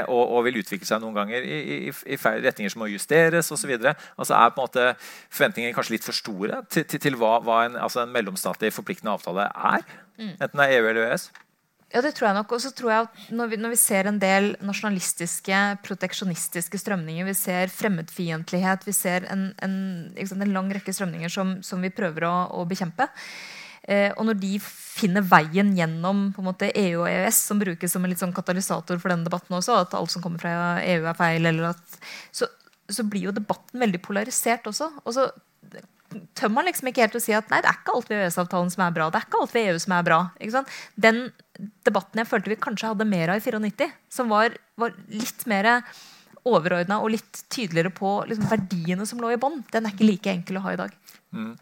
og, 0.06 0.22
og, 0.22 0.38
vil 0.46 0.60
utvikle 0.62 0.88
seg 0.88 1.02
noen 1.02 1.16
ganger 1.16 1.44
i, 1.44 1.58
i, 1.88 1.92
i 2.14 2.18
feil 2.20 2.42
retninger 2.44 2.72
som 2.72 2.84
må 2.84 2.90
justeres 2.90 3.50
osv. 3.54 3.74
Altså 3.80 4.36
er 4.36 4.54
på 4.54 4.60
en 4.60 4.68
måte 4.68 4.86
forventningene 5.32 5.76
kanskje 5.76 5.96
litt 5.96 6.06
for 6.06 6.16
store 6.16 6.62
til, 6.72 6.86
til, 6.88 7.02
til 7.08 7.18
hva 7.20 7.40
hva, 7.44 7.60
en, 7.66 7.76
altså 7.80 8.04
en, 8.04 8.14
mellomstatlig 8.14 8.72
forpliktende 8.74 9.14
avtale 9.14 9.46
er? 9.50 9.86
Mm. 10.18 10.34
Enten 10.36 10.60
det 10.60 10.66
er 10.66 10.78
EU 10.78 10.90
eller 10.90 11.06
EØS? 11.08 11.30
Ja, 11.90 12.02
det 12.04 12.12
tror 12.14 12.28
jeg 12.28 12.36
nok. 12.38 12.52
Og 12.54 12.62
så 12.62 12.70
tror 12.76 12.92
jeg 12.92 13.06
at 13.06 13.22
når 13.34 13.50
vi, 13.50 13.56
når 13.58 13.72
vi, 13.72 13.78
ser 13.82 14.06
en 14.06 14.20
del 14.22 14.52
nasjonalistiske, 14.62 15.60
proteksjonistiske 15.86 16.78
strømninger, 16.78 17.26
vi 17.26 17.34
ser 17.34 17.72
fremmedfiendtlighet, 17.74 18.86
vi 18.86 18.94
ser 18.94 19.26
en, 19.32 19.48
en, 19.58 19.78
sant, 20.22 20.38
en, 20.38 20.52
lang 20.54 20.70
rekke 20.76 20.94
strømninger 20.94 21.32
som, 21.34 21.56
som 21.66 21.82
vi 21.82 21.90
prøver 21.94 22.28
å, 22.28 22.34
å 22.60 22.68
bekjempe. 22.70 23.10
Eh, 23.88 24.10
og 24.16 24.26
når 24.28 24.40
de 24.42 24.54
finner 24.60 25.24
veien 25.24 25.72
gjennom 25.76 26.26
på 26.34 26.42
en 26.42 26.48
måte, 26.50 26.70
EU 26.76 27.02
og 27.02 27.10
EØS, 27.10 27.42
som 27.50 27.60
brukes 27.62 27.94
som 27.94 28.04
en 28.04 28.16
sånn 28.18 28.34
katalysator 28.36 29.00
for 29.00 29.12
denne 29.12 29.26
debatten 29.26 29.56
også, 29.56 29.78
at 29.86 29.96
alt 29.96 30.12
som 30.12 30.24
kommer 30.24 30.42
fra 30.42 30.54
EU 30.84 31.06
er 31.08 31.16
feil, 31.18 31.48
at, 31.70 32.00
så, 32.36 32.50
så, 32.90 33.06
blir 33.08 33.30
jo 33.30 33.36
debatten 33.36 33.80
veldig 33.80 34.02
polarisert 34.04 34.68
også. 34.70 34.90
Og 35.04 35.16
så 35.16 35.30
tør 36.36 36.52
man 36.52 36.66
liksom 36.66 36.90
ikke 36.90 37.04
helt 37.06 37.16
å 37.16 37.22
si 37.22 37.34
at 37.36 37.50
nei, 37.52 37.62
det 37.62 37.70
er 37.70 37.80
ikke 37.80 37.96
alt 37.96 38.08
ved 38.10 38.24
EØS-avtalen 38.24 38.72
som 38.74 38.84
er 38.84 38.94
bra. 38.94 39.08
det 39.10 39.20
er 39.20 39.28
ikke 39.28 39.42
alt 39.44 39.56
ved 39.56 39.68
EU 39.70 39.82
som 39.82 39.96
er 39.96 40.06
bra. 40.06 40.20
Den 41.08 41.20
debatten 41.86 42.22
jeg 42.22 42.30
følte 42.30 42.52
vi 42.52 42.62
kanskje 42.68 42.92
hadde 42.92 43.08
mer 43.08 43.32
av 43.32 43.40
i 43.40 43.58
94, 43.70 43.90
som 44.12 44.32
var, 44.32 44.56
var 44.80 44.96
litt 45.12 45.46
mer 45.50 45.70
overordna 46.48 47.00
og 47.04 47.12
litt 47.14 47.42
tydeligere 47.52 47.92
på 47.94 48.14
liksom, 48.28 48.48
verdiene 48.50 49.06
som 49.08 49.20
lå 49.20 49.32
i 49.34 49.40
bånn, 49.40 49.60
den 49.72 49.86
er 49.86 49.94
ikke 49.94 50.08
like 50.08 50.32
enkel 50.32 50.60
å 50.60 50.64
ha 50.64 50.74
i 50.74 50.80
dag. 50.80 50.94
Mm. 51.36 51.52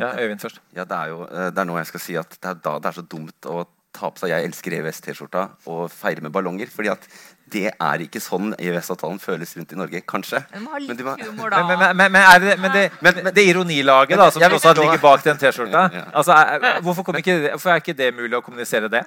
Ja, 0.00 0.12
Øyvind 0.20 0.42
først. 0.42 0.60
Ja, 0.76 0.84
det 0.84 0.98
er 0.98 1.14
jo 1.14 1.24
eh, 1.24 1.48
det 1.54 1.62
er 1.62 1.68
nå 1.68 1.78
jeg 1.80 1.90
skal 1.92 2.04
si 2.04 2.18
at 2.20 2.36
det 2.36 2.52
er 2.52 2.60
da 2.64 2.76
det 2.82 2.90
er 2.90 2.98
så 2.98 3.06
dumt 3.06 3.48
å 3.50 3.64
ta 3.96 4.10
på 4.12 4.20
seg 4.20 4.32
'Jeg 4.32 4.50
elsker 4.50 4.76
EØS-T-skjorta' 4.76 5.46
og 5.72 5.90
feire 5.90 6.20
med 6.20 6.32
ballonger. 6.32 6.68
fordi 6.68 6.90
at 6.92 7.08
det 7.52 7.70
er 7.70 8.02
ikke 8.02 8.20
sånn 8.20 8.54
EØS-avtalen 8.58 9.20
føles 9.22 9.52
rundt 9.56 9.72
i 9.72 9.78
Norge. 9.78 10.00
Kanskje. 10.02 10.40
Men, 10.52 10.66
men, 10.88 10.98
humor, 11.22 11.54
men, 11.54 11.78
men, 11.96 12.12
men 12.12 12.22
er 12.22 12.40
det, 12.42 12.56
det, 12.74 12.84
men, 13.00 13.30
det 13.34 13.44
ironilaget 13.46 14.18
da, 14.18 14.30
som 14.34 14.42
også 14.42 14.74
ligger 14.80 14.98
bak 15.02 15.22
den 15.24 15.38
T-skjorta 15.38 15.84
altså, 16.18 16.34
hvorfor, 16.82 17.06
hvorfor, 17.06 17.70
er 17.70 17.84
ikke 17.84 17.94
det 17.94 18.10
mulig 18.14 18.34
å 18.36 18.42
kommunisere 18.42 18.90
det? 18.90 19.04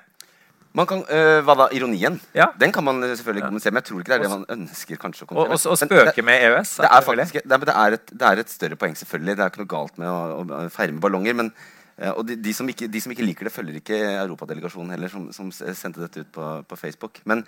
Man 0.78 0.86
kan, 0.86 0.99
øh, 1.09 1.39
hva 1.45 1.55
da, 1.57 1.65
Ironien? 1.74 2.20
Ja. 2.38 2.51
Den 2.61 2.72
kan 2.72 2.86
man 2.86 3.01
selvfølgelig 3.01 3.47
kommunisere, 3.47 3.74
men 3.74 3.82
jeg 3.82 3.88
tror 3.89 4.03
ikke 4.03 4.11
det 4.11 4.17
er 4.20 4.24
det 4.28 4.30
man 4.30 4.45
ønsker. 4.53 4.99
kanskje 5.01 5.26
å 5.26 5.34
Og, 5.34 5.55
og, 5.57 5.78
spøke 5.82 6.22
med 6.22 6.45
EØS? 6.45 6.76
Det 6.78 6.91
er, 6.91 7.01
faktisk, 7.01 7.34
det, 7.41 7.74
er 7.74 7.97
et, 7.97 8.13
det 8.13 8.28
er, 8.28 8.43
et, 8.43 8.53
større 8.53 8.78
poeng, 8.78 8.95
selvfølgelig. 8.97 9.38
Det 9.38 9.43
er 9.43 9.51
ikke 9.53 9.63
noe 9.63 9.74
galt 9.74 9.97
med 9.97 10.07
å, 10.07 10.45
å 10.45 10.70
feire 10.70 10.93
med 10.93 11.01
ballonger. 11.01 11.34
men 11.34 11.53
Eh, 11.99 12.13
og 12.15 12.24
de, 12.28 12.38
de, 12.39 12.53
som 12.55 12.67
ikke, 12.72 12.88
de, 12.91 13.01
som 13.03 13.11
ikke, 13.11 13.26
liker 13.28 13.47
det, 13.47 13.53
følger 13.53 13.80
ikke 13.80 13.97
Europadelegasjonen 14.22 14.93
heller, 14.95 15.11
som, 15.11 15.28
som 15.36 15.49
sendte 15.51 16.03
dette 16.05 16.24
ut 16.24 16.32
på, 16.36 16.47
på 16.70 16.80
Facebook. 16.80 17.20
Men, 17.30 17.43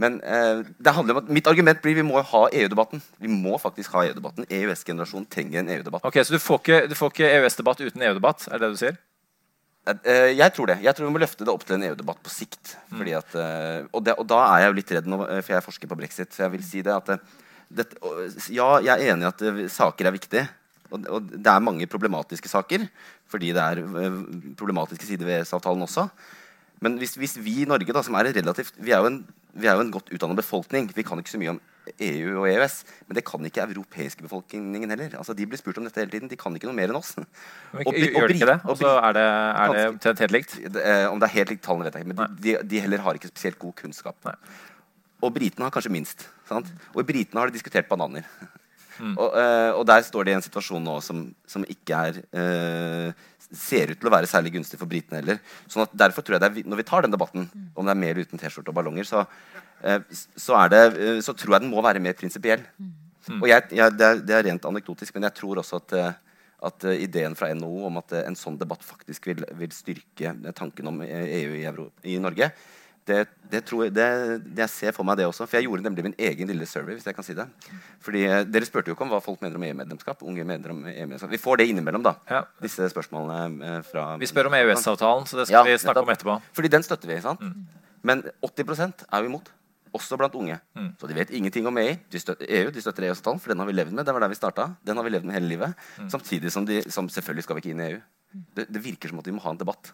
men 0.00 0.18
eh, 0.24 0.62
det 0.80 0.94
handler 0.96 1.16
om 1.16 1.22
at 1.22 1.32
mitt 1.32 1.50
argument 1.50 1.82
blir 1.84 1.98
vi 1.98 2.06
må 2.06 2.22
ha 2.32 2.42
EU-debatten. 2.48 3.02
Vi 3.20 3.32
må 3.32 3.58
faktisk 3.60 3.96
ha 3.96 4.06
EU-debatten. 4.08 4.48
EØS-generasjonen 4.48 5.28
trenger 5.32 5.60
en 5.62 5.72
EU-debatt. 5.76 6.06
Ok, 6.08 6.22
Så 6.24 6.36
du 6.36 6.40
får 6.40 6.62
ikke, 6.64 6.82
ikke 7.10 7.32
EØS-debatt 7.36 7.84
uten 7.84 8.08
EU-debatt? 8.08 8.48
Er 8.48 8.56
det 8.56 8.68
det 8.68 8.78
du 8.78 8.84
sier? 8.86 9.00
Eh, 9.88 10.32
jeg 10.36 10.52
tror 10.54 10.70
det. 10.70 10.78
Jeg 10.84 10.94
tror 10.94 11.08
vi 11.08 11.12
må 11.14 11.22
løfte 11.22 11.46
det 11.46 11.52
opp 11.52 11.64
til 11.64 11.78
en 11.78 11.86
EU-debatt 11.88 12.20
på 12.22 12.32
sikt. 12.32 12.76
fordi 12.92 13.14
At, 13.16 13.34
eh, 13.34 13.86
og, 13.92 14.04
det, 14.04 14.14
og, 14.18 14.26
da 14.28 14.40
er 14.44 14.64
jeg 14.64 14.70
jo 14.70 14.78
litt 14.78 14.92
redd 14.96 15.06
nå, 15.08 15.20
for 15.40 15.54
jeg 15.54 15.66
forsker 15.66 15.88
på 15.88 15.98
brexit. 15.98 16.32
Så 16.34 16.44
jeg 16.44 16.54
vil 16.56 16.66
si 16.66 16.82
det 16.82 16.94
at 16.94 17.14
det, 17.70 17.86
ja, 18.50 18.80
jeg 18.82 18.90
er 18.90 19.14
enig 19.14 19.24
i 19.24 19.30
at 19.30 19.70
saker 19.72 20.10
er 20.10 20.16
viktig. 20.16 20.44
Og, 20.90 21.06
og, 21.06 21.32
det 21.32 21.46
er 21.46 21.62
mange 21.62 21.86
problematiske 21.86 22.50
saker, 22.50 22.88
fordi 23.30 23.52
det 23.54 23.62
er 23.62 23.82
problematiske 24.58 25.06
sider 25.06 25.28
ved 25.28 25.40
EØS-avtalen 25.40 25.86
også. 25.86 26.08
Men 26.82 26.96
hvis, 26.98 27.14
hvis, 27.20 27.36
vi 27.38 27.62
i 27.62 27.68
Norge, 27.68 27.92
da, 27.92 28.02
som 28.02 28.16
er 28.16 28.32
relativt 28.32 28.72
Vi 28.80 28.90
er 28.90 29.04
jo 29.04 29.10
en, 29.10 29.20
vi 29.54 29.68
er 29.68 29.76
jo 29.76 29.84
en 29.84 29.92
godt 29.94 30.12
utdannet 30.14 30.38
befolkning. 30.38 30.90
Vi 30.94 31.04
kan 31.06 31.20
ikke 31.20 31.32
så 31.32 31.40
mye 31.40 31.54
om 31.54 31.60
EU 31.98 32.40
og 32.42 32.46
EØS. 32.50 32.76
Men 33.08 33.18
det 33.18 33.24
kan 33.26 33.44
ikke 33.46 33.64
europeiske 33.66 34.22
befolkningen 34.24 34.90
heller. 34.90 35.16
Altså, 35.18 35.34
de 35.34 35.46
blir 35.48 35.60
spurt 35.60 35.78
om 35.80 35.86
dette 35.86 36.02
hele 36.02 36.12
tiden. 36.12 36.30
De 36.30 36.38
kan 36.38 36.54
ikke 36.54 36.68
noe 36.70 36.76
mer 36.76 36.92
enn 36.92 37.00
oss. 37.00 37.16
Og 37.18 37.82
og 37.86 37.98
Gjør 37.98 38.30
de 38.30 38.38
ikke 38.38 38.50
det? 38.52 38.58
og 38.64 38.78
så 38.78 38.94
er 39.00 39.16
det, 39.16 39.26
er 39.26 39.74
det 39.76 39.86
omtrent 39.94 40.24
helt 40.24 40.36
likt? 40.36 40.56
Eh, 40.60 41.06
om 41.10 41.20
det 41.20 41.28
er 41.30 41.36
helt 41.38 41.54
likt 41.54 41.64
tallene, 41.66 41.88
vet 41.88 41.98
jeg 41.98 42.06
ikke. 42.06 42.14
Men 42.14 42.38
de, 42.46 42.56
de, 42.72 42.82
heller 42.84 43.04
har 43.06 43.18
ikke 43.18 43.32
spesielt 43.32 43.58
god 43.58 43.76
kunnskap. 43.82 44.16
Nei. 44.28 44.36
Og 45.20 45.34
britene 45.34 45.66
har 45.66 45.74
kanskje 45.74 45.92
minst. 45.92 46.28
Sant? 46.48 46.70
Og 46.94 47.02
i 47.02 47.08
britene 47.08 47.42
har 47.42 47.50
de 47.50 47.58
diskutert 47.58 47.90
bananer. 47.90 48.28
Og, 49.00 49.28
eh, 49.32 49.72
og 49.72 49.86
der 49.88 50.02
står 50.04 50.26
de 50.26 50.32
i 50.34 50.36
en 50.36 50.44
situasjon 50.44 50.82
nå 50.84 50.98
som, 51.04 51.22
som 51.48 51.64
ikke 51.72 52.00
er 52.10 52.18
eh, 52.36 53.22
ser 53.56 53.90
ut 53.90 54.00
til 54.00 54.08
å 54.08 54.12
være 54.12 54.28
særlig 54.30 54.54
gunstig 54.54 54.78
for 54.80 54.90
britene 54.90 55.20
heller. 55.20 55.40
Sånn 55.70 55.84
at 55.84 55.94
derfor 56.04 56.24
tror 56.24 56.36
jeg 56.36 56.42
det 56.44 56.50
er, 56.50 56.70
Når 56.70 56.80
vi 56.80 56.86
tar 56.86 57.02
den 57.02 57.14
debatten 57.14 57.48
om 57.74 57.86
det 57.86 57.92
er 57.92 58.02
mer 58.02 58.20
uten 58.20 58.38
T-skjorte 58.38 58.72
og 58.72 58.78
ballonger, 58.78 59.06
så, 59.06 59.24
eh, 59.82 60.00
så, 60.36 60.56
er 60.62 60.72
det, 60.72 60.82
eh, 60.96 61.20
så 61.24 61.34
tror 61.34 61.56
jeg 61.56 61.66
den 61.66 61.72
må 61.72 61.82
være 61.82 62.02
mer 62.02 62.18
prinsipiell. 62.18 62.64
Og 63.40 63.46
jeg, 63.50 63.68
jeg, 63.76 63.94
det, 63.98 64.06
er, 64.06 64.20
det 64.26 64.34
er 64.36 64.46
rent 64.48 64.66
anekdotisk, 64.66 65.14
men 65.14 65.28
jeg 65.28 65.36
tror 65.38 65.60
også 65.62 65.80
at, 65.82 65.96
eh, 65.98 66.12
at 66.70 66.86
ideen 66.94 67.36
fra 67.38 67.50
NHO 67.54 67.86
om 67.88 68.00
at 68.00 68.14
en 68.20 68.38
sånn 68.38 68.58
debatt 68.60 68.84
faktisk 68.84 69.30
vil, 69.30 69.44
vil 69.58 69.72
styrke 69.74 70.34
tanken 70.56 70.90
om 70.90 71.02
EU 71.04 71.54
i, 71.56 71.64
Euro, 71.68 71.90
i 72.04 72.18
Norge, 72.22 72.50
det, 73.08 73.28
det, 73.50 73.60
tror 73.66 73.84
jeg, 73.86 73.94
det, 73.96 74.06
jeg 74.58 74.68
ser 74.70 74.92
for 74.94 75.04
meg 75.08 75.16
det 75.18 75.24
også. 75.26 75.46
For 75.48 75.56
jeg 75.58 75.66
gjorde 75.66 75.82
nemlig 75.86 76.04
min 76.04 76.14
egen 76.18 76.46
lille 76.50 76.66
survey. 76.68 76.94
hvis 76.94 77.06
jeg 77.08 77.14
kan 77.16 77.24
si 77.26 77.34
det. 77.34 77.46
Fordi 78.04 78.24
eh, 78.28 78.42
Dere 78.44 78.66
spurte 78.68 78.92
jo 78.92 78.94
ikke 78.94 79.02
om 79.06 79.10
hva 79.14 79.20
folk 79.24 79.40
mener 79.42 79.56
om 79.56 79.64
EU-medlemskap. 79.66 80.22
unge 80.22 80.44
mener 80.46 80.70
om 80.70 80.84
EU-medlemskap. 80.86 81.30
Vi 81.32 81.40
får 81.40 81.56
det 81.62 81.68
innimellom, 81.72 82.02
da. 82.04 82.14
Ja. 82.30 82.42
Disse 82.62 82.86
spørsmålene 82.92 83.64
eh, 83.66 83.80
fra 83.88 84.04
Vi 84.20 84.28
spør 84.30 84.50
om 84.52 84.58
EØS-avtalen, 84.60 85.26
så 85.26 85.40
det 85.40 85.48
skal 85.48 85.64
Ja, 85.64 85.72
vi 85.72 85.78
snakke 85.82 86.04
om 86.04 86.12
etterpå. 86.14 86.36
Fordi 86.52 86.68
den 86.76 86.82
støtter 86.86 87.08
vi. 87.10 87.18
sant? 87.24 87.40
Men 88.02 88.22
80% 88.46 89.06
er 89.10 89.24
jo 89.24 89.32
imot. 89.32 89.50
Også 89.92 90.14
blant 90.20 90.36
unge. 90.38 90.54
Så 91.00 91.08
de 91.10 91.16
vet 91.16 91.32
ingenting 91.34 91.66
om 91.66 91.76
EU. 91.82 91.96
De 92.12 92.20
støtter 92.22 92.46
EU, 92.46 92.70
de 92.70 92.80
støtter 92.84 93.08
EØS-avtalen, 93.08 93.40
for 93.42 93.50
den 93.50 93.58
har 93.58 93.66
vi 93.66 93.72
levd 93.74 93.90
med. 93.96 94.06
Det 94.06 94.14
var 94.14 94.22
der 94.22 94.30
vi 94.30 94.38
starta. 94.38 94.68
Den 94.86 94.96
har 95.00 95.02
vi 95.02 95.10
levd 95.16 95.26
med 95.26 95.34
hele 95.34 95.48
livet. 95.50 95.74
Samtidig 96.12 96.52
som 96.54 96.62
de 96.68 96.78
som 96.92 97.08
selvfølgelig 97.10 97.42
skal 97.48 97.58
vi 97.58 97.64
ikke 97.64 97.74
inn 97.74 97.82
i 97.82 97.88
EU. 97.96 98.00
Det, 98.30 98.68
det 98.70 98.82
virker 98.84 99.10
som 99.10 99.20
at 99.22 99.26
vi 99.26 99.34
må 99.34 99.42
ha 99.44 99.54
en 99.54 99.60
debatt. 99.60 99.92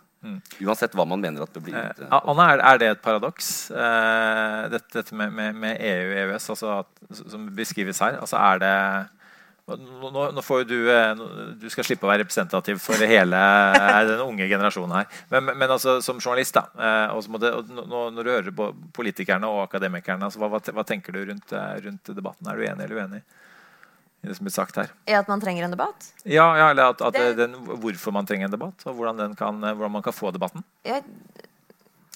Uansett 0.61 0.95
hva 0.97 1.05
man 1.07 1.21
mener 1.23 1.45
at 1.45 1.53
det 1.55 1.63
blir. 1.63 1.77
Eh. 1.77 2.07
Anna, 2.17 2.49
er, 2.55 2.63
er 2.73 2.81
det 2.81 2.89
et 2.95 3.03
paradoks, 3.05 3.51
eh, 3.71 4.63
dette, 4.73 4.91
dette 4.97 5.19
med, 5.19 5.35
med, 5.35 5.59
med 5.63 5.77
EU 5.79 6.09
og 6.09 6.23
EØS, 6.25 6.49
altså 6.55 6.73
at, 6.81 7.05
som 7.21 7.47
beskrives 7.57 8.01
her? 8.03 8.19
Altså 8.23 8.41
er 8.41 8.63
det 8.65 8.75
nå, 9.67 10.11
nå- 10.31 10.43
får 10.47 10.61
jo 10.63 10.67
du 10.71 10.91
eh, 10.95 11.23
Du 11.59 11.65
skal 11.73 11.87
slippe 11.89 12.07
å 12.07 12.11
være 12.11 12.23
representativ 12.23 12.79
for 12.83 13.03
hele 13.03 13.39
eh, 13.75 14.03
den 14.07 14.23
unge 14.23 14.47
generasjonen 14.51 15.01
her. 15.01 15.09
Men, 15.33 15.51
men, 15.53 15.71
altså, 15.71 15.99
som 16.05 16.21
journalist, 16.23 16.55
da 16.55 16.69
eh, 17.11 17.33
det, 17.43 17.51
nå, 17.75 18.05
Når 18.15 18.21
du 18.21 18.31
hører 18.31 18.55
på 18.55 18.71
politikerne 18.95 19.51
og 19.51 19.65
akademikerne, 19.67 20.29
altså, 20.29 20.43
hva, 20.43 20.61
hva, 20.61 20.87
tenker 20.87 21.17
du 21.17 21.25
rundt, 21.33 21.51
eh, 21.53 21.75
rundt 21.87 22.15
debatten? 22.15 22.47
Er 22.51 22.59
du 22.59 22.67
enig 22.69 22.87
eller 22.87 23.03
uenig 23.03 23.25
i 24.25 24.29
det 24.31 24.37
som 24.39 24.47
blir 24.49 24.55
sagt 24.55 24.77
her? 24.81 24.93
I 25.07 25.15
at 25.19 25.29
man 25.31 25.41
trenger 25.43 25.67
en 25.67 25.75
debatt. 25.75 26.11
Ja, 26.25 26.49
ja 26.59 26.71
eller 26.73 26.95
at, 26.95 27.03
at 27.03 27.15
Det- 27.15 27.37
den, 27.37 27.55
Hvorfor 27.67 28.13
man 28.13 28.27
trenger 28.27 28.47
en 28.49 28.57
debatt, 28.57 28.87
og 28.87 28.95
hvordan, 28.97 29.17
den 29.17 29.37
kan, 29.37 29.63
eh, 29.65 29.75
hvordan 29.75 29.93
man 29.93 30.03
kan 30.03 30.13
få 30.17 30.33
debatten? 30.33 30.65
Jeg, 30.85 31.05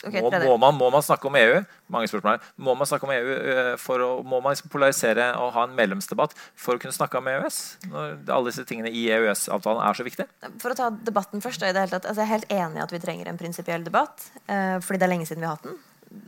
Okay, 0.01 0.23
må, 0.25 0.31
må, 0.33 0.57
man, 0.57 0.77
må 0.81 0.87
man 0.89 1.03
snakke 1.05 1.29
om 1.29 1.35
EU? 1.37 1.59
Mange 1.93 2.09
spørsmål 2.09 2.39
her. 2.39 2.45
Må 2.65 2.73
man 2.79 2.89
snakke 2.89 3.05
om 3.05 3.11
EU 3.13 3.35
eh, 3.37 3.75
for 3.77 4.01
å, 4.01 4.09
må 4.25 4.39
man 4.41 4.55
liksom 4.55 4.71
polarisere 4.73 5.27
og 5.37 5.51
ha 5.53 5.67
en 5.69 5.75
medlemsdebatt 5.77 6.33
for 6.57 6.79
å 6.79 6.81
kunne 6.81 6.97
snakke 6.97 7.21
om 7.21 7.29
EØS? 7.29 7.59
Når 7.91 8.15
alle 8.33 8.49
disse 8.49 8.65
tingene 8.65 8.89
i 8.89 9.03
EØS-avtalen 9.13 9.83
er 9.85 9.99
så 9.99 10.07
viktige? 10.07 10.25
For 10.63 10.73
å 10.73 10.79
ta 10.79 10.89
debatten 10.91 11.45
først, 11.45 11.67
Er 11.69 11.77
tatt, 11.77 12.07
altså 12.09 12.23
Jeg 12.23 12.31
er 12.31 12.33
helt 12.33 12.49
enig 12.57 12.81
i 12.81 12.85
at 12.87 12.95
vi 12.97 13.03
trenger 13.03 13.29
en 13.29 13.41
prinsipiell 13.41 13.85
debatt. 13.85 14.31
Eh, 14.49 14.79
fordi 14.81 15.03
det 15.03 15.09
er 15.09 15.13
lenge 15.13 15.29
siden 15.29 15.45
vi 15.45 15.51
har 15.51 15.59
hatt 15.61 15.69
den. 15.69 15.77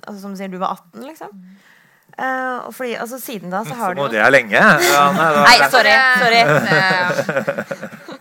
Altså, 0.05 0.19
som 0.21 0.35
du 0.37 0.43
sier, 0.43 0.53
du 0.53 0.61
var 0.61 0.77
18, 0.77 1.09
liksom. 1.09 1.33
Eh, 2.19 2.59
og 2.67 2.75
fordi, 2.77 2.93
altså 3.01 3.19
Siden 3.21 3.51
da 3.53 3.63
så 3.65 3.75
har 3.79 3.95
Må 3.97 4.09
det 4.09 4.19
det 4.19 4.21
jo 4.21 4.27
er 4.27 4.35
lenge. 4.35 4.59
Ja, 4.59 5.05
nei, 5.17 5.29
da, 5.33 5.45
Nei, 5.47 5.57
sorry. 5.73 5.95
sorry. 6.21 6.43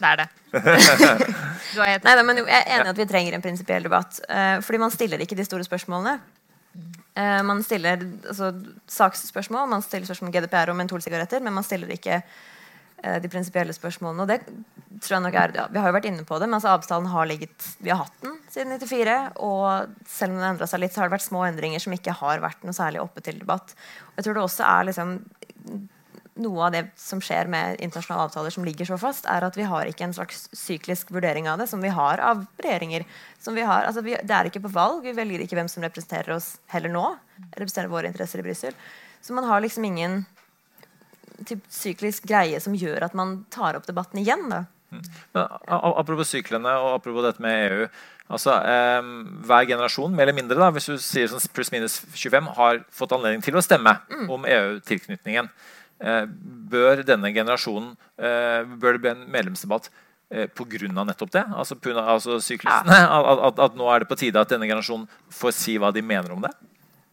Det 0.03 0.09
er 0.11 0.17
det. 0.19 0.29
Du 0.51 1.79
har 1.79 1.87
helt 1.93 2.05
Nei, 2.05 2.15
da, 2.19 2.23
men 2.27 2.41
jo, 2.41 2.47
jeg 2.51 2.59
er 2.59 2.71
enig 2.75 2.89
i 2.89 2.93
at 2.93 2.99
vi 2.99 3.05
trenger 3.07 3.37
en 3.37 3.45
prinsipiell 3.45 3.85
debatt. 3.87 4.19
Uh, 4.27 4.59
fordi 4.67 4.81
man 4.83 4.91
stiller 4.91 5.23
ikke 5.23 5.39
de 5.39 5.45
store 5.47 5.63
spørsmålene. 5.67 6.17
Uh, 7.15 7.39
man 7.47 7.63
stiller 7.63 8.03
altså, 8.03 8.51
saksspørsmål, 8.91 9.69
man 9.71 9.85
stiller 9.87 10.09
spørsmål 10.09 10.33
om 10.33 10.35
GDPR 10.35 10.73
og 10.73 10.79
mentolsigaretter, 10.81 11.45
men 11.45 11.55
man 11.55 11.67
stiller 11.67 11.93
ikke 11.95 12.19
de 13.03 13.31
prinsipielle 13.31 13.75
spørsmålene. 13.75 14.25
Og 14.25 14.31
det 14.31 15.03
tror 15.03 15.17
jeg 15.17 15.25
nok 15.25 15.39
er 15.39 15.55
ja, 15.57 15.65
Vi 15.73 15.81
har 15.83 15.91
jo 15.91 15.97
vært 15.97 16.09
inne 16.11 16.27
på 16.29 16.39
det, 16.39 16.49
men 16.49 16.59
altså, 16.59 16.75
avtalen 16.77 17.09
har 17.11 17.27
ligget 17.31 17.69
Vi 17.83 17.91
har 17.91 18.03
hatt 18.05 18.21
den 18.23 18.37
siden 18.53 18.77
94, 18.79 19.17
og 19.43 19.97
selv 20.07 20.33
om 20.33 20.39
den 20.39 20.47
har 20.47 20.55
endra 20.55 20.69
seg 20.71 20.83
litt, 20.85 20.95
så 20.95 21.03
har 21.03 21.11
det 21.11 21.17
vært 21.17 21.27
små 21.27 21.47
endringer 21.49 21.83
som 21.83 21.97
ikke 21.97 22.15
har 22.21 22.45
vært 22.45 22.63
noe 22.67 22.77
særlig 22.77 23.03
oppe 23.03 23.25
til 23.25 23.41
debatt. 23.43 23.75
Og 24.13 24.21
jeg 24.21 24.29
tror 24.29 24.39
det 24.39 24.47
også 24.47 24.69
er 24.69 24.89
liksom 24.91 25.19
noe 26.43 26.65
av 26.65 26.73
det 26.73 26.83
som 26.97 27.21
skjer 27.21 27.49
med 27.53 27.81
internasjonale 27.85 28.25
avtaler 28.29 28.55
som 28.55 28.65
ligger 28.65 28.89
så 28.89 28.97
fast, 29.01 29.27
er 29.29 29.45
at 29.45 29.57
vi 29.59 29.67
har 29.69 29.89
ikke 29.89 30.07
en 30.07 30.15
slags 30.17 30.47
syklisk 30.57 31.13
vurdering 31.13 31.49
av 31.51 31.61
det, 31.61 31.69
som 31.69 31.83
vi 31.85 31.93
har 31.93 32.23
av 32.25 32.47
regjeringer. 32.65 33.05
Vi 33.45 33.67
har, 33.69 33.85
altså 33.89 34.05
vi, 34.07 34.17
det 34.17 34.37
er 34.37 34.49
ikke 34.49 34.63
på 34.65 34.73
valg. 34.73 35.03
Vi 35.05 35.13
velger 35.17 35.45
ikke 35.45 35.59
hvem 35.59 35.69
som 35.69 35.85
representerer 35.85 36.33
oss 36.39 36.55
heller 36.73 36.93
nå. 36.93 37.05
Representerer 37.51 37.93
våre 37.93 38.09
interesser 38.09 38.41
i 38.41 38.47
Brussel. 38.47 38.79
Så 39.23 39.37
man 39.37 39.47
har 39.47 39.61
liksom 39.63 39.85
ingen 39.85 40.23
typ, 41.49 41.63
syklisk 41.73 42.27
greie 42.29 42.61
som 42.63 42.75
gjør 42.79 43.05
at 43.09 43.15
man 43.19 43.45
tar 43.51 43.77
opp 43.79 43.87
debatten 43.89 44.21
igjen. 44.23 44.49
da. 44.53 44.65
Men, 44.93 45.05
a- 45.43 45.61
a- 45.73 45.95
apropos 46.03 46.29
syklene 46.29 46.69
og 46.77 46.99
apropos 46.99 47.25
dette 47.25 47.41
med 47.41 47.71
EU. 47.73 47.87
altså 48.29 48.53
eh, 48.61 49.07
Hver 49.49 49.65
generasjon, 49.71 50.13
mer 50.15 50.27
eller 50.29 50.37
mindre, 50.37 50.59
da, 50.61 50.71
hvis 50.75 50.91
du 50.93 50.99
sier 51.01 51.31
sånn 51.33 51.41
pluss 51.57 51.73
minus 51.73 52.01
25, 52.13 52.51
har 52.59 52.83
fått 52.93 53.13
anledning 53.17 53.41
til 53.45 53.57
å 53.57 53.63
stemme 53.65 53.95
om 54.29 54.45
EU-tilknytningen. 54.45 55.49
Eh, 56.03 56.25
bør 56.73 57.05
denne 57.07 57.31
generasjonen 57.31 57.93
eh, 58.19 58.65
Bør 58.83 58.97
det 58.97 59.03
bli 59.05 59.11
en 59.13 59.21
medlemsdebatt 59.31 59.87
eh, 60.35 60.49
pga. 60.51 60.89
nettopp 61.07 61.31
det? 61.31 61.45
Altså, 61.55 61.77
på 61.79 61.93
altså 61.95 62.41
syklusene? 62.43 62.97
At, 63.07 63.39
at, 63.53 63.61
at 63.69 63.77
nå 63.79 63.87
er 63.93 64.03
det 64.03 64.09
på 64.11 64.19
tide 64.19 64.41
at 64.43 64.51
denne 64.51 64.67
generasjonen 64.67 65.07
får 65.31 65.55
si 65.55 65.77
hva 65.79 65.93
de 65.95 66.03
mener 66.03 66.33
om 66.35 66.43
det? 66.43 66.51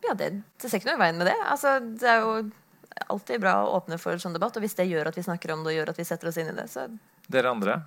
Ja, 0.08 0.16
det, 0.18 0.32
det 0.58 0.70
ser 0.72 0.80
ikke 0.82 0.90
noe 0.90 0.98
i 0.98 1.04
veien 1.06 1.20
med 1.22 1.28
det. 1.30 1.38
Altså, 1.52 1.78
det 2.02 2.08
er 2.10 2.24
jo 2.24 2.34
alltid 3.08 3.42
bra 3.42 3.56
å 3.64 3.78
åpne 3.78 4.00
for 4.02 4.20
sånn 4.22 4.36
debatt, 4.36 4.58
og 4.58 4.66
hvis 4.66 4.76
det 4.78 4.90
gjør 4.90 5.12
at 5.12 5.18
vi 5.18 5.26
snakker 5.26 5.54
om 5.54 5.64
det, 5.64 5.74
og 5.74 5.80
gjør 5.80 5.94
at 5.94 6.02
vi 6.02 6.08
setter 6.08 6.32
oss 6.32 6.40
inn 6.42 6.52
i 6.52 6.58
det, 6.58 6.68
så 6.72 6.90
Dere 7.30 7.52
andre? 7.54 7.78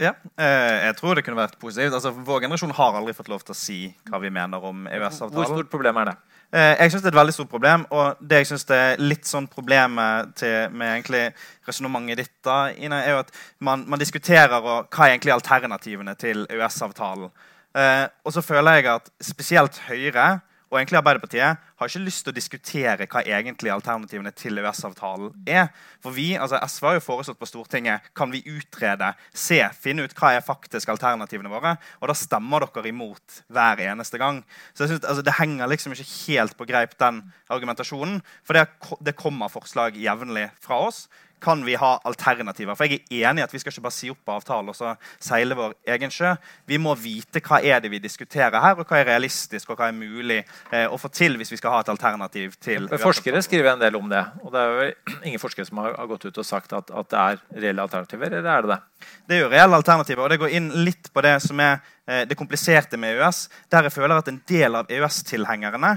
Ja, 0.00 0.14
eh, 0.40 0.88
jeg 0.88 0.96
tror 0.98 1.14
det 1.14 1.22
kunne 1.22 1.38
vært 1.38 1.58
positivt. 1.60 1.94
Altså, 1.94 2.10
vår 2.10 2.46
generasjon 2.46 2.72
har 2.74 2.96
aldri 2.98 3.14
fått 3.14 3.30
lov 3.30 3.44
til 3.44 3.54
å 3.54 3.58
si 3.58 3.78
hva 4.08 4.18
vi 4.22 4.32
mener 4.34 4.64
om 4.64 4.86
EØS-avtalen. 4.88 5.36
Hvor 5.36 5.50
stort 5.50 5.70
problem 5.70 6.00
er 6.02 6.10
det? 6.10 6.14
Eh, 6.52 6.72
jeg 6.80 6.92
syns 6.92 7.04
det 7.04 7.10
er 7.10 7.14
et 7.14 7.20
veldig 7.20 7.34
stort 7.36 7.52
problem. 7.52 7.84
Og 7.94 8.18
det 8.20 8.42
jeg 8.42 8.50
synes 8.50 8.66
er 8.74 9.02
litt 9.02 9.28
sånn 9.28 9.46
problemet 9.52 10.32
til, 10.40 10.72
med 10.74 10.96
egentlig 10.96 11.22
resonnementet 11.68 12.24
ditt, 12.24 12.34
da, 12.44 12.58
Ine, 12.72 13.02
er 13.04 13.14
jo 13.16 13.22
at 13.22 13.32
man, 13.60 13.84
man 13.88 14.02
diskuterer 14.02 14.58
og, 14.58 14.88
hva 14.90 15.06
er 15.06 15.14
egentlig 15.14 15.36
alternativene 15.36 16.16
til 16.18 16.46
EØS-avtalen. 16.48 17.30
Eh, 17.78 18.06
og 18.24 18.34
så 18.34 18.44
føler 18.44 18.80
jeg 18.80 18.90
at 18.96 19.12
spesielt 19.24 19.78
Høyre 19.86 20.26
og 20.72 20.78
egentlig 20.78 20.96
Arbeiderpartiet 21.02 21.58
har 21.76 21.90
ikke 21.90 22.00
lyst 22.00 22.22
til 22.24 22.32
å 22.32 22.36
diskutere 22.36 23.04
hva 23.04 23.20
egentlig 23.28 23.68
alternativene 23.74 24.30
til 24.32 24.56
EØS-avtalen 24.56 25.34
er. 25.44 25.66
For 26.00 26.16
vi, 26.16 26.30
altså 26.40 26.56
SV 26.64 26.86
har 26.88 26.96
jo 26.96 27.02
foreslått 27.04 27.40
på 27.42 27.48
Stortinget 27.50 28.06
kan 28.16 28.32
vi 28.32 28.40
utrede, 28.48 29.10
se, 29.36 29.60
finne 29.84 30.06
ut 30.06 30.14
hva 30.16 30.30
er 30.38 30.46
faktisk 30.46 30.88
alternativene 30.94 31.52
våre. 31.52 31.74
Og 32.00 32.08
da 32.08 32.16
stemmer 32.16 32.64
dere 32.64 32.88
imot 32.88 33.42
hver 33.52 33.84
eneste 33.84 34.20
gang. 34.22 34.40
Så 34.72 34.86
jeg 34.86 34.94
synes, 34.94 35.04
altså, 35.04 35.26
Det 35.28 35.36
henger 35.36 35.68
liksom 35.68 35.92
ikke 35.92 36.08
helt 36.32 36.56
på 36.56 36.68
greip, 36.72 36.96
den 36.98 37.20
argumentasjonen. 37.52 38.22
For 38.42 38.56
det, 38.56 38.64
det 39.04 39.18
kommer 39.20 39.52
forslag 39.52 40.00
jevnlig 40.00 40.48
fra 40.64 40.80
oss. 40.88 41.04
Kan 41.42 41.64
vi 41.66 41.74
ha 41.78 41.92
alternativer? 42.08 42.76
For 42.78 42.86
jeg 42.86 43.02
er 43.10 43.30
enig 43.30 43.42
i 43.42 43.46
at 43.46 43.52
vi 43.54 43.60
skal 43.62 43.74
ikke 43.74 43.84
bare 43.86 43.96
si 43.96 44.10
opp 44.12 44.32
avtalen 44.36 44.70
og 44.70 44.76
så 44.78 44.94
seile 45.22 45.56
vår 45.58 45.74
egen 45.94 46.12
sjø. 46.14 46.34
Vi 46.70 46.78
må 46.78 46.94
vite 46.98 47.42
hva 47.44 47.58
er 47.62 47.82
det 47.82 47.90
vi 47.92 48.00
diskuterer 48.02 48.62
her, 48.62 48.78
og 48.78 48.86
hva 48.86 49.00
er 49.00 49.08
realistisk 49.10 49.72
og 49.72 49.80
hva 49.80 49.90
er 49.90 49.96
mulig 49.96 50.40
eh, 50.42 50.86
å 50.86 50.98
få 51.00 51.10
til 51.12 51.36
hvis 51.40 51.52
vi 51.54 51.58
skal 51.60 51.76
ha 51.76 51.82
et 51.82 51.90
alternativ 51.92 52.54
til 52.62 52.88
Forskere 53.02 53.42
skriver 53.42 53.72
en 53.72 53.82
del 53.82 53.98
om 53.98 54.08
det. 54.10 54.22
Og 54.42 54.54
det 54.54 54.62
er 54.62 54.70
jo 54.72 55.18
ingen 55.24 55.42
forskere 55.42 55.66
som 55.68 55.82
har, 55.82 55.96
gått 56.12 56.28
ut 56.28 56.38
og 56.38 56.46
sagt 56.46 56.72
at, 56.76 56.90
at 56.90 57.10
det 57.10 57.20
er 57.22 57.42
reelle 57.64 57.84
alternativer, 57.84 58.38
eller 58.38 58.52
er 58.52 58.62
det 58.62 58.74
det? 58.74 58.80
Det 59.26 59.36
er 59.36 59.44
jo 59.44 59.50
reelle 59.52 59.78
alternativer, 59.78 60.22
og 60.24 60.30
det 60.32 60.40
går 60.42 60.54
inn 60.58 60.70
litt 60.86 61.10
på 61.12 61.24
det 61.24 61.34
som 61.42 61.60
er 61.62 61.80
eh, 62.06 62.22
det 62.28 62.38
kompliserte 62.38 63.00
med 63.00 63.16
EØS. 63.16 63.44
Der 63.72 63.88
jeg 63.88 63.94
føler 63.94 64.18
at 64.18 64.30
en 64.30 64.42
del 64.48 64.78
av 64.78 64.90
EØS-tilhengerne 64.92 65.96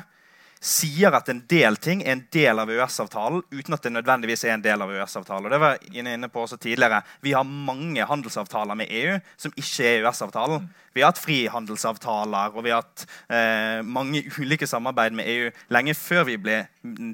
sier 0.66 1.14
at 1.14 1.30
en 1.30 1.44
del 1.50 1.78
ting 1.78 2.02
er 2.04 2.16
en 2.16 2.24
del 2.34 2.62
av 2.62 2.72
EØS-avtalen 2.74 3.44
uten 3.54 3.76
at 3.78 3.86
det 3.86 3.92
nødvendigvis 3.94 4.46
er 4.48 4.56
en 4.56 4.64
del 4.66 4.82
av 4.82 4.94
EØS-avtalen. 4.94 5.46
Og 5.46 5.54
det 5.54 5.62
var 5.62 5.78
inne 5.94 6.30
på 6.32 6.42
også 6.42 6.58
tidligere. 6.62 7.04
Vi 7.22 7.36
har 7.38 7.46
mange 7.46 8.08
handelsavtaler 8.10 8.78
med 8.80 8.90
EU 8.90 9.20
som 9.38 9.54
ikke 9.54 9.86
er 9.86 10.00
EØS-avtalen. 10.00 10.66
Vi 10.96 11.04
har 11.04 11.12
hatt 11.12 11.22
frihandelsavtaler 11.22 12.56
og 12.56 12.66
vi 12.66 12.74
har 12.74 12.82
hatt 12.82 13.06
eh, 13.30 13.82
mange 13.84 14.24
ulike 14.40 14.68
samarbeid 14.70 15.16
med 15.18 15.30
EU 15.30 15.52
lenge 15.76 15.94
før 16.00 16.26
vi 16.32 16.40
ble 16.42 16.62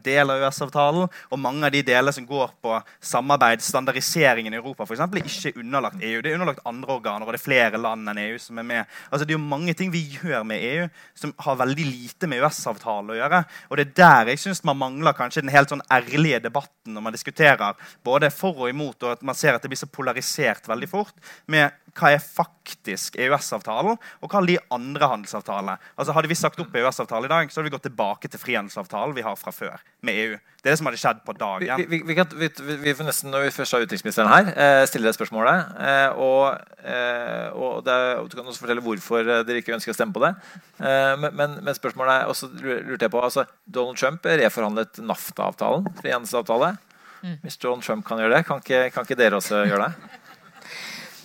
del 0.04 0.32
av 0.32 0.42
EØS-avtalen. 0.42 1.10
Og 1.32 1.42
mange 1.42 1.68
av 1.68 1.74
de 1.74 1.84
delene 1.86 2.14
som 2.16 2.28
går 2.28 2.54
på 2.64 2.78
samarbeid, 3.12 3.64
standardiseringen 3.66 4.54
i 4.54 4.60
Europa, 4.60 4.88
eksempel, 4.88 5.22
er 5.22 5.30
ikke 5.30 5.62
underlagt 5.62 6.04
EU. 6.04 6.22
Det 6.22 6.32
er 6.32 6.38
underlagt 6.40 6.66
andre 6.68 6.98
organer, 6.98 7.26
og 7.26 7.34
det 7.34 7.42
er 7.42 7.46
flere 7.46 7.82
land 7.82 8.12
enn 8.12 8.22
EU 8.26 8.40
som 8.42 8.60
er 8.62 8.68
med. 8.68 8.98
Altså, 9.10 9.26
det 9.26 9.36
er 9.36 9.40
jo 9.40 9.52
mange 9.54 9.76
ting 9.78 9.94
vi 9.94 10.04
gjør 10.18 10.46
med 10.48 10.66
EU 10.72 10.88
som 11.18 11.34
har 11.46 11.60
veldig 11.64 11.88
lite 11.88 12.30
med 12.30 12.42
EØS-avtalen 12.42 13.14
å 13.14 13.20
gjøre. 13.20 13.44
Og 13.70 13.80
det 13.80 13.88
er 13.88 13.98
der 14.02 14.34
jeg 14.34 14.44
syns 14.46 14.64
man 14.68 14.80
mangler 14.80 15.18
kanskje 15.18 15.46
den 15.46 15.54
helt 15.54 15.72
sånn 15.72 15.86
ærlige 15.92 16.42
debatten 16.44 16.96
når 16.96 17.08
man 17.08 17.16
diskuterer 17.16 17.78
både 18.06 18.32
for 18.34 18.66
og 18.66 18.70
imot, 18.72 19.00
og 19.04 19.16
at 19.16 19.26
man 19.26 19.38
ser 19.38 19.56
at 19.56 19.64
det 19.64 19.72
blir 19.72 19.80
så 19.80 19.90
polarisert 19.90 20.68
veldig 20.70 20.90
fort 20.90 21.16
med 21.52 21.72
hva 21.98 22.14
er 22.14 22.22
faktisk 22.24 23.18
EØS-avtalen, 23.20 23.98
og 23.98 24.32
hva 24.32 24.42
er 24.42 24.50
de 24.50 24.60
andre 24.74 25.10
handelsavtalene. 25.12 25.78
Altså 25.98 26.16
Hadde 26.16 26.32
vi 26.32 26.38
sagt 26.40 26.60
opp 26.64 26.76
EØS-avtalen 26.76 27.28
i 27.28 27.34
dag, 27.34 27.52
så 27.52 27.60
hadde 27.60 27.70
vi 27.70 27.76
gått 27.76 27.88
tilbake 27.90 28.32
til 28.32 28.42
frihandelsavtalen 28.42 29.16
vi 29.18 29.26
har 29.26 29.38
fra 29.40 29.54
før 29.56 29.82
med 30.06 30.20
EU. 30.22 30.40
Det 30.62 30.70
er 30.70 30.76
det 30.76 30.78
som 30.78 30.88
hadde 30.92 31.02
skjedd 31.02 31.22
på 31.26 31.34
dagen. 31.34 31.80
Vi, 31.82 31.86
vi, 31.90 32.00
vi, 32.06 32.16
kan, 32.18 32.36
vi, 32.38 32.50
vi 32.84 32.94
får 32.94 33.08
nesten, 33.08 33.32
når 33.34 33.48
vi 33.48 33.54
først 33.56 33.74
har 33.74 33.86
utenriksministeren 33.86 34.30
her, 34.30 34.52
eh, 34.54 34.84
stille 34.90 35.10
det 35.10 35.16
spørsmålet. 35.18 35.72
Eh, 35.90 36.22
og, 36.22 36.76
eh, 36.86 37.48
og, 37.58 37.82
det, 37.88 37.98
og, 38.20 38.30
Du 38.30 38.38
kan 38.38 38.46
også 38.46 38.68
fortelle 38.68 38.84
hvorfor 38.86 39.26
eh, 39.26 39.42
dere 39.48 39.64
ikke 39.64 39.74
ønsker 39.80 39.96
å 39.96 39.98
stemme 39.98 40.14
på 40.14 40.22
det. 40.22 40.36
Eh, 40.78 41.16
men, 41.18 41.34
men, 41.34 41.58
men, 41.66 41.78
spørsmålet 41.78 42.14
er 42.14 42.30
også 42.30 42.52
lurte 42.62 43.08
jeg 43.08 43.14
på, 43.14 43.26
altså, 43.26 43.48
Donald 43.66 43.98
Trump 43.98 44.30
reforhandlet 44.44 45.02
NAFTA-avtalen, 45.02 45.90
frihandelsavtale. 45.98 46.76
Mm. 47.22 47.38
Hvis 47.42 47.58
Donald 47.62 47.86
Trump 47.86 48.06
kan 48.06 48.22
gjøre 48.22 48.38
det, 48.38 48.46
kan 48.46 48.62
ikke, 48.62 48.86
kan 48.94 49.06
ikke 49.06 49.18
dere 49.18 49.42
også 49.42 49.66
gjøre 49.66 49.90
det? 49.90 50.21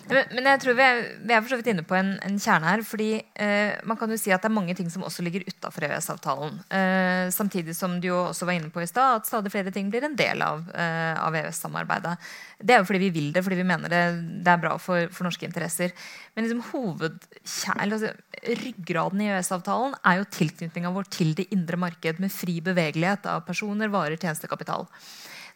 Men, 0.06 0.46
jeg 0.46 0.60
tror 0.62 0.76
vi 0.78 0.84
er, 0.84 1.00
vi 1.26 1.34
er, 1.34 1.40
for 1.42 1.50
så 1.50 1.56
vidt 1.58 1.70
inne 1.72 1.82
på 1.86 1.96
en, 1.98 2.12
en 2.22 2.36
kjerne 2.38 2.68
her. 2.68 2.82
fordi 2.86 3.08
eh, 3.42 3.74
Man 3.88 3.98
kan 3.98 4.10
jo 4.12 4.18
si 4.20 4.30
at 4.34 4.44
det 4.44 4.50
er 4.50 4.54
mange 4.54 4.76
ting 4.78 4.90
som 4.92 5.02
også 5.06 5.24
ligger 5.26 5.46
utafor 5.48 5.88
EØS-avtalen. 5.88 6.60
Eh, 6.78 7.26
samtidig 7.34 7.74
som 7.76 7.96
du 8.00 8.08
jo 8.12 8.20
også 8.28 8.46
var 8.46 8.58
inne 8.58 8.70
på 8.70 8.84
i 8.84 8.88
stad, 8.88 9.18
at 9.18 9.28
stadig 9.28 9.50
flere 9.54 9.72
ting 9.74 9.90
blir 9.90 10.06
en 10.06 10.14
del 10.18 10.44
av, 10.46 10.62
eh, 10.70 11.18
av 11.18 11.34
EØS-samarbeidet. 11.34 12.14
Det 12.62 12.76
er 12.76 12.80
jo 12.80 12.88
fordi 12.88 13.02
vi 13.02 13.10
vil 13.18 13.32
det, 13.34 13.42
fordi 13.44 13.58
vi 13.58 13.66
mener 13.66 13.92
det, 13.92 14.04
det 14.46 14.54
er 14.54 14.62
bra 14.62 14.76
for, 14.78 15.10
for, 15.10 15.26
norske 15.26 15.48
interesser. 15.48 15.92
Men 16.36 16.46
liksom 16.46 16.62
hovedkjern, 16.70 17.84
altså, 17.90 18.14
ryggraden 18.62 19.26
i 19.26 19.30
EØS-avtalen 19.32 19.98
er 20.06 20.20
jo 20.20 20.30
tilknytninga 20.38 20.94
vår 20.94 21.10
til 21.18 21.34
det 21.34 21.50
indre 21.56 21.82
marked 21.82 22.22
med 22.22 22.34
fri 22.34 22.60
bevegelighet 22.62 23.26
av 23.32 23.42
personer, 23.48 23.90
varer, 23.90 24.20
tjenestekapital. 24.20 24.86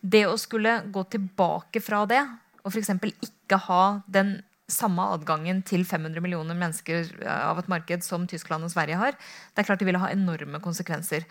Det 0.00 0.26
å 0.26 0.38
skulle 0.40 0.80
gå 0.90 1.06
tilbake 1.12 1.82
fra 1.84 2.06
det 2.08 2.24
og 2.64 2.72
f.eks. 2.72 2.92
ikke 3.26 3.60
ha 3.68 3.82
den 4.10 4.38
samme 4.70 5.02
adgangen 5.16 5.64
til 5.66 5.82
500 5.86 6.22
millioner 6.22 6.54
mennesker 6.58 7.08
eh, 7.24 7.42
av 7.48 7.58
et 7.60 7.70
marked 7.70 8.04
som 8.06 8.28
Tyskland 8.30 8.66
og 8.66 8.72
Sverige 8.72 9.00
har, 9.00 9.16
det 9.16 9.62
er 9.62 9.68
klart 9.68 9.82
det 9.82 9.88
ville 9.88 10.02
ha 10.02 10.12
enorme 10.14 10.62
konsekvenser. 10.62 11.26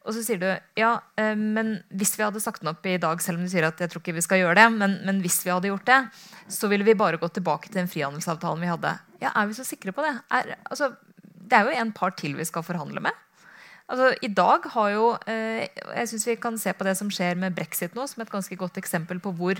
Og 0.00 0.14
så 0.16 0.22
sier 0.24 0.40
du 0.40 0.48
ja, 0.80 0.94
eh, 1.20 1.34
men 1.36 1.74
hvis 1.92 2.14
vi 2.16 2.24
hadde 2.24 2.40
sagt 2.42 2.64
den 2.64 2.72
opp 2.72 2.86
i 2.88 2.96
dag, 3.00 3.20
selv 3.22 3.40
om 3.40 3.44
du 3.44 3.52
sier 3.52 3.68
at 3.68 3.80
jeg 3.82 3.92
tror 3.92 4.04
ikke 4.04 4.16
vi 4.16 4.24
skal 4.24 4.40
gjøre 4.42 4.56
det, 4.62 4.66
men, 4.78 4.96
men 5.06 5.20
hvis 5.24 5.42
vi 5.44 5.52
hadde 5.52 5.68
gjort 5.72 5.88
det, 5.90 6.00
så 6.48 6.70
ville 6.72 6.86
vi 6.88 6.96
bare 6.98 7.20
gått 7.20 7.36
tilbake 7.36 7.68
til 7.68 7.82
den 7.82 7.90
frihandelsavtalen 7.90 8.64
vi 8.64 8.72
hadde. 8.72 8.96
Ja, 9.20 9.34
Er 9.34 9.50
vi 9.50 9.58
så 9.58 9.66
sikre 9.68 9.92
på 9.96 10.04
det? 10.06 10.14
Er, 10.32 10.54
altså, 10.70 10.94
det 11.20 11.58
er 11.58 11.68
jo 11.68 11.82
en 11.82 11.92
par 11.92 12.16
til 12.16 12.38
vi 12.38 12.48
skal 12.48 12.64
forhandle 12.64 13.04
med. 13.04 13.26
Altså, 13.90 14.10
I 14.22 14.30
dag 14.30 14.66
har 14.70 14.90
jo 14.94 15.06
eh, 15.26 15.66
Jeg 15.66 16.08
synes 16.12 16.26
vi 16.28 16.36
kan 16.38 16.58
se 16.62 16.72
på 16.76 16.86
det 16.86 16.94
som 16.98 17.10
skjer 17.10 17.38
med 17.40 17.56
brexit 17.56 17.96
nå, 17.98 18.06
som 18.06 18.22
et 18.22 18.30
ganske 18.30 18.58
godt 18.58 18.78
eksempel 18.78 19.18
på 19.22 19.32
hvor 19.34 19.58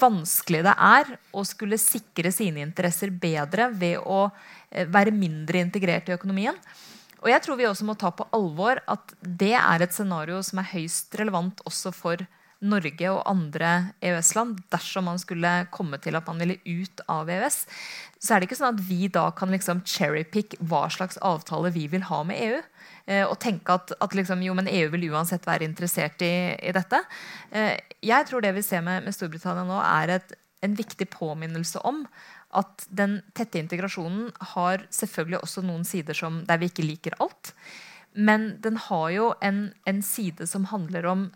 vanskelig 0.00 0.64
det 0.66 0.74
er 0.74 1.12
å 1.34 1.44
skulle 1.46 1.78
sikre 1.78 2.32
sine 2.34 2.64
interesser 2.66 3.14
bedre 3.14 3.68
ved 3.70 4.02
å 4.02 4.24
eh, 4.70 4.88
være 4.90 5.14
mindre 5.14 5.62
integrert 5.62 6.10
i 6.10 6.16
økonomien. 6.16 6.58
Og 7.20 7.30
jeg 7.30 7.44
tror 7.44 7.58
vi 7.60 7.68
også 7.68 7.86
må 7.86 7.94
ta 8.00 8.10
på 8.16 8.26
alvor 8.34 8.80
at 8.90 9.14
det 9.20 9.54
er 9.54 9.84
et 9.84 9.94
scenario 9.94 10.40
som 10.46 10.62
er 10.62 10.70
høyst 10.72 11.14
relevant 11.20 11.62
også 11.68 11.92
for 11.94 12.16
Norge 12.16 12.39
og 12.60 13.22
andre 13.24 13.92
EØS-land 14.02 14.60
dersom 14.70 15.04
man 15.04 15.18
skulle 15.18 15.66
komme 15.72 15.98
til 15.98 16.16
at 16.16 16.26
man 16.26 16.38
ville 16.38 16.58
ut 16.64 17.00
av 17.08 17.28
EØS. 17.28 17.66
Så 18.20 18.34
er 18.34 18.40
det 18.40 18.48
ikke 18.48 18.58
sånn 18.58 18.76
at 18.76 18.84
vi 18.84 19.08
da 19.08 19.30
kan 19.32 19.50
liksom 19.50 19.80
cherrypick 19.84 20.56
hva 20.60 20.88
slags 20.90 21.16
avtale 21.18 21.70
vi 21.72 21.86
vil 21.88 22.02
ha 22.02 22.22
med 22.22 22.36
EU. 22.36 22.60
Eh, 23.06 23.24
og 23.24 23.38
tenke 23.40 23.72
at, 23.72 23.92
at 24.00 24.14
liksom, 24.14 24.42
jo, 24.44 24.54
men 24.54 24.68
EU 24.68 24.90
vil 24.92 25.08
uansett 25.10 25.46
være 25.48 25.64
interessert 25.64 26.20
i, 26.22 26.52
i 26.60 26.72
dette. 26.76 27.00
Eh, 27.50 27.78
jeg 28.04 28.28
tror 28.28 28.44
det 28.44 28.52
vi 28.54 28.62
ser 28.62 28.84
med, 28.84 29.04
med 29.04 29.16
Storbritannia 29.16 29.64
nå, 29.64 29.80
er 29.80 30.18
et, 30.18 30.36
en 30.60 30.76
viktig 30.76 31.08
påminnelse 31.10 31.80
om 31.88 32.04
at 32.52 32.84
den 32.90 33.20
tette 33.32 33.60
integrasjonen 33.60 34.30
har 34.54 34.84
selvfølgelig 34.92 35.40
også 35.40 35.62
noen 35.64 35.86
sider 35.86 36.18
som, 36.18 36.42
der 36.48 36.60
vi 36.60 36.68
ikke 36.70 36.84
liker 36.84 37.16
alt. 37.22 37.54
Men 38.12 38.56
den 38.62 38.76
har 38.88 39.10
jo 39.14 39.28
en, 39.40 39.70
en 39.86 40.00
side 40.02 40.48
som 40.50 40.66
handler 40.72 41.06
om 41.06 41.28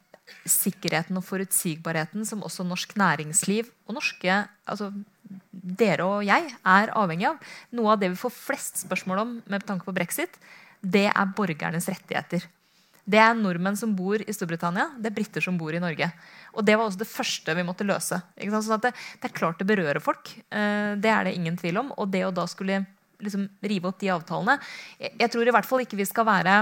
sikkerheten 0.48 1.18
og 1.20 1.24
forutsigbarheten 1.26 2.24
som 2.28 2.42
også 2.46 2.64
norsk 2.66 2.96
næringsliv 3.00 3.68
og 3.88 3.98
norske 3.98 4.42
altså 4.64 4.90
dere 5.50 6.04
og 6.04 6.24
jeg 6.26 6.50
er 6.50 6.92
avhengig 6.96 7.28
av. 7.30 7.38
Noe 7.76 7.94
av 7.94 8.02
det 8.02 8.10
vi 8.12 8.20
får 8.20 8.34
flest 8.34 8.84
spørsmål 8.84 9.22
om 9.22 9.38
med 9.50 9.64
tanke 9.68 9.86
på 9.86 9.94
brexit, 9.96 10.36
det 10.80 11.06
er 11.08 11.32
borgernes 11.36 11.88
rettigheter. 11.88 12.44
Det 13.04 13.20
er 13.20 13.36
nordmenn 13.36 13.76
som 13.76 13.92
bor 13.96 14.20
i 14.20 14.32
Storbritannia, 14.32 14.88
det 14.96 15.10
er 15.10 15.16
briter 15.16 15.44
som 15.44 15.58
bor 15.60 15.76
i 15.76 15.80
Norge. 15.80 16.08
Og 16.56 16.64
Det 16.64 16.76
var 16.76 16.86
også 16.86 17.02
det 17.02 17.10
første 17.10 17.54
vi 17.56 17.66
måtte 17.66 17.84
løse. 17.84 18.20
Sånn 18.40 18.80
det, 18.80 18.94
det, 19.20 19.28
er 19.28 19.36
klart 19.36 19.60
det 19.60 19.68
berører 19.68 20.00
folk. 20.00 20.30
Eh, 20.48 20.96
det 20.96 21.10
er 21.12 21.28
det 21.28 21.34
ingen 21.36 21.58
tvil 21.60 21.82
om. 21.82 21.92
Og 22.00 22.08
det 22.08 22.24
å 22.24 22.32
da 22.32 22.46
skulle 22.48 22.84
liksom 23.20 23.44
rive 23.64 23.88
opp 23.88 24.00
de 24.00 24.10
avtalene 24.12 24.56
jeg, 24.98 25.28
tror 25.32 25.46
i 25.46 25.52
hvert 25.54 25.68
fall 25.68 25.84
ikke 25.84 25.98
vi 26.00 26.06
skal 26.08 26.26
være 26.28 26.56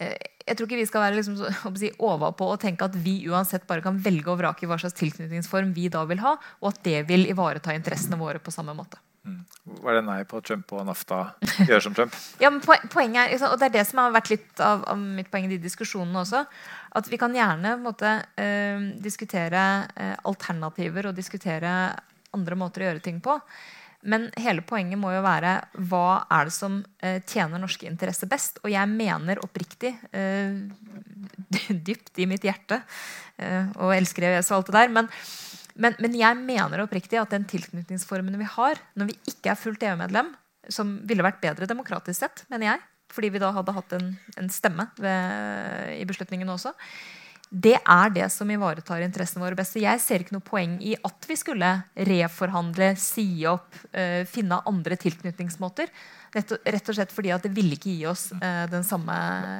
jeg 0.00 0.56
tror 0.56 0.66
ikke 0.66 0.80
vi 0.80 0.88
skal 0.88 1.04
være 1.04 1.18
liksom, 1.18 1.38
si, 1.78 1.92
overpå 2.02 2.48
og 2.54 2.60
tenke 2.62 2.86
at 2.88 2.96
vi 2.98 3.20
uansett 3.30 3.66
bare 3.68 3.84
kan 3.84 3.98
velge 4.02 4.32
og 4.32 4.40
vrake 4.40 4.66
i 4.66 4.70
hva 4.70 4.78
slags 4.80 4.96
tilknytningsform 4.98 5.72
vi 5.76 5.88
da 5.92 6.02
vil 6.08 6.22
ha, 6.24 6.36
og 6.60 6.72
at 6.72 6.82
det 6.86 7.04
vil 7.10 7.28
ivareta 7.30 7.74
interessene 7.76 8.18
våre 8.20 8.42
på 8.42 8.54
samme 8.54 8.74
måte. 8.76 9.00
Mm. 9.22 9.44
er 9.86 9.94
det 9.94 10.02
nei 10.02 10.16
på 10.26 10.40
Trump 10.42 10.72
og 10.74 10.82
NAFTA? 10.88 11.18
Gjør 11.68 11.84
som 11.84 11.94
Trump? 11.94 12.16
ja, 12.42 12.50
men 12.50 12.58
poenget 12.64 13.36
er, 13.36 13.44
og 13.46 13.54
Det 13.60 13.68
er 13.68 13.76
det 13.76 13.84
som 13.86 14.00
har 14.02 14.16
vært 14.16 14.32
litt 14.32 14.62
av, 14.62 14.82
av 14.90 14.98
mitt 14.98 15.30
poeng 15.30 15.46
i 15.46 15.52
de 15.52 15.60
diskusjonene 15.62 16.24
også. 16.24 16.42
At 16.98 17.10
vi 17.10 17.20
kan 17.22 17.36
gjerne 17.36 17.76
måte, 17.78 18.16
eh, 18.34 18.82
diskutere 19.04 19.62
eh, 19.94 20.16
alternativer 20.26 21.10
og 21.10 21.14
diskutere 21.14 21.76
andre 22.34 22.58
måter 22.58 22.82
å 22.82 22.90
gjøre 22.90 23.04
ting 23.04 23.22
på. 23.22 23.38
Men 24.02 24.30
hele 24.40 24.64
poenget 24.66 24.98
må 24.98 25.12
jo 25.14 25.22
være 25.24 25.54
hva 25.90 26.24
er 26.32 26.48
det 26.48 26.54
som 26.56 26.80
uh, 26.82 27.18
tjener 27.28 27.62
norske 27.62 27.86
interesser 27.88 28.30
best? 28.30 28.58
Og 28.64 28.72
jeg 28.72 28.90
mener 28.90 29.42
oppriktig, 29.44 29.94
dypt 31.88 32.18
i 32.18 32.26
mitt 32.28 32.44
hjerte, 32.46 32.82
og 33.80 33.94
elsker 33.94 34.26
EØS 34.28 34.50
og 34.52 34.58
alt 34.58 34.68
det 34.68 34.76
der, 34.76 34.92
men 34.92 35.08
men, 35.72 35.94
men, 36.02 36.14
jeg 36.18 36.36
mener 36.36 36.82
oppriktig 36.84 37.16
at 37.20 37.32
den 37.32 37.46
tilknytningsformen 37.48 38.36
vi 38.40 38.48
har 38.56 38.80
når 38.98 39.08
vi 39.08 39.18
ikke 39.32 39.52
er 39.52 39.56
fullt 39.56 39.84
EU-medlem, 39.88 40.32
som 40.72 40.98
ville 41.08 41.24
vært 41.24 41.40
bedre 41.42 41.68
demokratisk 41.70 42.20
sett, 42.20 42.44
mener 42.52 42.74
jeg, 42.74 42.82
fordi 43.12 43.32
vi 43.34 43.40
da 43.42 43.50
hadde 43.56 43.74
hatt 43.76 43.94
en, 43.96 44.12
en 44.40 44.52
stemme 44.52 44.86
ved, 45.00 45.96
i 45.98 46.04
beslutningen 46.08 46.52
også, 46.52 46.74
det 47.52 47.74
er 47.76 48.12
det 48.14 48.30
som 48.32 48.48
ivaretar 48.48 49.02
interessene 49.04 49.44
våre 49.44 49.56
best. 49.58 49.76
Jeg 49.76 50.00
ser 50.00 50.24
ikke 50.24 50.38
noe 50.38 50.44
poeng 50.46 50.78
i 50.80 50.94
at 50.96 51.28
vi 51.28 51.36
skulle 51.36 51.68
reforhandle, 52.08 52.94
si 52.96 53.26
opp, 53.48 53.76
uh, 53.92 54.24
finne 54.28 54.62
andre 54.68 54.96
tilknytningsmåter. 54.96 55.92
Rett 56.32 56.54
og, 56.54 56.62
rett 56.64 56.86
og, 56.88 56.96
slett 56.96 57.10
fordi 57.12 57.28
at 57.34 57.44
det 57.44 57.50
ville 57.52 57.76
ikke 57.76 57.92
gi 57.92 58.06
oss 58.08 58.30
uh, 58.32 58.64
den 58.72 58.86
samme, 58.88 59.12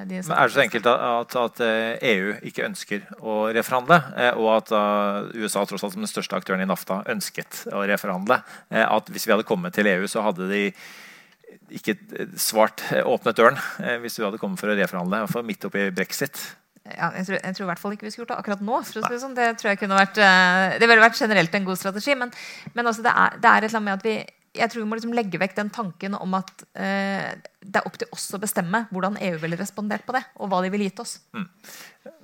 de 0.09 0.22
Men 0.22 0.38
Er 0.38 0.49
det 0.49 0.55
så 0.55 0.62
enkelt 0.62 0.88
at, 0.88 1.36
at, 1.36 1.61
EU 1.61 2.30
eh, 2.32 2.38
e 2.40 2.49
ikke 2.49 2.64
ønsker 2.64 3.05
å 3.20 3.36
reforhandle, 3.53 3.99
uh, 4.16 4.30
og 4.40 4.49
at 4.55 4.72
uh, 4.72 5.28
USA 5.36 5.66
tross 5.68 5.84
alt 5.84 5.93
som 5.93 6.01
den 6.01 6.09
største 6.09 6.38
aktøren 6.40 6.64
i 6.64 6.68
NAFTA 6.70 7.03
ønsket 7.12 7.66
å 7.76 7.84
reforhandle? 7.88 8.40
at 8.72 9.09
hvis 9.12 9.26
vi 9.28 9.34
hadde 9.34 9.47
kommet 9.47 9.76
til 9.76 9.90
EU, 9.90 10.07
så 10.09 10.24
hadde 10.24 10.49
de 10.49 10.64
ikke 11.76 11.99
svart 12.40 12.80
åpnet 13.05 13.36
døren 13.36 13.59
hvis 14.01 14.16
du 14.16 14.24
hadde 14.24 14.40
kommet 14.40 14.61
for 14.61 14.72
å 14.72 14.76
reforhandle. 14.76 15.26
For 15.28 15.45
midt 15.45 15.68
oppi 15.68 15.90
brexit. 15.93 16.40
Ja, 16.83 17.12
jeg, 17.14 17.26
tror, 17.28 17.37
jeg 17.39 17.55
tror, 17.55 17.64
i 17.64 17.70
hvert 17.70 17.80
fall 17.80 17.93
ikke 17.95 18.07
vi 18.09 18.11
skulle 18.11 18.24
gjort 18.24 18.33
det 18.35 18.43
akkurat 18.43 18.62
nå. 18.66 18.78
Det, 18.83 19.18
sånn. 19.22 19.37
det, 19.39 19.49
tror 19.61 19.70
jeg 19.70 19.78
kunne 19.78 19.99
vært, 19.99 20.18
det 20.83 20.89
ville 20.91 21.05
vært 21.05 21.20
generelt 21.20 21.55
en 21.55 21.66
god 21.68 21.78
strategi. 21.78 22.16
Men, 22.18 22.33
men 22.74 22.91
også 22.91 23.05
det, 23.07 23.12
er, 23.14 23.37
det 23.39 23.51
er 23.51 23.66
et 23.66 23.68
eller 23.68 23.78
annet 23.78 23.91
med 23.91 24.01
at 24.01 24.09
vi 24.09 24.16
jeg 24.53 24.68
tror 24.68 24.83
vi 24.83 24.89
må 24.89 24.99
liksom 24.99 25.14
legge 25.16 25.41
vekk 25.41 25.55
den 25.57 25.72
tanken 25.72 26.16
om 26.18 26.37
at 26.37 26.64
eh, 26.76 27.30
det 27.62 27.80
er 27.80 27.89
opp 27.89 27.97
til 28.01 28.11
oss 28.12 28.28
å 28.37 28.41
bestemme 28.43 28.85
hvordan 28.93 29.16
EU 29.30 29.39
ville 29.41 29.57
respondert 29.61 30.05
på 30.05 30.12
det, 30.16 30.22
og 30.37 30.53
hva 30.53 30.61
de 30.64 30.72
ville 30.72 30.91
gitt 30.91 31.01
oss. 31.01 31.18
Mm. 31.33 31.47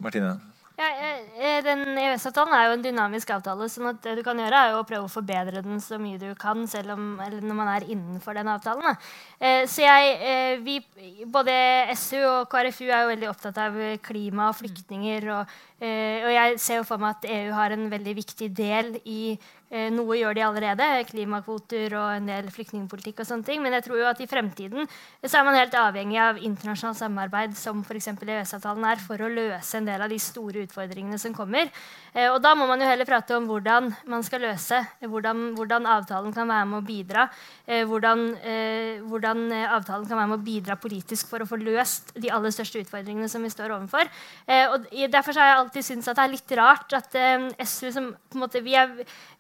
Martine? 0.05 0.35
Ja, 0.79 0.87
eh, 0.95 1.57
den 1.67 1.81
EØS-avtalen 1.99 2.53
er 2.55 2.69
jo 2.69 2.75
en 2.77 2.83
dynamisk 2.85 3.33
avtale. 3.35 3.67
sånn 3.67 3.89
at 3.91 3.99
det 4.05 4.13
du 4.15 4.23
kan 4.23 4.39
gjøre 4.39 4.61
er 4.63 4.71
jo 4.71 4.77
å 4.79 4.87
prøve 4.87 5.09
å 5.09 5.11
forbedre 5.11 5.63
den 5.65 5.81
så 5.83 5.99
mye 5.99 6.21
du 6.23 6.29
kan, 6.39 6.69
selv 6.71 6.93
om, 6.95 7.17
når 7.19 7.57
man 7.59 7.71
er 7.73 7.87
innenfor 7.91 8.39
den 8.39 8.47
avtalen. 8.47 8.95
Eh, 9.41 9.67
så 9.67 9.83
jeg, 9.83 10.15
eh, 10.23 10.57
vi, 10.63 10.79
Både 11.27 11.53
SU 11.97 12.23
og 12.23 12.49
KrFU 12.49 12.87
er 12.87 13.03
jo 13.03 13.11
veldig 13.11 13.29
opptatt 13.29 13.59
av 13.59 13.75
klima 14.03 14.51
og 14.51 14.57
flyktninger. 14.61 15.27
Og, 15.35 15.59
og, 15.81 16.31
jeg 16.31 16.59
ser 16.61 16.77
jo 16.77 16.87
for 16.87 16.99
meg 16.99 17.17
at 17.17 17.27
EU 17.31 17.53
har 17.53 17.75
en 17.75 17.91
veldig 17.91 18.15
viktig 18.15 18.55
del 18.55 19.01
i 19.05 19.37
Eh, 19.37 19.58
noe 19.93 20.17
gjør 20.17 20.35
de 20.35 20.43
allerede, 20.47 20.87
klimakvoter 21.11 21.93
og 21.99 22.09
en 22.17 22.29
del 22.31 22.49
flyktningpolitikk. 22.53 23.21
og 23.21 23.27
sånne 23.27 23.45
ting, 23.45 23.63
Men 23.63 23.73
jeg 23.73 23.85
tror 23.85 23.99
jo 23.99 24.07
at 24.09 24.21
i 24.21 24.27
fremtiden 24.27 24.89
så 25.25 25.39
er 25.39 25.45
man 25.45 25.55
helt 25.55 25.75
avhengig 25.75 26.19
av 26.19 26.39
internasjonalt 26.39 26.97
samarbeid 26.97 27.57
som 27.57 27.85
for 27.85 27.95
EØS-avtalen 27.95 28.85
er, 28.89 28.97
for 28.97 29.21
å 29.21 29.29
løse 29.29 29.77
en 29.77 29.89
del 29.89 30.01
av 30.01 30.09
de 30.09 30.19
store 30.19 30.65
utfordringene 30.67 31.19
som 31.21 31.35
kommer. 31.35 31.69
Eh, 32.15 32.29
og 32.31 32.41
Da 32.43 32.55
må 32.55 32.67
man 32.67 32.81
jo 32.81 32.89
heller 32.89 33.05
prate 33.05 33.37
om 33.37 33.47
hvordan 33.49 33.93
man 34.07 34.23
skal 34.23 34.41
løse, 34.41 34.81
hvordan, 35.03 35.55
hvordan 35.57 35.87
avtalen 35.87 36.33
kan 36.33 36.49
være 36.49 36.67
med 36.67 36.81
å 36.81 36.87
bidra. 36.87 37.29
Eh, 37.67 37.85
hvordan, 37.85 38.25
eh, 38.43 39.01
hvordan, 39.05 39.53
avtalen 39.69 40.09
kan 40.09 40.19
være 40.19 40.29
med 40.29 40.39
å 40.39 40.47
bidra 40.47 40.77
politisk 40.81 41.29
for 41.29 41.41
å 41.41 41.49
få 41.49 41.61
løst 41.61 42.15
de 42.15 42.31
aller 42.31 42.55
største 42.55 42.81
utfordringene 42.85 43.29
som 43.29 43.43
vi 43.43 43.53
står 43.53 43.75
overfor. 43.77 44.09
Eh, 44.47 44.67
og 44.69 44.89
Derfor 45.09 45.35
har 45.35 45.49
jeg 45.49 45.59
alltid 45.59 45.85
syntes 45.85 46.09
at 46.09 46.17
det 46.17 46.25
er 46.25 46.35
litt 46.35 46.53
rart 46.59 46.93
at 46.93 47.15
eh, 47.15 47.49
SV 47.65 47.93
som 47.93 48.11
på 48.13 48.39
en 48.39 48.45
måte, 48.45 48.63
vi 48.63 48.75
er, 48.79 48.93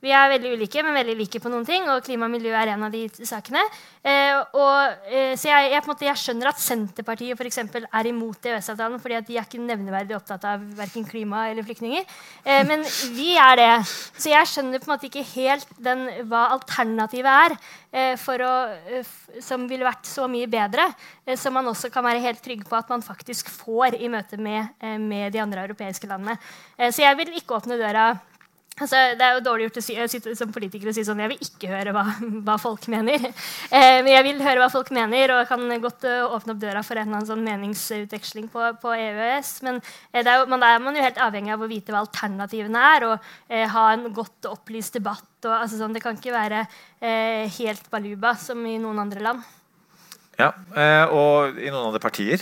vi 0.02 0.10
er 0.10 0.17
veldig 0.32 0.50
ulike, 0.58 0.82
men 0.84 0.96
veldig 0.96 1.14
like 1.18 1.40
på 1.42 1.50
noen 1.52 1.66
ting. 1.68 1.86
Og 1.92 2.04
klima 2.06 2.26
og 2.28 2.34
miljø 2.34 2.52
er 2.56 2.72
en 2.74 2.84
av 2.86 2.94
de 2.94 3.04
sakene. 3.26 3.62
Eh, 4.02 4.38
og, 4.56 5.08
eh, 5.10 5.32
så 5.38 5.50
jeg, 5.50 5.70
jeg, 5.72 5.84
måte, 5.88 6.06
jeg, 6.06 6.20
skjønner 6.20 6.50
at 6.50 6.62
Senterpartiet 6.62 7.38
for 7.38 7.48
eksempel, 7.48 7.86
er 7.86 8.08
imot 8.10 8.46
EØS-avtalen, 8.46 9.00
fordi 9.02 9.20
de 9.26 9.38
er 9.38 9.48
ikke 9.48 9.60
nevneverdig 9.62 10.16
opptatt 10.16 10.46
av 10.48 10.62
verken 10.78 11.06
klima 11.08 11.48
eller 11.50 11.66
flyktninger. 11.66 12.06
Eh, 12.44 12.62
men 12.68 12.84
vi 13.16 13.34
er 13.40 13.58
det. 13.60 13.72
Så 14.18 14.32
jeg 14.32 14.52
skjønner 14.52 14.82
på 14.82 14.88
en 14.88 14.94
måte 14.94 15.10
ikke 15.10 15.26
helt 15.34 15.74
den, 15.82 16.06
hva 16.30 16.48
alternativet 16.56 17.48
er. 17.48 17.58
Eh, 17.88 18.30
å, 18.38 18.54
som 19.44 19.66
ville 19.68 19.86
vært 19.86 20.08
så 20.08 20.28
mye 20.30 20.48
bedre. 20.50 20.88
Som 21.36 21.58
man 21.58 21.68
også 21.68 21.90
kan 21.92 22.06
være 22.06 22.22
helt 22.24 22.42
trygg 22.44 22.64
på 22.68 22.78
at 22.78 22.88
man 22.92 23.04
faktisk 23.04 23.50
får 23.52 23.98
i 23.98 24.08
møte 24.12 24.38
med, 24.40 24.74
med 25.02 25.32
de 25.34 25.42
andre 25.42 25.66
europeiske 25.66 26.08
landene. 26.08 26.38
så 26.78 27.02
jeg 27.02 27.18
vil 27.18 27.36
ikke 27.36 27.58
åpne 27.58 27.76
døra 27.80 28.12
Altså, 28.78 28.98
det 29.18 29.24
er 29.24 29.34
jo 29.34 29.42
dårlig 29.42 29.66
gjort 29.66 29.80
å 29.80 29.82
si, 29.82 29.94
sitte 30.12 30.34
som 30.38 30.52
politiker 30.54 30.90
og 30.90 30.94
si 30.94 31.02
sånn 31.06 31.22
Jeg 31.24 31.32
vil 31.32 31.44
ikke 31.48 31.70
høre 31.72 31.94
hva, 31.96 32.04
hva 32.46 32.58
folk 32.62 32.88
mener. 32.92 33.28
Eh, 33.68 34.00
men 34.00 34.08
jeg 34.10 34.24
vil 34.24 34.38
høre 34.40 34.62
hva 34.62 34.68
folk 34.72 34.88
mener, 34.94 35.32
og 35.34 35.48
kan 35.50 35.60
godt 35.82 36.06
uh, 36.08 36.32
åpne 36.34 36.54
opp 36.54 36.60
døra 36.62 36.80
for 36.86 36.96
en 36.96 37.08
eller 37.08 37.18
annen 37.18 37.28
sånn 37.28 37.42
meningsutveksling 37.44 38.46
på, 38.52 38.62
på 38.80 38.94
EØS. 38.94 39.50
Men 39.66 39.80
eh, 39.82 40.22
er 40.22 40.40
jo, 40.40 40.46
man, 40.50 40.62
da 40.62 40.70
er 40.72 40.82
man 40.82 40.96
jo 40.96 41.04
helt 41.04 41.20
avhengig 41.22 41.52
av 41.52 41.64
å 41.64 41.68
vite 41.70 41.92
hva 41.92 42.00
alternativene 42.04 42.84
er, 42.94 43.06
og 43.10 43.28
eh, 43.52 43.66
ha 43.68 43.84
en 43.92 44.06
godt 44.16 44.48
opplyst 44.48 44.96
debatt. 44.96 45.26
Og, 45.44 45.52
altså, 45.52 45.78
sånn, 45.80 45.94
det 45.96 46.02
kan 46.04 46.16
ikke 46.16 46.34
være 46.34 46.64
eh, 46.64 47.44
helt 47.58 47.90
baluba 47.92 48.32
som 48.40 48.64
i 48.66 48.78
noen 48.80 49.02
andre 49.04 49.24
land. 49.26 49.44
Ja, 50.38 50.52
eh, 50.78 51.12
og 51.12 51.58
i 51.58 51.68
noen 51.68 51.90
andre 51.90 52.02
partier, 52.02 52.40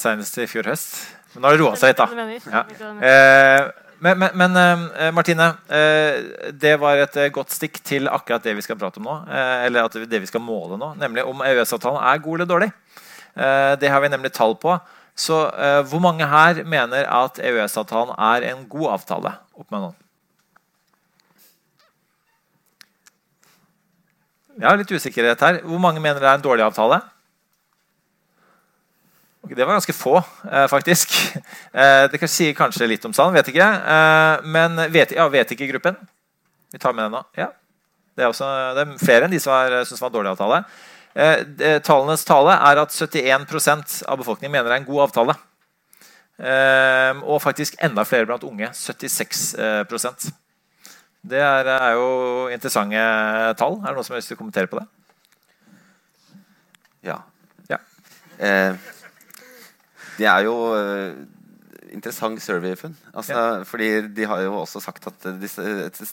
senest 0.00 0.42
i 0.42 0.48
fjor 0.50 0.72
høst. 0.72 0.96
Men 1.36 1.44
nå 1.44 1.48
har 1.48 1.56
det 1.56 1.62
roa 1.62 1.78
seg 1.80 1.92
litt, 1.92 2.02
da. 2.02 2.64
Ja. 3.06 3.70
Men, 4.02 4.18
men, 4.18 4.32
men 4.34 4.56
uh, 4.58 5.10
Martine, 5.14 5.52
uh, 5.70 6.48
det 6.58 6.72
var 6.82 6.98
et 7.04 7.18
uh, 7.20 7.28
godt 7.34 7.54
stikk 7.54 7.78
til 7.86 8.10
akkurat 8.10 8.42
det 8.42 8.56
vi 8.58 8.64
skal 8.66 8.78
prate 8.80 8.98
om 8.98 9.06
nå. 9.06 9.14
eller 9.30 10.06
det 10.10 10.22
vi 10.24 10.30
skal 10.30 10.42
måle 10.42 10.78
nå, 10.80 10.92
nemlig 10.98 11.22
om 11.28 11.44
EØS-avtalen 11.46 12.02
er 12.02 12.24
god 12.24 12.40
eller 12.40 12.50
dårlig. 12.50 12.70
det 13.80 13.88
har 13.88 14.00
vi 14.02 14.08
nemlig 14.12 14.32
tall 14.32 14.56
på. 14.60 14.74
Så 15.16 15.36
hvor 15.88 16.00
mange 16.00 16.26
her 16.26 16.64
mener 16.64 17.06
at 17.06 17.38
EØS-avtalen 17.38 18.14
er 18.18 18.48
en 18.50 18.66
god 18.68 18.90
avtale? 18.98 19.32
Opp 19.54 19.70
med. 19.70 19.92
Jeg 24.58 24.68
har 24.68 24.76
litt 24.76 24.92
usikkerhet 24.92 25.40
her. 25.40 25.62
Hvor 25.64 25.80
mange 25.80 26.00
mener 26.00 26.20
det 26.20 26.28
er 26.28 26.40
en 26.40 26.44
dårlig 26.44 26.66
avtale? 26.66 27.00
Det 29.42 29.64
var 29.64 29.74
ganske 29.74 29.92
få, 29.92 30.22
eh, 30.52 30.66
faktisk. 30.66 31.10
Eh, 31.72 32.04
det 32.12 32.28
sier 32.28 32.52
kanskje 32.52 32.84
litt 32.84 33.04
om 33.08 33.14
salen, 33.16 33.32
vet 33.32 33.46
ikke. 33.48 33.64
Eh, 33.64 34.42
men 34.44 34.76
vet, 34.92 35.14
ja, 35.16 35.24
vet 35.32 35.54
ikke 35.54 35.70
gruppen? 35.70 35.96
Vi 36.68 36.78
tar 36.78 36.92
med 36.92 37.06
den 37.06 37.14
nå. 37.16 37.22
Ja. 37.38 37.46
Det, 38.12 38.26
er 38.26 38.28
også, 38.28 38.44
det 38.76 38.84
er 38.84 39.00
flere 39.00 39.24
enn 39.24 39.32
de 39.32 39.40
som 39.40 39.72
syns 39.88 40.02
var 40.02 40.12
en 40.12 40.16
dårlig 40.18 40.32
avtale. 40.34 40.58
Eh, 41.16 41.78
tallenes 41.80 42.26
tale 42.28 42.58
er 42.58 42.82
at 42.82 42.92
71% 42.92 43.96
av 44.04 44.20
befolkningen 44.20 44.52
mener 44.52 44.68
det 44.68 44.76
er 44.76 44.82
en 44.82 44.90
god 44.90 45.06
avtale. 45.06 45.38
Og 47.24 47.40
faktisk 47.40 47.80
enda 47.80 48.04
flere 48.04 48.28
blant 48.28 48.44
unge. 48.44 48.68
76% 48.76 50.28
Det 51.22 51.40
er, 51.40 51.72
er, 51.72 51.90
jo 51.96 52.48
interessante 52.52 53.02
tall. 53.56 53.80
Er 53.80 53.88
det 53.88 53.96
noen 53.96 54.04
som 54.04 54.12
har 54.12 54.20
lyst 54.20 54.34
til 54.34 54.36
å 54.36 54.44
kommentere 54.44 54.68
på 54.68 54.82
det? 54.82 54.88
Ja. 57.08 57.22
ja. 57.72 57.80
Eh, 58.36 58.76
det 60.18 60.28
er 60.28 60.46
jo 60.46 60.54
uh, 60.76 61.22
interessant 61.92 62.40
surveyfunn. 62.42 62.94
Altså, 63.12 63.36
ja. 63.36 63.64
Fordi 63.68 63.90
de 64.16 64.28
har 64.28 64.44
jo 64.44 64.56
også 64.60 64.82
sagt 64.84 65.06
at 65.10 65.26
disse, 65.40 65.64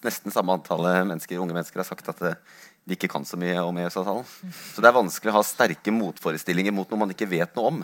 nesten 0.05 0.33
samme 0.33 0.55
antallet 0.55 1.05
mennesker, 1.07 1.39
unge 1.41 1.55
mennesker 1.55 1.81
har 1.81 1.87
sagt 1.87 2.11
at 2.11 2.23
uh, 2.25 2.59
de 2.89 2.97
ikke 2.97 3.11
kan 3.11 3.25
så 3.27 3.37
mye 3.39 3.59
om 3.61 3.77
EØS-avtalen. 3.77 4.25
Så 4.73 4.81
det 4.81 4.89
er 4.89 4.97
vanskelig 4.97 5.33
å 5.33 5.39
ha 5.39 5.45
sterke 5.45 5.93
motforestillinger 5.93 6.73
mot 6.75 6.89
noe 6.89 7.03
man 7.03 7.13
ikke 7.13 7.29
vet 7.29 7.55
noe 7.57 7.73
om. 7.73 7.83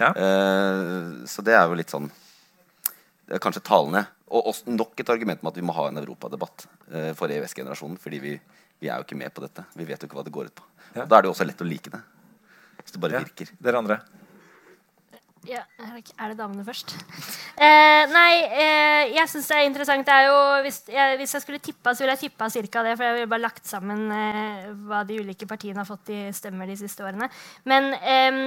Ja. 0.00 0.12
Uh, 0.16 1.22
så 1.28 1.44
det 1.44 1.56
er 1.56 1.68
jo 1.68 1.78
litt 1.78 1.92
sånn 1.92 2.10
det 3.28 3.38
er 3.38 3.42
Kanskje 3.42 3.62
talende. 3.64 4.06
Og 4.32 4.48
også 4.50 4.72
nok 4.72 4.98
et 5.00 5.10
argument 5.12 5.42
med 5.44 5.52
at 5.52 5.58
vi 5.60 5.64
må 5.64 5.74
ha 5.76 5.86
en 5.88 6.00
europadebatt 6.00 6.66
uh, 6.66 7.12
for 7.16 7.32
EØS-generasjonen. 7.32 7.98
Fordi 8.00 8.18
vi, 8.20 8.32
vi, 8.80 8.88
er 8.88 8.98
jo 8.98 9.06
ikke 9.06 9.18
med 9.20 9.32
på 9.32 9.44
dette. 9.44 9.64
Vi 9.78 9.86
vet 9.88 10.02
jo 10.02 10.08
ikke 10.08 10.18
hva 10.18 10.26
det 10.26 10.34
går 10.34 10.50
ut 10.50 10.58
på. 10.58 10.66
Ja. 10.92 11.04
Og 11.04 11.08
Da 11.08 11.18
er 11.18 11.24
det 11.24 11.30
jo 11.30 11.36
også 11.36 11.46
lett 11.48 11.64
å 11.64 11.68
like 11.68 11.92
det. 11.92 12.02
Hvis 12.82 12.96
det 12.96 13.02
bare 13.04 13.22
virker. 13.22 13.52
Dere 13.62 13.80
andre? 13.80 14.00
Ja, 15.48 15.62
er 15.82 16.30
det 16.30 16.36
damene 16.38 16.62
først? 16.62 16.92
Eh, 17.56 18.02
nei, 18.12 18.34
eh, 18.46 19.14
jeg 19.16 19.30
syns 19.30 19.48
det 19.50 19.56
er 19.58 19.66
interessant. 19.66 20.06
Det 20.06 20.14
er 20.14 20.28
jo, 20.28 20.36
hvis, 20.62 20.78
jeg, 20.92 21.16
hvis 21.18 21.34
jeg 21.34 21.44
skulle 21.44 21.62
tippa, 21.62 21.94
så 21.94 22.04
ville 22.04 22.14
jeg 22.14 22.28
tippa 22.28 22.48
ca. 22.48 22.84
det. 22.86 22.92
For 22.94 23.06
jeg 23.06 23.16
ville 23.16 23.32
bare 23.32 23.42
lagt 23.42 23.66
sammen 23.66 24.04
eh, 24.14 24.68
hva 24.86 25.02
de 25.08 25.18
ulike 25.18 25.48
partiene 25.50 25.82
har 25.82 25.88
fått 25.88 26.12
i 26.14 26.20
stemmer 26.36 26.70
de 26.70 26.78
siste 26.78 27.02
årene. 27.02 27.26
Men 27.66 27.90
eh, 27.98 28.38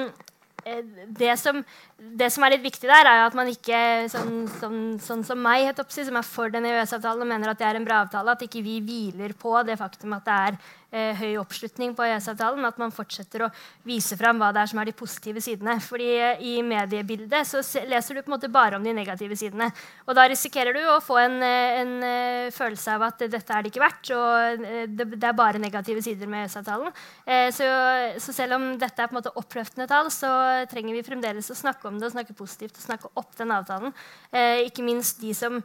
eh, 0.63 0.87
det, 1.19 1.33
som, 1.41 1.59
det, 1.99 2.31
som, 2.31 2.47
er 2.47 2.55
litt 2.55 2.63
viktig 2.63 2.87
der, 2.87 3.11
er 3.11 3.25
at 3.25 3.35
man 3.35 3.51
ikke 3.51 3.81
sånn, 4.15 4.45
sånn, 4.61 4.81
sånn 5.03 5.27
som 5.27 5.43
meg, 5.43 5.75
som 5.75 6.21
er 6.21 6.29
for 6.31 6.53
den 6.53 6.69
EØS-avtalen 6.71 7.27
og 7.27 7.31
mener 7.33 7.51
at 7.51 7.59
det 7.59 7.67
er 7.67 7.81
en 7.81 7.89
bra 7.91 8.05
avtale, 8.05 8.37
at 8.39 8.47
ikke 8.47 8.63
vi 8.63 8.79
hviler 8.79 9.35
på 9.35 9.57
det 9.67 9.75
faktum 9.83 10.15
at 10.15 10.31
det 10.31 10.41
er 10.47 10.63
eh, 10.95 11.13
høy 11.19 11.35
oppslutning 11.41 11.93
på 11.95 12.05
EØS-avtalen, 12.05 12.63
at 12.67 12.79
man 12.79 12.93
fortsetter 12.95 13.45
å 13.45 13.51
vise 13.87 14.17
fram 14.19 14.39
hva 14.41 14.51
det 14.55 14.63
er 14.63 14.71
som 14.71 14.81
er 14.81 14.89
de 14.89 14.95
positive 14.97 15.43
sidene. 15.43 15.77
Fordi 15.83 16.07
eh, 16.15 16.43
I 16.45 16.53
mediebildet 16.65 17.49
så 17.49 17.61
leser 17.89 18.15
du 18.17 18.23
på 18.23 18.31
en 18.31 18.35
måte 18.37 18.51
bare 18.51 18.79
om 18.79 18.85
de 18.85 18.93
negative 18.95 19.37
sidene. 19.39 19.69
Og 20.07 20.15
da 20.17 20.27
risikerer 20.31 20.75
du 20.75 20.81
å 20.91 21.01
få 21.03 21.19
en, 21.21 21.37
eh, 21.43 21.79
en, 21.81 21.93
eh, 22.09 22.49
følelse 22.55 22.95
av 22.95 23.07
at 23.09 23.25
dette 23.25 23.55
er 23.55 23.65
det 23.65 23.73
ikke 23.73 23.83
verdt, 23.83 24.11
og 24.15 24.65
eh, 24.65 24.85
det, 24.87 25.09
det 25.15 25.29
er 25.29 25.37
bare 25.37 25.61
negative 25.61 26.03
sider 26.05 26.31
med 26.31 26.45
EØS-avtalen. 26.45 26.93
Eh, 27.25 27.49
så, 27.55 27.69
så, 28.21 28.35
selv 28.35 28.59
om 28.59 28.67
dette 28.79 29.01
er 29.01 29.11
på 29.11 29.15
en 29.15 29.21
måte 29.21 29.35
oppløftende 29.35 29.89
tall, 29.91 30.11
så 30.13 30.31
trenger 30.71 30.95
vi 30.95 31.05
fremdeles 31.05 31.51
å 31.51 31.57
snakke 31.57 31.89
om 31.89 31.99
det 31.99 32.09
og 32.09 32.15
snakke 32.15 32.37
positivt 32.37 32.79
og 32.79 32.87
snakke 32.87 33.11
opp 33.15 33.35
den 33.39 33.53
avtalen. 33.55 33.93
ikke 34.65 34.83
minst 34.83 35.21
de 35.21 35.33
som 35.35 35.59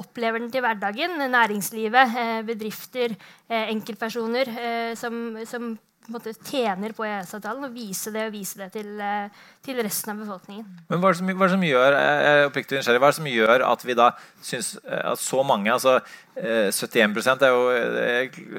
opplever 0.00 0.40
den 0.40 0.50
til 0.50 0.64
hverdagen. 0.64 1.18
Næringslivet, 1.30 2.16
eh, 2.16 2.42
bedrifter, 2.46 3.14
eh, 3.50 3.70
enkeltpersoner 3.72 4.48
eh, 4.48 4.96
som, 4.96 5.36
som 5.44 5.78
måte, 6.08 6.32
tjener 6.46 6.94
på 6.96 7.04
EØS-avtalen, 7.04 7.66
og 7.66 7.74
vise 7.74 8.10
det 8.14 8.24
og 8.28 8.32
vise 8.34 8.58
det 8.58 8.70
til, 8.74 8.88
eh, 9.00 9.28
til, 9.62 9.80
resten 9.84 10.12
av 10.12 10.22
befolkningen. 10.22 10.64
Men 10.88 11.00
hva 11.00 11.10
er, 11.10 11.20
er 11.20 11.20
det 11.20 11.50
som 11.52 11.64
gjør 11.66 12.98
hva 12.98 13.10
er 13.10 13.16
som 13.18 13.28
gjør 13.28 13.64
at 13.66 13.84
vi 13.84 13.96
da 13.98 14.10
syns 14.42 14.72
at 14.86 15.20
så 15.20 15.42
mange 15.46 15.72
altså 15.72 16.00
71% 16.40 17.42
er 17.44 17.52
jo 17.52 17.64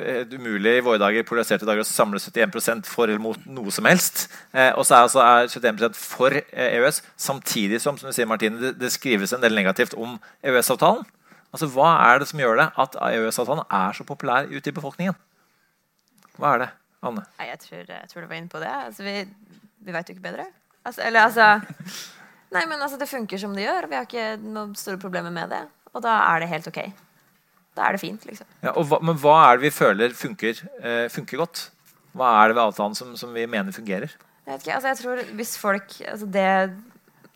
et 0.06 0.34
umulig 0.36 0.78
i 0.78 0.84
våre 0.86 1.02
dager 1.02 1.26
polariserte 1.26 1.66
dager 1.66 1.82
å 1.82 1.88
samle 1.88 2.22
71% 2.22 2.86
for 2.86 3.10
eller 3.10 3.22
mot 3.22 3.48
noe 3.50 3.72
som 3.74 3.88
helst. 3.90 4.28
og 4.76 4.86
så 4.86 4.96
er, 4.96 5.08
altså, 5.08 5.24
er 5.26 5.50
71% 5.50 5.98
for 5.98 6.36
EØS, 6.52 7.02
samtidig 7.18 7.82
som 7.82 7.98
som 7.98 8.12
du 8.12 8.16
sier, 8.16 8.30
Martine, 8.30 8.74
det 8.78 8.92
skrives 8.94 9.34
en 9.34 9.42
del 9.42 9.56
negativt 9.58 9.98
om 9.98 10.20
EØS-avtalen. 10.44 11.04
Altså, 11.52 11.68
Hva 11.68 11.96
er 12.08 12.22
det 12.22 12.30
som 12.30 12.40
gjør 12.40 12.62
det 12.62 12.70
at 12.80 12.96
EØS-avtalen 12.96 13.66
er 13.68 13.98
så 13.98 14.08
populær 14.08 14.48
ute 14.48 14.70
i 14.70 14.76
befolkningen? 14.76 15.18
Hva 16.38 16.56
er 16.56 16.64
det? 16.64 16.70
Anne? 17.02 17.24
Nei, 17.40 17.48
jeg, 17.50 17.60
tror, 17.64 17.86
jeg 17.90 18.10
tror, 18.12 18.22
du 18.22 18.30
var 18.30 18.38
inne 18.38 18.52
på 18.52 18.62
det. 18.62 18.72
Altså, 18.88 19.06
vi 19.06 19.16
vi 19.82 19.94
veit 19.96 20.10
jo 20.10 20.16
ikke 20.16 20.26
bedre. 20.26 20.48
Altså, 20.86 21.04
eller 21.06 21.28
altså 21.28 21.48
Nei, 22.56 22.66
men 22.68 22.82
altså, 22.82 22.98
det 23.00 23.08
funker 23.10 23.40
som 23.40 23.54
det 23.56 23.64
gjør. 23.64 23.88
Vi 23.88 23.98
har 23.98 24.08
ikke 24.08 24.28
noen 24.44 24.74
store 24.76 25.00
problemer 25.02 25.32
med 25.34 25.54
det. 25.54 25.62
Og 25.96 26.04
da 26.04 26.18
er 26.34 26.44
det 26.44 26.50
helt 26.52 26.68
ok. 26.68 26.82
Da 27.78 27.86
er 27.88 27.96
det 27.96 28.02
fint, 28.02 28.26
liksom. 28.28 28.48
Ja, 28.60 28.74
hva, 28.76 29.00
men 29.00 29.16
hva 29.22 29.38
er 29.46 29.60
det 29.60 29.70
vi 29.70 29.72
føler 29.72 30.16
funker, 30.18 30.60
uh, 30.84 31.08
funker 31.14 31.40
godt? 31.40 31.64
Hva 32.12 32.34
er 32.42 32.52
det 32.52 32.58
ved 32.58 32.66
avtalen 32.66 32.98
som, 32.98 33.16
som 33.16 33.32
vi 33.32 33.48
mener 33.48 33.72
fungerer? 33.76 34.12
Jeg 34.44 34.52
vet 34.52 34.66
ikke, 34.66 34.76
altså 34.76 34.92
jeg 34.92 35.00
tror 35.00 35.22
hvis 35.38 35.52
folk 35.62 35.94
altså 36.12 36.28
det, 36.34 36.46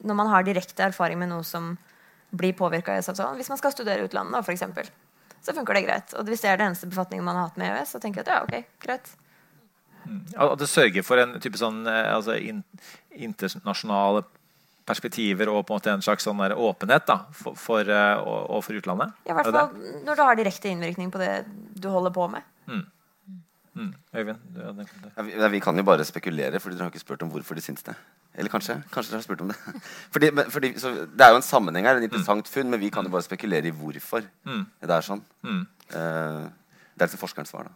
Når 0.04 0.18
man 0.20 0.28
har 0.28 0.44
direkte 0.44 0.84
erfaring 0.84 1.20
med 1.22 1.30
noe 1.32 1.46
som 1.48 1.76
blir 2.36 2.56
påvirka 2.58 2.92
av 2.92 2.98
EØS-avtalen 2.98 3.38
Hvis 3.40 3.52
man 3.54 3.62
skal 3.62 3.72
studere 3.72 4.04
utlandet, 4.04 4.50
eksempel, 4.52 4.90
så 5.46 5.54
funker 5.56 5.78
det 5.78 5.86
greit. 5.86 6.16
Og 6.20 6.28
hvis 6.28 6.44
det 6.44 6.52
er 6.52 6.60
den 6.60 6.74
eneste 6.74 6.90
befatningen 6.92 7.24
man 7.24 7.40
har 7.40 7.48
hatt 7.48 7.62
med 7.62 7.72
EØS, 7.72 7.96
så 7.96 8.04
tenker 8.04 8.20
jeg 8.20 8.28
at 8.28 8.34
ja, 8.34 8.42
ok, 8.44 8.82
greit. 8.84 9.16
At 10.38 10.60
det 10.60 10.70
sørger 10.72 11.06
for 11.06 11.22
en 11.22 11.38
type 11.44 11.60
sånn 11.60 11.84
eh, 11.90 12.10
altså 12.16 12.38
in, 12.40 12.64
internasjonale 13.16 14.24
perspektiver 14.86 15.50
og 15.50 15.64
på 15.66 15.74
en 15.74 15.80
måte 15.80 15.94
en 15.96 16.04
slags 16.06 16.28
sånn 16.28 16.42
der 16.44 16.54
åpenhet 16.62 17.08
da, 17.10 17.20
for, 17.34 17.58
for, 17.58 17.88
eh, 17.90 18.18
og, 18.22 18.50
og 18.58 18.66
for 18.68 18.78
utlandet? 18.78 19.16
Ja, 19.26 19.34
i 19.34 19.38
hvert 19.40 19.50
Er 19.50 19.56
fall 19.56 20.04
når 20.06 20.20
du 20.20 20.26
har 20.28 20.38
direkte 20.38 20.70
innvirkning 20.70 21.10
på 21.14 21.22
det 21.22 21.32
du 21.74 21.90
holder 21.90 22.14
på 22.14 22.28
med. 22.32 22.46
Mm. 22.66 22.86
Øyvind? 24.16 24.38
Du 24.56 24.62
hadde 24.64 24.86
en. 24.86 24.92
Ja, 25.18 25.24
vi, 25.28 25.50
vi 25.58 25.60
kan 25.60 25.76
jo 25.76 25.84
bare 25.84 26.06
spekulere, 26.08 26.62
for 26.64 26.72
dere 26.72 26.86
har 26.86 26.94
ikke 26.94 27.02
spurt 27.04 27.24
om 27.26 27.32
hvorfor 27.34 27.58
de 27.58 27.64
syns 27.66 27.84
det. 27.84 27.96
Eller 28.36 28.52
kanskje? 28.52 28.78
Kanskje 28.92 29.12
dere 29.12 29.20
har 29.20 29.26
spurt 29.26 29.42
om 29.44 29.52
det. 29.52 29.58
Fordi, 30.16 30.30
men, 30.32 30.52
fordi, 30.52 30.70
så 30.80 30.92
det 31.08 31.26
er 31.26 31.34
jo 31.34 31.40
en 31.42 31.46
sammenheng 31.46 31.88
her, 31.88 32.00
en 32.00 32.08
interessant 32.08 32.48
funn, 32.52 32.70
men 32.72 32.80
vi 32.80 32.90
kan 32.94 33.04
jo 33.08 33.12
bare 33.12 33.26
spekulere 33.28 33.68
i 33.72 33.76
hvorfor 33.76 34.24
Mm. 34.48 34.64
det 34.82 34.96
er 34.96 35.06
sånn. 35.08 35.24
Mm. 35.44 35.62
Uh, 35.92 36.46
det 36.96 37.04
er 37.04 37.08
liksom 37.10 37.20
forskerens 37.26 37.52
svar, 37.52 37.68
da. 37.68 37.76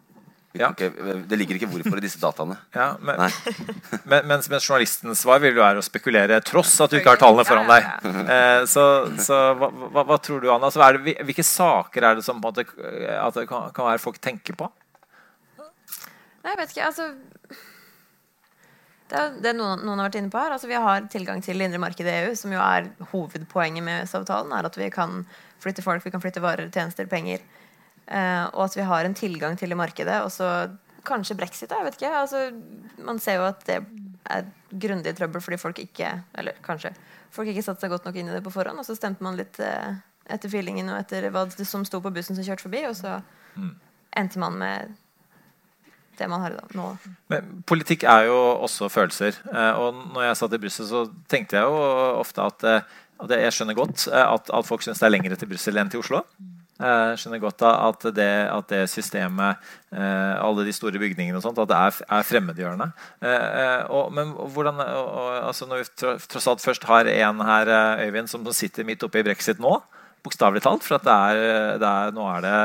Ja. 0.58 0.72
ikke, 0.74 0.90
det 1.30 1.38
ligger 1.38 1.60
ikke 1.60 1.68
hvorfor 1.70 2.00
i 2.00 2.02
disse 2.02 2.18
dataene. 2.22 2.56
Ja, 2.80 2.96
men, 3.06 3.22
men, 4.10 4.26
mens, 4.32 4.48
mens 4.50 4.66
journalistens 4.66 5.22
svar 5.22 5.42
vil 5.44 5.54
jo 5.54 5.62
være 5.62 5.82
å 5.82 5.86
spekulere 5.86 6.40
tross 6.46 6.74
at 6.82 6.90
du 6.90 6.98
ikke 6.98 7.14
har 7.14 7.22
tallene 7.22 7.46
foran 7.46 7.70
deg. 7.70 7.86
Eh, 8.34 8.62
så 8.70 8.86
så 9.22 9.40
hva, 9.60 9.70
hva, 9.70 10.06
hva 10.10 10.18
tror 10.24 10.42
du, 10.42 10.50
Anna? 10.54 10.72
Så 10.74 10.82
er 10.86 10.98
det, 10.98 11.18
hvilke 11.28 11.46
saker 11.46 12.08
er 12.10 12.18
det 12.18 12.26
som 12.26 12.42
på 12.42 12.50
en 12.50 12.58
måte, 12.58 12.66
eh, 12.82 13.14
at 13.14 13.38
det 13.38 13.46
kan, 13.52 13.70
kan 13.76 13.92
være 13.92 14.02
folk 14.02 14.18
tenker 14.24 14.58
på? 14.58 14.72
Nei, 15.60 16.54
jeg 16.54 16.60
vet 16.62 16.74
ikke, 16.74 16.88
altså 16.88 17.10
Det 19.12 19.18
er 19.20 19.38
det 19.44 19.54
noen, 19.58 19.84
noen 19.84 20.00
har 20.00 20.08
vært 20.08 20.20
inne 20.22 20.34
på 20.34 20.42
her. 20.42 20.56
Altså, 20.56 20.70
vi 20.72 20.82
har 20.82 21.06
tilgang 21.14 21.44
til 21.46 21.62
det 21.62 21.70
indre 21.70 21.84
markedet 21.84 22.10
i 22.10 22.26
EU, 22.26 22.34
som 22.40 22.54
jo 22.56 22.62
er 22.64 22.90
hovedpoenget 23.14 23.86
med 23.86 24.02
EØS-avtalen. 24.02 24.54
er 24.56 24.70
At 24.70 24.82
vi 24.82 24.90
kan 24.94 25.24
flytte 25.62 25.86
folk, 25.86 26.06
vi 26.06 26.14
kan 26.14 26.24
flytte 26.24 26.42
varer, 26.42 26.70
tjenester, 26.74 27.10
penger. 27.10 27.46
Eh, 28.10 28.46
og 28.56 28.64
at 28.66 28.78
vi 28.78 28.86
har 28.90 29.06
en 29.06 29.18
tilgang 29.18 29.58
til 29.58 29.70
det 29.70 29.78
markedet. 29.78 30.22
Og 30.26 30.32
så 30.34 30.70
kanskje 31.06 31.38
brexit, 31.38 31.70
da, 31.70 31.80
jeg 31.80 31.90
vet 31.90 32.00
ikke. 32.00 32.14
Altså, 32.22 32.44
man 33.06 33.22
ser 33.22 33.40
jo 33.40 33.48
at 33.50 33.66
det 33.70 33.80
er 34.30 34.50
grundig 34.70 35.16
trøbbel 35.18 35.42
fordi 35.42 35.58
folk 35.58 35.80
ikke 35.82 36.10
Eller 36.38 36.58
kanskje 36.62 36.92
folk 37.34 37.50
ikke 37.50 37.64
satte 37.66 37.82
seg 37.82 37.94
godt 37.94 38.06
nok 38.06 38.18
inn 38.20 38.30
i 38.30 38.36
det 38.36 38.44
på 38.46 38.54
forhånd. 38.54 38.82
Og 38.82 38.88
så 38.88 38.98
stemte 38.98 39.26
man 39.26 39.38
litt 39.40 39.60
eh, 39.64 40.00
etter 40.30 40.52
feelingen 40.52 40.90
og 40.92 41.02
etter 41.02 41.30
hva 41.34 41.46
det 41.50 41.68
som 41.68 41.86
sto 41.88 42.02
på 42.02 42.14
bussen 42.14 42.38
som 42.38 42.46
kjørte 42.46 42.66
forbi. 42.66 42.84
Og 42.90 42.98
så 42.98 43.20
endte 44.18 44.42
man 44.42 44.58
med 44.58 44.98
det 46.20 46.28
man 46.28 46.44
har 46.44 46.58
nå. 46.76 46.88
Men 47.32 47.52
politikk 47.70 48.04
er 48.10 48.28
jo 48.28 48.38
også 48.66 48.90
følelser. 48.92 49.38
Eh, 49.54 49.74
og 49.80 50.02
når 50.16 50.30
jeg 50.30 50.40
satt 50.42 50.56
i 50.58 50.62
Brussel, 50.66 50.90
så 50.90 51.06
tenkte 51.32 51.60
jeg 51.60 51.70
jo 51.70 51.84
ofte 52.20 52.44
at, 52.44 52.66
eh, 52.68 52.98
det, 53.30 53.44
jeg 53.46 53.56
skjønner 53.56 53.78
godt 53.78 54.08
at, 54.12 54.50
at 54.50 54.68
folk 54.68 54.84
syns 54.84 55.00
det 55.02 55.08
er 55.08 55.16
lengre 55.16 55.38
til 55.40 55.50
Brussel 55.52 55.80
enn 55.80 55.92
til 55.92 56.04
Oslo. 56.04 56.24
Jeg 56.80 57.20
skjønner 57.20 57.42
godt 57.44 57.60
da 57.60 57.74
at 57.90 58.06
det, 58.16 58.30
at 58.48 58.70
det 58.72 58.86
systemet, 58.88 59.60
eh, 59.92 60.36
alle 60.40 60.64
de 60.64 60.74
store 60.76 61.02
bygningene 61.02 61.36
og 61.36 61.44
sånt, 61.44 61.60
at 61.60 61.68
det 61.68 61.76
er, 61.76 61.98
er 62.18 62.28
fremmedgjørende. 62.28 62.88
Eh, 63.20 63.48
eh, 63.64 63.84
og, 63.92 64.14
men 64.16 64.32
hvordan, 64.32 64.80
og, 64.86 65.10
og, 65.10 65.30
altså 65.50 65.68
når 65.68 65.84
vi 65.84 66.16
tross 66.32 66.48
alt 66.48 66.64
først 66.64 66.88
har 66.88 67.12
en 67.12 67.44
her, 67.44 67.74
eh, 67.76 68.08
Øyvind, 68.08 68.32
som 68.32 68.48
sitter 68.56 68.88
midt 68.88 69.04
oppe 69.04 69.20
i 69.20 69.28
brexit 69.28 69.60
nå, 69.60 69.76
bokstavelig 70.24 70.64
talt, 70.64 70.88
for 70.88 71.04
det 71.04 71.20
er, 71.20 71.78
det 71.84 71.92
er, 71.92 72.16
nå 72.16 72.32
er 72.32 72.48
det 72.48 72.58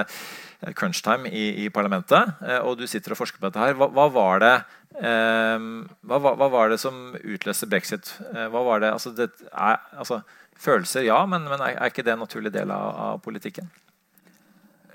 crunch 0.72 1.02
time 1.02 1.28
i, 1.28 1.64
i 1.64 1.68
parlamentet, 1.68 2.32
eh, 2.46 2.60
og 2.62 2.78
du 2.78 2.86
sitter 2.88 3.12
og 3.12 3.20
forsker 3.20 3.40
på 3.40 3.50
dette 3.50 3.60
her. 3.60 3.76
Hva, 3.78 3.90
hva 3.92 4.06
var 4.12 4.42
det 4.42 4.54
eh, 5.02 5.68
hva, 6.08 6.20
hva, 6.24 6.48
var 6.52 6.72
det 6.72 6.80
som 6.82 7.12
utløste 7.20 7.68
brexit? 7.70 8.14
Eh, 8.32 8.46
hva 8.52 8.64
var 8.66 8.84
det, 8.84 8.94
altså, 8.96 9.12
det 9.16 9.30
er, 9.50 9.80
altså, 9.98 10.22
følelser, 10.56 11.04
ja, 11.08 11.20
men, 11.28 11.48
men 11.50 11.60
er, 11.60 11.76
er 11.76 11.92
ikke 11.92 12.06
det 12.06 12.14
en 12.14 12.24
naturlig 12.24 12.54
del 12.54 12.72
av, 12.72 12.94
av 13.08 13.24
politikken? 13.24 13.68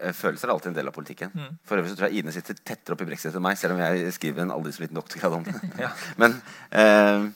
Eh, 0.02 0.14
Følelser 0.16 0.48
er 0.48 0.54
alltid 0.56 0.72
en 0.72 0.78
del 0.80 0.88
av 0.88 0.96
politikken. 0.96 1.32
Mm. 1.36 1.58
For 1.68 1.78
øvrig 1.82 1.92
så 1.92 1.98
tror 2.00 2.10
jeg 2.10 2.24
Ine 2.24 2.32
sitter 2.36 2.56
tettere 2.56 2.96
opp 2.96 3.02
i 3.04 3.10
brexit 3.10 3.36
enn 3.36 3.44
meg, 3.44 3.58
selv 3.60 3.76
om 3.76 3.84
jeg 3.84 4.14
skriver 4.16 4.46
en 4.46 4.52
aldri 4.56 4.72
så 4.76 4.86
liten 4.86 4.96
doktorgrad 5.00 5.34
om 5.40 5.44
det. 5.44 5.56
Ja. 5.84 5.90
Men 6.22 6.36
eh, 6.72 7.28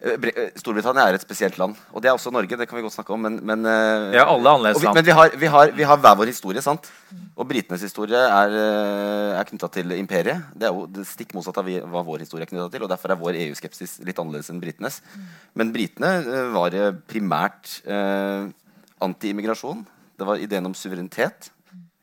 eh, 0.00 0.38
Storbritannia 0.60 1.08
er 1.10 1.18
et 1.18 1.24
spesielt 1.24 1.58
land. 1.60 1.76
Og 1.92 2.02
det 2.02 2.08
er 2.10 2.16
også 2.16 2.30
Norge. 2.32 2.56
det 2.56 2.68
kan 2.68 2.78
vi 2.78 2.84
godt 2.86 2.94
snakke 2.94 3.12
om 3.12 3.20
Men, 3.26 3.40
men, 3.44 3.66
eh, 3.66 4.14
Ja, 4.16 4.24
alle 4.30 4.72
vi, 4.78 4.86
men 4.94 5.04
vi 5.04 5.10
har, 5.10 5.30
vi, 5.36 5.46
har, 5.46 5.72
vi 5.76 5.82
har 5.90 5.96
hver 5.98 6.16
vår 6.22 6.26
historie. 6.32 6.62
sant? 6.62 6.88
Og 7.36 7.48
britenes 7.48 7.82
historie 7.82 8.16
er, 8.18 8.48
eh, 8.54 9.38
er 9.40 9.44
knytta 9.44 9.68
til 9.70 9.92
imperiet. 9.98 10.42
Det 10.54 10.68
er 10.68 10.72
jo 10.74 10.86
det 10.86 11.04
stikk 11.06 11.34
motsatt 11.34 11.58
av 11.58 11.64
vi- 11.66 11.80
hva 11.82 12.04
vår 12.04 12.24
historie 12.24 12.42
er 12.46 12.50
knytta 12.50 12.70
til. 12.72 12.82
Og 12.82 12.88
derfor 12.90 13.10
er 13.12 13.16
vår 13.20 13.34
EU-skepsis 13.44 13.98
litt 14.04 14.18
annerledes 14.18 14.50
enn 14.50 14.60
britenes. 14.60 15.00
Men 15.54 15.72
britene 15.72 16.14
eh, 16.24 16.48
var 16.54 16.74
eh, 16.74 16.92
primært 17.06 17.82
eh, 17.86 18.48
anti-immigrasjon. 19.00 19.84
Det 20.18 20.26
var 20.26 20.36
ideen 20.42 20.66
om 20.66 20.74
suverenitet. 20.74 21.50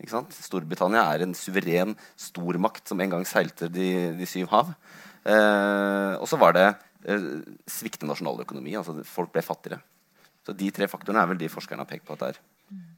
Storbritannia 0.04 1.06
er 1.14 1.24
en 1.24 1.34
suveren 1.38 1.96
stormakt 2.20 2.90
som 2.92 3.00
en 3.02 3.14
gang 3.16 3.26
seilte 3.28 3.70
de, 3.72 4.12
de 4.18 4.28
syv 4.28 4.50
hav. 4.52 4.74
Eh, 5.26 6.14
og 6.20 6.28
så 6.30 6.38
var 6.38 6.54
det 6.58 6.66
eh, 7.08 7.30
sviktende 7.70 8.12
nasjonaløkonomi. 8.12 8.76
altså 8.76 9.00
Folk 9.08 9.32
ble 9.34 9.42
fattigere. 9.46 9.80
Så 10.46 10.54
De 10.54 10.70
tre 10.72 10.88
faktorene 10.92 11.24
er 11.24 11.32
vel 11.32 11.40
de 11.42 11.50
forskerne 11.50 11.82
har 11.82 11.90
pekt 11.90 12.06
på 12.06 12.14
at 12.14 12.22
det 12.22 12.34
er 12.34 12.44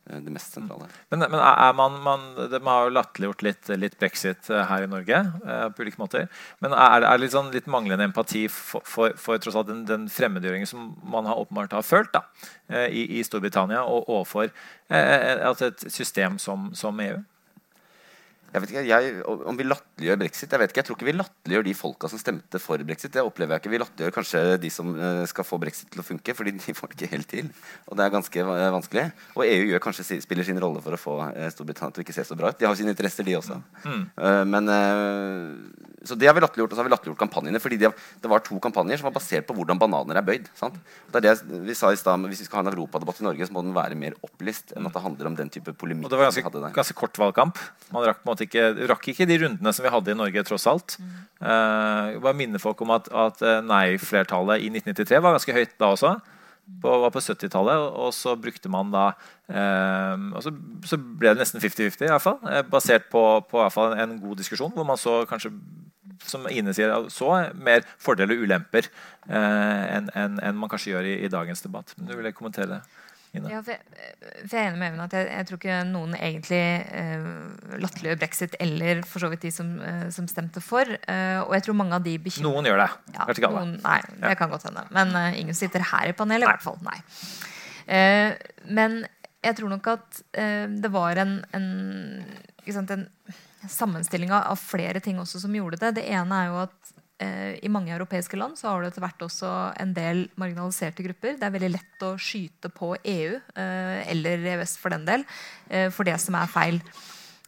det 0.07 0.31
mest 0.31 0.53
sentrale. 0.55 0.87
Men, 1.11 1.25
men 1.27 1.41
er 1.41 1.73
man, 1.75 1.97
man, 2.03 2.25
de 2.51 2.59
har 2.63 2.87
jo 2.87 2.93
latterliggjort 2.95 3.43
litt, 3.43 3.71
litt 3.75 3.97
brexit 3.99 4.49
eh, 4.53 4.63
her 4.69 4.85
i 4.85 4.89
Norge. 4.89 5.19
eh, 5.43 5.65
på 5.75 5.83
ulike 5.83 5.99
måter. 5.99 6.27
Men 6.63 6.75
er 6.75 7.03
det 7.03 7.09
er 7.11 7.21
litt, 7.21 7.33
sånn, 7.35 7.51
litt 7.55 7.67
manglende 7.71 8.07
empati 8.07 8.45
for, 8.51 8.85
for, 8.87 9.15
for 9.19 9.41
tross 9.43 9.57
alt 9.59 9.69
den, 9.71 9.83
den 9.89 10.07
fremmedgjøringen 10.11 10.69
som 10.69 10.93
man 11.03 11.27
har 11.27 11.39
åpenbart 11.41 11.75
har 11.75 11.85
følt 11.85 12.13
da, 12.15 12.23
eh, 12.71 12.87
i, 12.87 13.07
i 13.19 13.25
Storbritannia 13.27 13.83
og 13.83 14.07
overfor 14.07 14.47
eh, 14.47 15.35
altså 15.47 15.73
et 15.73 15.89
system 15.91 16.39
som, 16.41 16.71
som 16.77 17.03
EU? 17.03 17.19
Jeg 18.53 18.63
vet 18.63 18.71
ikke, 18.71 18.83
jeg, 18.87 19.23
Om 19.27 19.57
vi 19.59 19.65
latterliggjør 19.67 20.19
brexit 20.21 20.53
Jeg 20.53 20.61
vet 20.61 20.71
ikke, 20.71 20.81
jeg 20.81 20.87
tror 20.87 20.97
ikke 20.97 21.07
vi 21.09 21.15
latterliggjør 21.17 21.65
de 21.67 21.73
folka 21.77 22.09
som 22.11 22.21
stemte 22.21 22.61
for 22.63 22.83
brexit. 22.87 23.11
Det 23.13 23.23
opplever 23.23 23.55
jeg 23.57 23.63
ikke. 23.63 23.71
Vi 23.73 23.81
latterliggjør 23.81 24.15
kanskje 24.15 24.43
de 24.63 24.71
som 24.73 24.93
eh, 24.95 25.23
skal 25.29 25.47
få 25.47 25.59
brexit 25.61 25.89
til 25.93 26.03
å 26.03 26.05
funke, 26.07 26.35
fordi 26.37 26.53
de 26.55 26.75
får 26.77 26.93
det 26.93 26.97
ikke 26.97 27.11
helt 27.11 27.29
til. 27.31 27.49
Og 27.87 27.99
det 27.99 28.05
er 28.05 28.13
ganske 28.13 28.45
eh, 28.45 28.69
vanskelig. 28.73 29.05
Og 29.35 29.43
EU 29.45 29.67
gjør 29.73 29.83
kanskje, 29.83 30.19
spiller 30.23 30.47
sin 30.47 30.61
rolle 30.63 30.83
for 30.85 30.95
å 30.95 31.01
få 31.01 31.17
eh, 31.33 31.49
Storbritannia 31.53 31.95
til 31.97 32.03
å 32.03 32.07
ikke 32.07 32.15
se 32.15 32.25
så 32.29 32.37
bra 32.39 32.53
ut. 32.53 32.59
De 32.59 32.67
har 32.67 32.75
jo 32.75 32.79
sine 32.79 32.93
interesser, 32.95 33.27
de 33.27 33.35
også. 33.37 33.59
Mm. 33.83 34.03
men 34.47 34.71
Så 36.07 36.15
det 36.15 36.29
har 36.29 36.35
vi 36.37 36.43
latterliggjort. 36.43 36.71
Og 36.71 36.77
så 36.77 36.83
har 36.83 36.87
vi 36.87 36.93
latterliggjort 36.95 37.23
kampanjene. 37.25 37.59
fordi 37.63 37.81
de 37.83 37.91
det 37.91 38.31
var 38.31 38.43
to 38.45 38.59
kampanjer 38.63 39.01
som 39.01 39.09
var 39.09 39.17
basert 39.17 39.47
på 39.47 39.55
hvordan 39.57 39.79
bananer 39.79 40.19
er 40.19 40.25
bøyd. 40.25 40.47
sant? 40.55 40.75
Det 41.11 41.19
er 41.19 41.27
det 41.27 41.61
vi 41.67 41.75
sa 41.75 41.91
i 41.91 41.99
sted, 41.99 42.27
Hvis 42.31 42.45
vi 42.45 42.47
skal 42.47 42.61
ha 42.61 42.67
en 42.67 42.73
europadebatt 42.73 43.21
i 43.21 43.27
Norge, 43.27 43.47
så 43.47 43.53
må 43.53 43.63
den 43.65 43.75
være 43.75 43.95
mer 43.95 44.15
opplyst 44.23 44.73
enn 44.75 44.87
at 44.87 44.93
det 44.95 45.03
handler 45.03 45.31
om 45.31 45.35
den 45.35 45.49
type 45.49 45.73
polemikk. 45.73 46.07
Og 46.07 46.11
det 46.11 46.19
var 46.19 46.31
ganske, 46.31 46.73
ganske 46.75 46.97
kort 46.97 47.17
valgkamp. 47.17 47.59
Man 47.91 48.07
rakk, 48.07 48.23
på 48.23 48.36
måte 48.37 48.47
ikke, 48.47 48.87
rakk 48.93 49.09
ikke 49.11 49.27
de 49.27 49.41
rundene 49.43 49.73
som 49.73 49.83
vi 49.83 49.91
hadde 49.91 50.13
i 50.13 50.17
Norge, 50.21 50.43
tross 50.47 50.67
alt. 50.69 50.95
Uh, 51.41 52.15
bare 52.21 52.37
minne 52.37 52.61
folk 52.61 52.79
om 52.85 52.93
at, 52.95 53.09
at 53.11 53.41
eh, 53.45 53.59
nei-flertallet 53.65 54.63
i 54.63 54.69
1993 54.71 55.19
var 55.25 55.35
ganske 55.37 55.57
høyt 55.57 55.73
da 55.81 55.91
også. 55.95 56.15
På, 56.83 56.97
var 56.99 57.13
på 57.15 57.21
70-tallet, 57.23 57.79
og- 57.95 58.11
så 58.13 58.33
brukte 58.35 58.67
man 58.69 58.89
da 58.91 59.05
eh, 59.47 60.15
og 60.35 60.41
så, 60.43 60.51
så 60.83 60.97
ble 60.99 61.31
det 61.31 61.39
nesten 61.39 61.61
50-50, 61.63 62.03
i 62.03 62.11
hvert 62.11 62.25
fall, 62.25 62.39
eh, 62.51 62.63
basert 62.67 63.05
på, 63.13 63.21
på 63.47 63.61
fall 63.71 63.95
en, 63.95 64.17
god 64.19 64.41
diskusjon, 64.41 64.73
hvor 64.75 64.83
man 64.87 64.99
så 64.99 65.21
kanskje 65.29 65.53
som 66.27 66.43
Ine 66.51 66.73
sier, 66.75 66.91
så 67.13 67.29
mer 67.55 67.85
fordeler 68.01 68.35
og 68.35 68.43
ulemper 68.49 68.87
eh, 69.29 69.83
enn 69.95 70.09
en, 70.17 70.39
en 70.43 70.57
man 70.59 70.71
kanskje 70.71 70.91
gjør 70.95 71.07
i, 71.07 71.15
i 71.23 71.31
dagens 71.31 71.61
debatt. 71.63 71.93
Men 71.95 72.09
du 72.09 72.17
ville 72.17 72.33
kommentere 72.35 72.67
det? 72.73 72.81
Ja, 73.35 73.59
for 73.61 73.73
jeg, 73.73 73.81
for 74.47 74.55
jeg 74.55 74.61
er 74.63 74.69
enig 74.71 74.79
med 74.79 74.87
Even 74.87 75.01
at 75.03 75.13
jeg, 75.13 75.27
jeg 75.29 75.47
tror 75.49 75.59
ikke 75.59 75.79
noen 75.89 76.15
egentlig 76.17 76.61
eh, 77.01 77.25
latterliggjør 77.83 78.21
brexit, 78.21 78.55
eller 78.63 79.01
for 79.05 79.21
så 79.23 79.29
vidt 79.33 79.43
de 79.45 79.51
som, 79.53 79.73
eh, 79.83 80.05
som 80.15 80.29
stemte 80.31 80.63
for. 80.63 80.87
Eh, 80.87 81.39
og 81.43 81.53
jeg 81.57 81.67
tror 81.67 81.77
mange 81.77 81.99
av 81.99 82.05
de 82.07 82.15
bekymrer 82.23 82.47
Noen 82.47 82.69
gjør 82.71 82.81
det. 82.85 82.89
ja, 83.13 83.19
Kanskje 83.27 83.43
ikke 83.43 83.51
alle. 83.51 83.65
noen, 83.65 83.75
Nei, 83.83 83.99
det 84.23 84.37
kan 84.39 84.49
godt 84.53 84.69
hende. 84.69 84.85
Men 84.95 85.13
eh, 85.19 85.41
ingen 85.43 85.57
sitter 85.59 85.85
her 85.91 86.13
i 86.13 86.15
panelet, 86.17 86.47
i 86.47 86.51
hvert 86.53 86.65
fall. 86.65 86.79
Nei. 86.87 86.97
Eh, 87.87 88.31
men 88.79 89.01
jeg 89.45 89.55
tror 89.59 89.69
nok 89.75 89.91
at 89.93 90.21
eh, 90.39 90.65
det 90.81 90.89
var 90.91 91.19
en, 91.21 91.37
en, 91.55 91.67
sant, 92.73 92.91
en 92.95 93.05
sammenstilling 93.67 94.31
av 94.31 94.53
av 94.53 94.59
flere 94.59 94.99
ting 95.03 95.19
også 95.19 95.43
som 95.43 95.55
gjorde 95.55 95.79
det. 95.83 95.93
Det 95.99 96.07
ene 96.09 96.41
er 96.41 96.49
jo 96.51 96.61
at 96.63 96.77
eh, 96.77 96.86
i 97.17 97.69
mange 97.73 97.89
europeiske 97.95 98.37
land 98.37 98.59
så 98.59 98.69
har 98.69 98.83
det 98.83 98.91
etter 98.91 99.01
hvert 99.01 99.23
også 99.25 99.51
en 99.81 99.93
del 99.95 100.27
marginaliserte 100.37 101.01
grupper. 101.05 101.37
Det 101.39 101.47
er 101.47 101.53
veldig 101.55 101.71
lett 101.73 102.05
å 102.05 102.13
skyte 102.21 102.69
på 102.69 102.91
EU, 103.01 103.39
eh, 103.57 103.99
eller 104.13 104.45
EØS 104.53 104.77
for 104.77 104.93
den 104.93 105.07
del, 105.07 105.25
eh, 105.69 105.89
for 105.89 106.05
det 106.05 106.19
som 106.21 106.37
er 106.37 106.51
feil. 106.51 106.81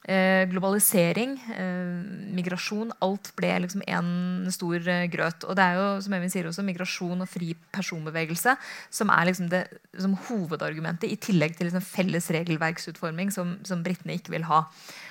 Eh, 0.09 0.47
globalisering, 0.49 1.35
eh, 1.53 2.31
migrasjon, 2.33 2.89
alt 3.03 3.29
ble 3.37 3.51
liksom 3.61 3.83
en 3.85 4.47
stor 4.49 4.79
eh, 4.87 5.05
grøt. 5.11 5.43
Og 5.43 5.57
det 5.59 5.65
er 5.65 5.75
jo, 5.77 5.83
som 6.01 6.15
Evin 6.15 6.31
sier 6.33 6.47
også, 6.49 6.63
migrasjon 6.65 7.21
og 7.21 7.29
fri 7.29 7.51
personbevegelse 7.75 8.55
som 8.89 9.11
er 9.13 9.27
liksom 9.27 9.51
det 9.51 9.65
som 9.99 10.15
hovedargumentet, 10.29 11.11
i 11.11 11.19
tillegg 11.19 11.57
til 11.57 11.69
liksom 11.69 11.85
felles 11.85 12.31
regelverksutforming 12.33 13.29
som, 13.35 13.57
som 13.67 13.83
britene 13.85 14.15
ikke 14.17 14.33
vil 14.33 14.47
ha. 14.49 14.63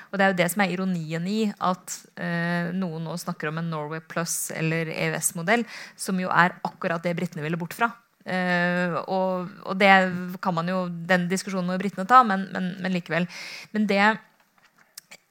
Og 0.09 0.19
det 0.19 0.25
er 0.25 0.33
jo 0.33 0.39
det 0.41 0.49
som 0.53 0.63
er 0.65 0.75
ironien 0.75 1.25
i 1.29 1.39
at 1.53 1.97
eh, 2.21 2.71
noen 2.77 3.05
nå 3.09 3.17
snakker 3.21 3.51
om 3.51 3.61
en 3.61 3.71
Norway 3.73 4.03
Plus 4.05 4.51
eller 4.57 4.91
EØS-modell, 4.95 5.67
som 5.97 6.21
jo 6.21 6.31
er 6.33 6.57
akkurat 6.67 7.05
det 7.05 7.17
britene 7.19 7.45
ville 7.45 7.61
bort 7.61 7.77
fra. 7.77 7.91
Eh, 8.29 8.97
og, 9.09 9.51
og 9.65 9.77
det 9.81 9.93
kan 10.45 10.57
man 10.57 10.71
jo, 10.71 10.87
den 10.89 11.29
diskusjonen 11.31 11.73
må 11.73 11.81
britene 11.81 12.09
ta, 12.09 12.23
men, 12.27 12.49
men, 12.55 12.73
men 12.83 12.97
likevel. 12.97 13.29
Men 13.75 13.89
det, 13.91 14.03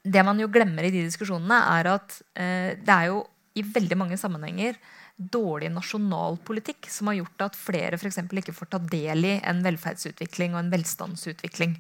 det 0.06 0.26
man 0.26 0.40
jo 0.42 0.52
glemmer 0.54 0.88
i 0.88 0.94
de 0.94 1.06
diskusjonene, 1.08 1.64
er 1.80 1.92
at 1.98 2.22
eh, 2.38 2.78
det 2.78 2.94
er 3.00 3.12
jo 3.12 3.26
i 3.58 3.66
veldig 3.66 3.98
mange 3.98 4.20
sammenhenger 4.22 4.78
dårlig 5.18 5.72
nasjonalpolitikk 5.74 6.90
som 6.94 7.10
har 7.10 7.18
gjort 7.20 7.48
at 7.48 7.58
flere 7.58 7.98
for 7.98 8.14
ikke 8.14 8.54
får 8.54 8.70
ta 8.70 8.80
del 8.92 9.26
i 9.26 9.34
en 9.42 9.64
velferdsutvikling 9.66 10.54
og 10.54 10.62
en 10.62 10.70
velstandsutvikling. 10.74 11.74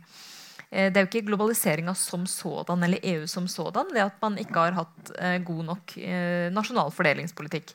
Eh, 0.70 0.90
det 0.92 1.00
er 1.00 1.06
jo 1.06 1.10
ikke 1.10 1.28
globaliseringa 1.30 1.94
som 1.96 2.26
sådan 2.28 2.84
eller 2.84 3.04
EU 3.08 3.28
som 3.30 3.48
sådan, 3.48 3.94
det 3.96 4.04
at 4.04 4.22
man 4.24 4.38
ikke 4.42 4.60
har 4.60 4.76
hatt 4.82 5.12
eh, 5.16 5.40
god 5.48 5.64
nok 5.72 5.98
eh, 6.02 6.48
nasjonal 6.54 6.92
fordelingspolitikk. 6.92 7.72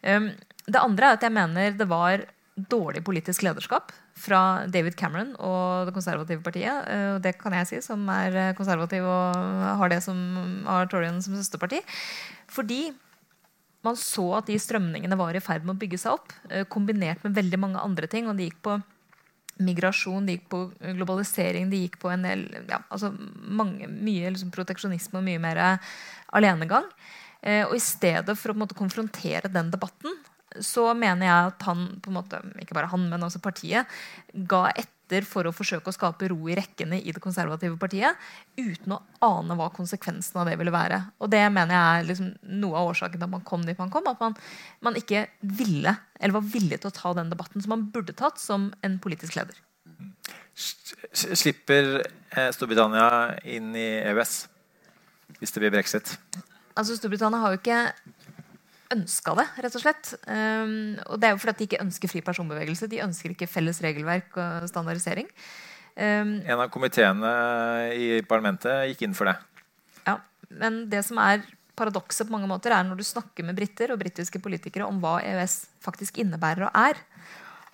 Um, 0.00 0.30
det 0.64 0.80
andre 0.80 1.10
er 1.10 1.18
at 1.18 1.24
jeg 1.26 1.34
mener 1.34 1.74
det 1.76 1.88
var 1.88 2.22
dårlig 2.70 3.02
politisk 3.04 3.42
lederskap 3.44 3.92
fra 4.20 4.66
David 4.68 4.96
Cameron 4.96 5.34
og 5.38 5.86
Det 5.88 5.94
konservative 5.96 6.42
partiet. 6.44 6.88
Og 7.14 7.20
det 7.24 7.34
kan 7.40 7.54
jeg 7.56 7.68
si, 7.68 7.78
som 7.84 8.02
er 8.12 8.52
konservativ 8.56 9.04
og 9.08 9.36
har 9.80 9.92
det 9.92 10.02
som 10.04 10.18
har 10.66 10.88
Torian 10.92 11.22
som 11.24 11.36
søsterparti. 11.36 11.80
Fordi 12.48 12.90
man 13.84 13.96
så 13.96 14.26
at 14.36 14.50
de 14.50 14.58
strømningene 14.60 15.16
var 15.16 15.36
i 15.36 15.40
ferd 15.40 15.64
med 15.64 15.76
å 15.76 15.80
bygge 15.80 16.00
seg 16.02 16.18
opp, 16.18 16.34
kombinert 16.68 17.24
med 17.24 17.36
veldig 17.38 17.60
mange 17.60 17.80
andre 17.80 18.10
ting. 18.12 18.28
og 18.28 18.36
de 18.36 18.50
gikk 18.50 18.60
på 18.60 18.76
migrasjon, 19.64 20.26
det 20.26 20.38
gikk 20.38 20.48
på 20.52 20.62
globalisering, 20.98 21.70
det 21.70 21.84
gikk 21.84 21.98
på 22.02 22.10
en 22.12 22.26
del 22.26 22.46
ja, 22.70 22.80
altså 22.88 23.12
mange, 23.14 23.88
Mye 23.90 24.32
liksom 24.32 24.52
proteksjonisme 24.54 25.20
og 25.20 25.26
mye 25.26 25.42
mer 25.42 25.62
alenegang. 26.36 26.88
Eh, 27.40 27.64
og 27.66 27.74
i 27.76 27.82
stedet 27.82 28.36
for 28.38 28.52
å 28.52 28.58
måte, 28.60 28.76
konfrontere 28.78 29.50
den 29.52 29.72
debatten, 29.72 30.16
så 30.60 30.90
mener 30.98 31.28
jeg 31.28 31.50
at 31.52 31.68
han, 31.68 31.84
på 32.02 32.10
en 32.10 32.18
måte, 32.18 32.40
ikke 32.60 32.76
bare 32.76 32.90
han, 32.90 33.06
men 33.12 33.26
også 33.26 33.42
partiet, 33.42 34.00
ga 34.34 34.66
etter 34.72 34.99
for 35.26 35.48
å 35.48 35.52
forsøke 35.54 35.90
å 35.90 35.94
skape 35.94 36.28
ro 36.30 36.38
i 36.50 36.56
rekkene 36.58 37.00
i 37.00 37.14
det 37.14 37.22
konservative 37.22 37.78
partiet, 37.80 38.18
uten 38.58 38.94
å 38.94 39.00
ane 39.26 39.56
hva 39.58 39.70
konsekvensen 39.74 40.40
av 40.40 40.48
det 40.48 40.56
ville 40.60 40.74
være. 40.74 41.00
Og 41.20 41.32
det 41.32 41.42
mener 41.52 41.74
jeg 41.74 42.02
er 42.02 42.06
liksom 42.10 42.30
noe 42.62 42.78
av 42.78 42.92
årsaken 42.92 43.18
til 43.18 43.26
at 43.26 43.34
man 43.34 43.46
kom 43.48 43.66
dit 43.66 43.80
man 43.80 43.90
kom. 43.92 44.06
At 44.10 44.22
man, 44.22 44.36
man 44.86 44.98
ikke 45.00 45.26
ville, 45.42 45.96
eller 46.20 46.38
var 46.38 46.46
villig 46.54 46.80
til 46.80 46.92
å 46.92 46.96
ta 47.00 47.14
den 47.18 47.32
debatten 47.32 47.64
som 47.64 47.74
man 47.74 47.88
burde 47.94 48.16
tatt 48.16 48.40
som 48.42 48.70
en 48.86 49.00
politisk 49.02 49.38
leder. 49.40 49.58
Slipper 51.12 52.00
eh, 52.00 52.48
Storbritannia 52.54 53.36
inn 53.48 53.74
i 53.76 53.88
EØS 54.06 54.38
hvis 55.40 55.54
det 55.54 55.62
blir 55.62 55.72
brexit? 55.72 56.16
Altså 56.78 56.96
Storbritannia 56.96 57.40
har 57.42 57.54
jo 57.54 57.60
ikke 57.60 57.80
ønska 58.94 59.34
det, 59.38 59.46
rett 59.64 59.76
og 59.78 59.82
slett. 59.82 60.12
Um, 60.26 60.98
og 61.06 61.20
det 61.20 61.28
er 61.28 61.34
jo 61.34 61.40
fordi 61.42 61.58
de 61.58 61.68
ikke 61.68 61.82
ønsker 61.84 62.10
fri 62.10 62.22
personbevegelse. 62.26 62.90
De 62.90 63.02
ønsker 63.04 63.34
ikke 63.34 63.50
felles 63.50 63.80
regelverk 63.84 64.38
og 64.40 64.66
standardisering. 64.70 65.28
Um, 65.94 66.38
en 66.46 66.56
av 66.56 66.68
komiteene 66.72 67.30
i 67.94 68.10
parlamentet 68.26 68.90
gikk 68.90 69.06
inn 69.06 69.16
for 69.16 69.30
det. 69.30 69.36
Ja, 70.06 70.18
Men 70.62 70.84
det 70.90 71.04
som 71.06 71.20
er 71.22 71.44
paradokset 71.78 72.28
på 72.28 72.34
mange 72.34 72.50
måter, 72.50 72.74
er 72.74 72.84
når 72.86 73.00
du 73.00 73.06
snakker 73.06 73.46
med 73.46 73.56
briter 73.58 73.92
og 73.92 74.00
britiske 74.02 74.42
politikere 74.42 74.88
om 74.88 75.00
hva 75.02 75.18
EØS 75.24 75.62
faktisk 75.84 76.20
innebærer 76.20 76.66
og 76.68 76.76
er, 76.76 77.00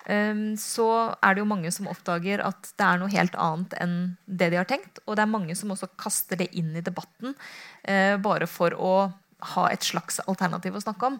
um, 0.07 0.51
så 0.59 0.89
er 1.17 1.35
det 1.35 1.43
jo 1.43 1.49
mange 1.49 1.71
som 1.73 1.89
oppdager 1.91 2.45
at 2.45 2.73
det 2.77 2.87
er 2.87 3.01
noe 3.01 3.13
helt 3.13 3.37
annet 3.41 3.77
enn 3.81 3.97
det 4.25 4.51
de 4.53 4.61
har 4.61 4.69
tenkt. 4.69 5.01
Og 5.05 5.17
det 5.17 5.25
er 5.25 5.33
mange 5.33 5.57
som 5.57 5.73
også 5.73 5.89
kaster 5.99 6.39
det 6.39 6.51
inn 6.53 6.75
i 6.77 6.85
debatten 6.85 7.33
uh, 7.33 8.15
bare 8.21 8.49
for 8.49 8.77
å 8.77 8.93
ha 9.37 9.67
et 9.69 9.85
slags 9.85 10.17
alternativ 10.25 10.77
å 10.77 10.81
snakke 10.81 11.11
om. 11.11 11.19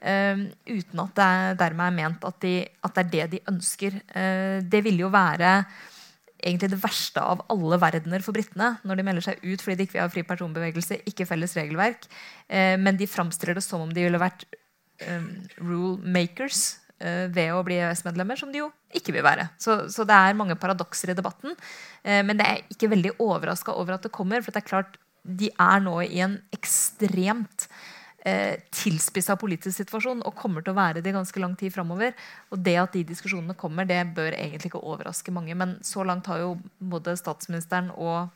Uh, 0.00 0.48
uten 0.70 1.04
at 1.04 1.14
det 1.18 1.60
dermed 1.60 1.90
er 1.90 1.96
ment 1.98 2.24
at, 2.24 2.40
de, 2.44 2.62
at, 2.64 2.96
det 2.96 3.04
er 3.04 3.12
det 3.12 3.28
de 3.34 3.44
ønsker. 3.52 4.00
Uh, 4.14 4.64
det 4.64 4.82
ville 4.86 5.04
jo 5.04 5.12
være 5.12 5.60
egentlig 6.38 6.70
det 6.70 6.80
verste 6.80 7.20
av 7.20 7.42
alle 7.50 7.80
verdener 7.82 8.22
for 8.22 8.36
britene 8.36 8.76
når 8.86 9.00
de 9.00 9.04
melder 9.08 9.24
seg 9.26 9.40
ut 9.42 9.62
fordi 9.64 9.74
de 9.80 9.86
ikke 9.88 9.96
vil 9.96 10.04
ha 10.04 10.12
fri 10.12 10.22
personbevegelse, 10.26 11.00
ikke 11.10 11.26
felles 11.28 11.56
regelverk. 11.58 12.08
Uh, 12.48 12.76
men 12.80 12.98
de 13.00 13.10
framstiller 13.10 13.58
det 13.58 13.66
som 13.66 13.84
om 13.84 13.92
de 13.92 14.06
ville 14.06 14.22
vært 14.22 14.46
um, 15.08 15.32
rule 15.60 15.96
makers 16.18 16.78
ved 16.98 17.52
å 17.54 17.60
bli 17.62 17.76
EØS-medlemmer, 17.78 18.34
som 18.34 18.50
de 18.50 18.58
jo 18.58 18.64
ikke 18.98 19.12
vil 19.14 19.22
være. 19.22 19.44
Så, 19.62 19.84
så, 19.94 20.02
det 20.02 20.16
er 20.18 20.34
mange 20.34 20.56
paradokser 20.58 21.12
i 21.12 21.14
debatten. 21.14 21.52
men 22.02 22.34
det 22.34 22.42
er 22.48 22.64
ikke 22.74 22.88
veldig 22.90 23.12
overraska 23.22 23.70
over 23.78 23.94
at 23.94 24.08
det 24.08 24.10
kommer. 24.10 24.42
for 24.42 24.50
det 24.50 24.64
er 24.64 24.66
klart 24.66 24.98
de 25.22 25.50
er 25.52 25.80
nå 25.84 25.94
i 26.04 26.20
en 26.24 26.38
ekstremt 26.54 27.68
eh, 28.26 28.58
tilspissa 28.74 29.36
politisk 29.40 29.76
situasjon 29.80 30.22
og 30.26 30.36
kommer 30.38 30.64
til 30.64 30.74
å 30.74 30.78
være 30.78 31.02
det 31.04 31.14
ganske 31.16 31.42
lang 31.42 31.56
tid 31.58 31.74
framover. 31.74 32.14
Og 32.52 32.62
det 32.64 32.76
at 32.80 32.96
de 32.96 33.04
diskusjonene 33.08 33.56
kommer, 33.58 33.88
det 33.88 34.00
bør 34.16 34.36
egentlig 34.36 34.72
ikke 34.72 34.82
overraske 34.82 35.34
mange. 35.34 35.56
Men 35.58 35.78
så 35.86 36.06
langt 36.06 36.28
har 36.30 36.42
jo 36.44 36.56
både 36.78 37.16
statsministeren 37.18 37.92
og 37.96 38.28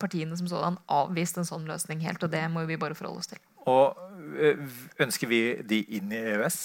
partiene 0.00 0.36
som 0.36 0.48
sådan 0.50 0.78
avvist 0.90 1.38
en 1.38 1.48
sånn 1.48 1.68
løsning 1.68 2.02
helt. 2.04 2.22
Og 2.24 2.32
det 2.32 2.44
må 2.52 2.64
vi 2.68 2.80
bare 2.80 2.98
forholde 2.98 3.24
oss 3.24 3.32
til. 3.32 3.42
Og 3.70 3.98
eh, 4.40 4.60
ønsker 5.02 5.30
vi 5.30 5.42
de 5.66 5.84
inn 5.98 6.12
i 6.14 6.22
EØS? 6.34 6.62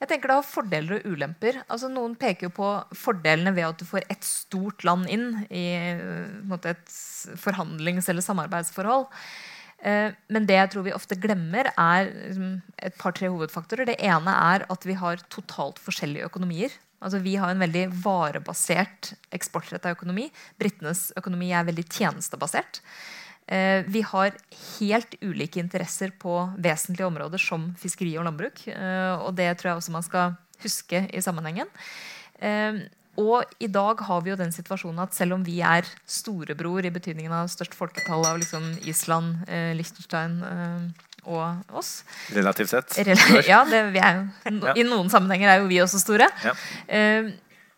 Jeg 0.00 0.08
tenker 0.08 0.30
Det 0.30 0.36
har 0.38 0.48
fordeler 0.48 0.96
og 0.96 1.12
ulemper. 1.12 1.60
Altså 1.68 1.90
Noen 1.92 2.16
peker 2.16 2.48
jo 2.48 2.54
på 2.56 2.68
fordelene 2.96 3.52
ved 3.56 3.68
at 3.68 3.80
du 3.80 3.84
får 3.84 4.06
et 4.08 4.24
stort 4.24 4.84
land 4.88 5.08
inn 5.12 5.44
i 5.52 5.66
måte, 6.48 6.72
et 6.72 6.94
forhandlings- 7.40 8.08
eller 8.08 8.24
samarbeidsforhold. 8.24 9.10
Eh, 9.80 10.12
men 10.32 10.46
det 10.48 10.56
jeg 10.56 10.72
tror 10.72 10.84
vi 10.84 10.96
ofte 10.96 11.18
glemmer, 11.20 11.70
er 11.72 12.08
liksom, 12.12 12.60
et 12.80 12.96
par-tre 13.00 13.28
hovedfaktorer. 13.32 13.88
Det 13.88 14.00
ene 14.00 14.32
er 14.52 14.66
at 14.72 14.86
vi 14.88 14.96
har 14.96 15.20
totalt 15.32 15.80
forskjellige 15.80 16.28
økonomier. 16.28 16.72
Altså 17.00 17.22
Vi 17.24 17.36
har 17.40 17.52
en 17.52 17.62
veldig 17.62 17.86
varebasert 18.04 19.14
eksportretta 19.32 19.92
økonomi. 19.94 20.28
Britenes 20.60 21.10
økonomi 21.16 21.52
er 21.52 21.64
veldig 21.64 21.86
tjenestebasert. 21.88 22.82
Eh, 23.50 23.82
vi 23.86 24.02
har 24.06 24.30
helt 24.78 25.14
ulike 25.20 25.58
interesser 25.60 26.12
på 26.18 26.36
vesentlige 26.62 27.08
områder 27.08 27.42
som 27.42 27.72
fiskeri 27.80 28.12
og 28.20 28.28
landbruk. 28.28 28.62
Eh, 28.70 29.14
og 29.18 29.34
det 29.34 29.50
tror 29.58 29.72
jeg 29.72 29.80
også 29.80 29.94
man 29.96 30.06
skal 30.06 30.36
huske 30.62 31.02
i 31.10 31.22
sammenhengen. 31.24 31.70
Eh, 32.38 32.78
og 33.18 33.50
i 33.58 33.66
dag 33.66 34.00
har 34.06 34.22
vi 34.22 34.30
jo 34.30 34.38
den 34.38 34.54
situasjonen 34.54 35.02
at 35.02 35.16
selv 35.16 35.34
om 35.34 35.42
vi 35.44 35.58
er 35.66 35.88
storebror 36.06 36.86
i 36.86 36.92
betydningen 36.94 37.34
av 37.34 37.50
størst 37.50 37.74
folketall 37.76 38.22
av 38.24 38.38
liksom 38.38 38.70
Island, 38.88 39.42
Liechtenstein 39.76 40.38
og 41.26 41.74
oss 41.76 41.90
Relativt 42.32 42.70
sett. 42.70 42.96
ja, 43.50 43.58
det, 43.68 43.82
jo, 43.98 44.54
no, 44.54 44.72
I 44.72 44.86
noen 44.86 45.10
sammenhenger 45.12 45.50
er 45.52 45.60
jo 45.60 45.68
vi 45.68 45.82
også 45.82 46.00
store. 46.00 46.30
Ja. 46.46 46.54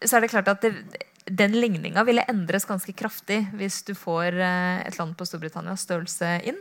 Så 0.05 0.21
er 0.21 0.23
det 0.23 0.31
klart 0.31 0.53
at 0.53 0.63
det, 0.63 1.03
den 1.33 1.55
ligninga 1.57 2.03
ville 2.05 2.25
endres 2.29 2.67
ganske 2.69 2.93
kraftig 2.97 3.39
hvis 3.57 3.79
du 3.89 3.93
får 3.97 4.37
eh, 4.37 4.83
et 4.85 4.99
land 4.99 5.15
på 5.17 5.25
Storbritannias 5.29 5.85
størrelse 5.87 6.29
inn. 6.49 6.59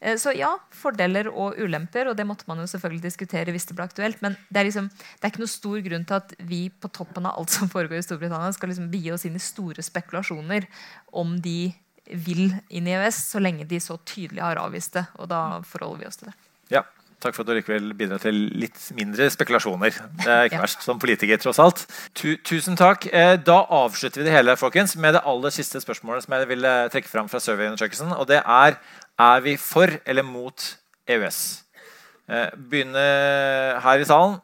Eh, 0.00 0.16
så 0.20 0.32
ja, 0.36 0.54
fordeler 0.72 1.28
og 1.28 1.58
ulemper, 1.60 2.08
og 2.08 2.16
det 2.16 2.24
måtte 2.28 2.48
man 2.48 2.62
jo 2.62 2.68
selvfølgelig 2.70 3.04
diskutere 3.04 3.52
hvis 3.52 3.68
det 3.68 3.76
ble 3.76 3.88
aktuelt. 3.88 4.22
Men 4.24 4.38
det 4.48 4.62
er, 4.62 4.68
liksom, 4.70 4.88
det 4.88 5.26
er 5.26 5.34
ikke 5.34 5.44
noe 5.44 5.54
stor 5.54 5.84
grunn 5.84 6.08
til 6.08 6.20
at 6.22 6.34
vi 6.48 6.62
på 6.72 6.92
toppen 6.96 7.28
av 7.28 7.36
alt 7.40 7.52
som 7.52 7.70
foregår 7.72 8.00
i 8.00 8.06
Storbritannia, 8.06 8.54
skal 8.56 8.72
liksom 8.72 8.88
begi 8.92 9.12
oss 9.12 9.26
inn 9.28 9.36
i 9.36 9.44
store 9.44 9.84
spekulasjoner 9.84 10.68
om 11.20 11.36
de 11.44 11.74
vil 12.04 12.46
inn 12.68 12.88
i 12.88 12.96
EØS, 12.96 13.20
så 13.34 13.40
lenge 13.42 13.68
de 13.68 13.80
så 13.80 13.98
tydelig 14.08 14.44
har 14.44 14.60
avvist 14.62 14.96
det. 14.96 15.04
Og 15.20 15.28
da 15.32 15.60
forholder 15.68 16.04
vi 16.04 16.08
oss 16.08 16.20
til 16.22 16.30
det. 16.30 16.38
Ja, 16.72 16.86
Takk 17.24 17.32
for 17.32 17.40
at 17.40 17.48
du 17.48 17.56
likevel 17.56 17.94
bidrar 17.96 18.20
til 18.20 18.36
litt 18.52 18.76
mindre 18.92 19.30
spekulasjoner. 19.32 19.94
Det 20.20 20.28
er 20.28 20.48
ikke 20.50 20.58
ja. 20.58 20.64
verst 20.66 20.82
som 20.84 20.98
politiker, 21.00 21.38
tross 21.40 21.60
alt. 21.62 21.86
Tu 22.12 22.34
tusen 22.44 22.76
takk. 22.76 23.06
Eh, 23.08 23.38
da 23.40 23.62
avslutter 23.72 24.20
vi 24.20 24.26
det 24.26 24.34
hele 24.34 24.56
folkens, 24.60 24.92
med 25.00 25.16
det 25.16 25.22
aller 25.24 25.54
siste 25.54 25.80
spørsmålet 25.80 26.26
som 26.26 26.36
jeg 26.36 26.50
vil 26.50 26.68
eh, 26.68 26.82
trekke 26.92 27.08
fram 27.08 27.30
fra 27.32 27.40
surveyundersøkelsen. 27.40 28.12
Og 28.12 28.28
det 28.28 28.42
er 28.42 28.76
er 29.24 29.40
vi 29.40 29.56
for 29.56 29.88
eller 30.04 30.26
mot 30.26 30.66
EØS. 31.08 31.40
Eh, 32.28 32.50
begynne 32.58 33.06
her 33.86 34.04
i 34.04 34.08
salen. 34.10 34.40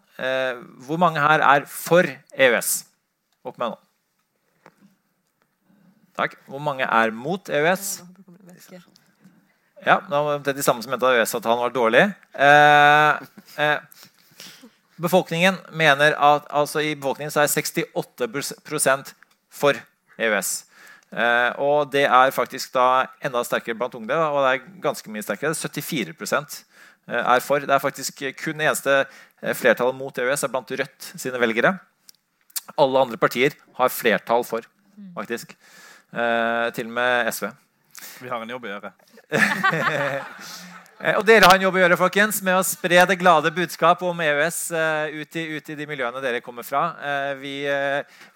Hvor 0.86 1.00
mange 1.00 1.20
her 1.20 1.44
er 1.44 1.68
for 1.68 2.08
EØS? 2.32 2.72
Opp 3.44 3.60
med 3.60 3.74
nå. 3.74 3.78
Takk. 6.16 6.40
Hvor 6.48 6.64
mange 6.64 6.88
er 6.88 7.12
mot 7.12 7.48
EØS? 7.48 8.00
Ja, 9.86 10.00
det 10.04 10.16
var 10.24 10.38
de 10.44 10.62
samme 10.62 10.82
som 10.84 10.92
mente 10.92 11.08
EØS-avtalen 11.08 11.62
var 11.62 11.72
dårlig. 11.72 12.02
Eh, 12.34 13.20
eh, 13.64 13.78
befolkningen 15.00 15.56
mener 15.72 16.12
at 16.12 16.48
altså 16.52 16.82
I 16.84 16.94
befolkningen 16.94 17.32
så 17.32 17.44
er 17.44 17.52
68% 17.52 19.14
for 19.50 19.80
EØS. 20.20 20.50
Eh, 21.10 21.50
og 21.58 21.88
det 21.90 22.04
er 22.06 22.34
faktisk 22.34 22.74
da 22.76 23.06
enda 23.24 23.42
sterkere 23.46 23.78
blant 23.78 23.96
unge, 23.98 24.14
og 24.14 24.44
det 24.44 24.50
er 24.52 24.82
ganske 24.84 25.10
mye 25.10 25.24
sterkere. 25.24 25.56
74 25.56 26.12
eh, 27.08 27.22
er 27.24 27.40
for. 27.40 27.64
Det 27.64 27.74
er 27.74 27.82
faktisk 27.82 28.20
kun 28.42 28.60
det 28.60 28.68
eneste 28.68 28.98
eh, 29.00 29.56
flertallet 29.56 29.96
mot 29.96 30.18
EØS 30.18 30.44
er 30.44 30.52
blant 30.52 30.70
Rødt 30.70 31.12
sine 31.16 31.40
velgere. 31.40 31.78
Alle 32.78 33.00
andre 33.00 33.18
partier 33.18 33.56
har 33.80 33.90
flertall 33.90 34.44
for, 34.44 34.68
faktisk. 35.16 35.56
Eh, 36.12 36.68
til 36.76 36.86
og 36.86 36.94
med 37.00 37.32
SV. 37.32 37.48
Vi 38.20 38.30
har 38.30 38.42
en 38.42 38.52
jobb 38.52 38.68
å 38.68 38.74
gjøre. 38.74 38.92
Eh, 41.00 41.14
og 41.16 41.22
dere 41.24 41.48
har 41.48 41.56
en 41.56 41.62
jobb 41.64 41.78
å 41.78 41.80
gjøre 41.80 41.96
folkens, 41.96 42.42
med 42.44 42.58
å 42.58 42.64
spre 42.66 42.98
det 43.08 43.14
glade 43.16 43.48
budskap 43.56 44.02
om 44.04 44.18
EØS 44.20 44.58
uh, 44.76 45.06
ut, 45.08 45.30
i, 45.32 45.44
ut, 45.56 45.70
i, 45.72 45.76
de 45.78 45.86
miljøene 45.88 46.20
dere 46.20 46.42
kommer 46.44 46.60
fra. 46.60 46.82
Uh, 47.00 47.30
vi 47.40 47.54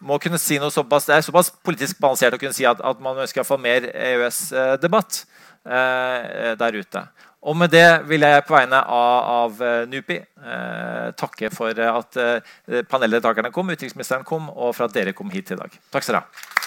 må 0.01 0.17
kunne 0.17 0.41
si 0.41 0.57
noe 0.57 0.73
såpass, 0.73 1.05
Det 1.05 1.19
er 1.19 1.27
såpass 1.27 1.53
politisk 1.61 2.01
balansert 2.01 2.39
å 2.39 2.41
kunne 2.41 2.57
si 2.57 2.65
at, 2.65 2.81
at 2.81 3.05
man 3.05 3.21
ønsker 3.21 3.45
å 3.45 3.51
få 3.51 3.61
mer 3.61 3.91
EØS-debatt 3.93 5.21
der 5.69 6.81
ute. 6.81 7.05
Og 7.45 7.57
med 7.57 7.75
det 7.75 7.89
vil 8.09 8.25
jeg 8.25 8.45
på 8.49 8.57
vegne 8.57 8.79
av, 8.81 9.17
av 9.29 9.59
eh, 9.65 9.83
NUPI 9.91 10.17
eh, 10.17 11.09
takke 11.19 11.51
for 11.53 11.77
at 11.77 12.21
eh, 12.21 12.55
paneldeltakerne 12.89 13.53
kom, 13.53 13.69
utenriksministeren 13.75 14.25
kom, 14.25 14.49
og 14.49 14.73
for 14.73 14.89
at 14.89 14.95
dere 14.97 15.13
kom 15.17 15.33
hit 15.33 15.53
i 15.53 15.59
dag. 15.61 15.77
Takk 15.93 16.07
skal 16.07 16.17
dere 16.17 16.25
ha. 16.25 16.64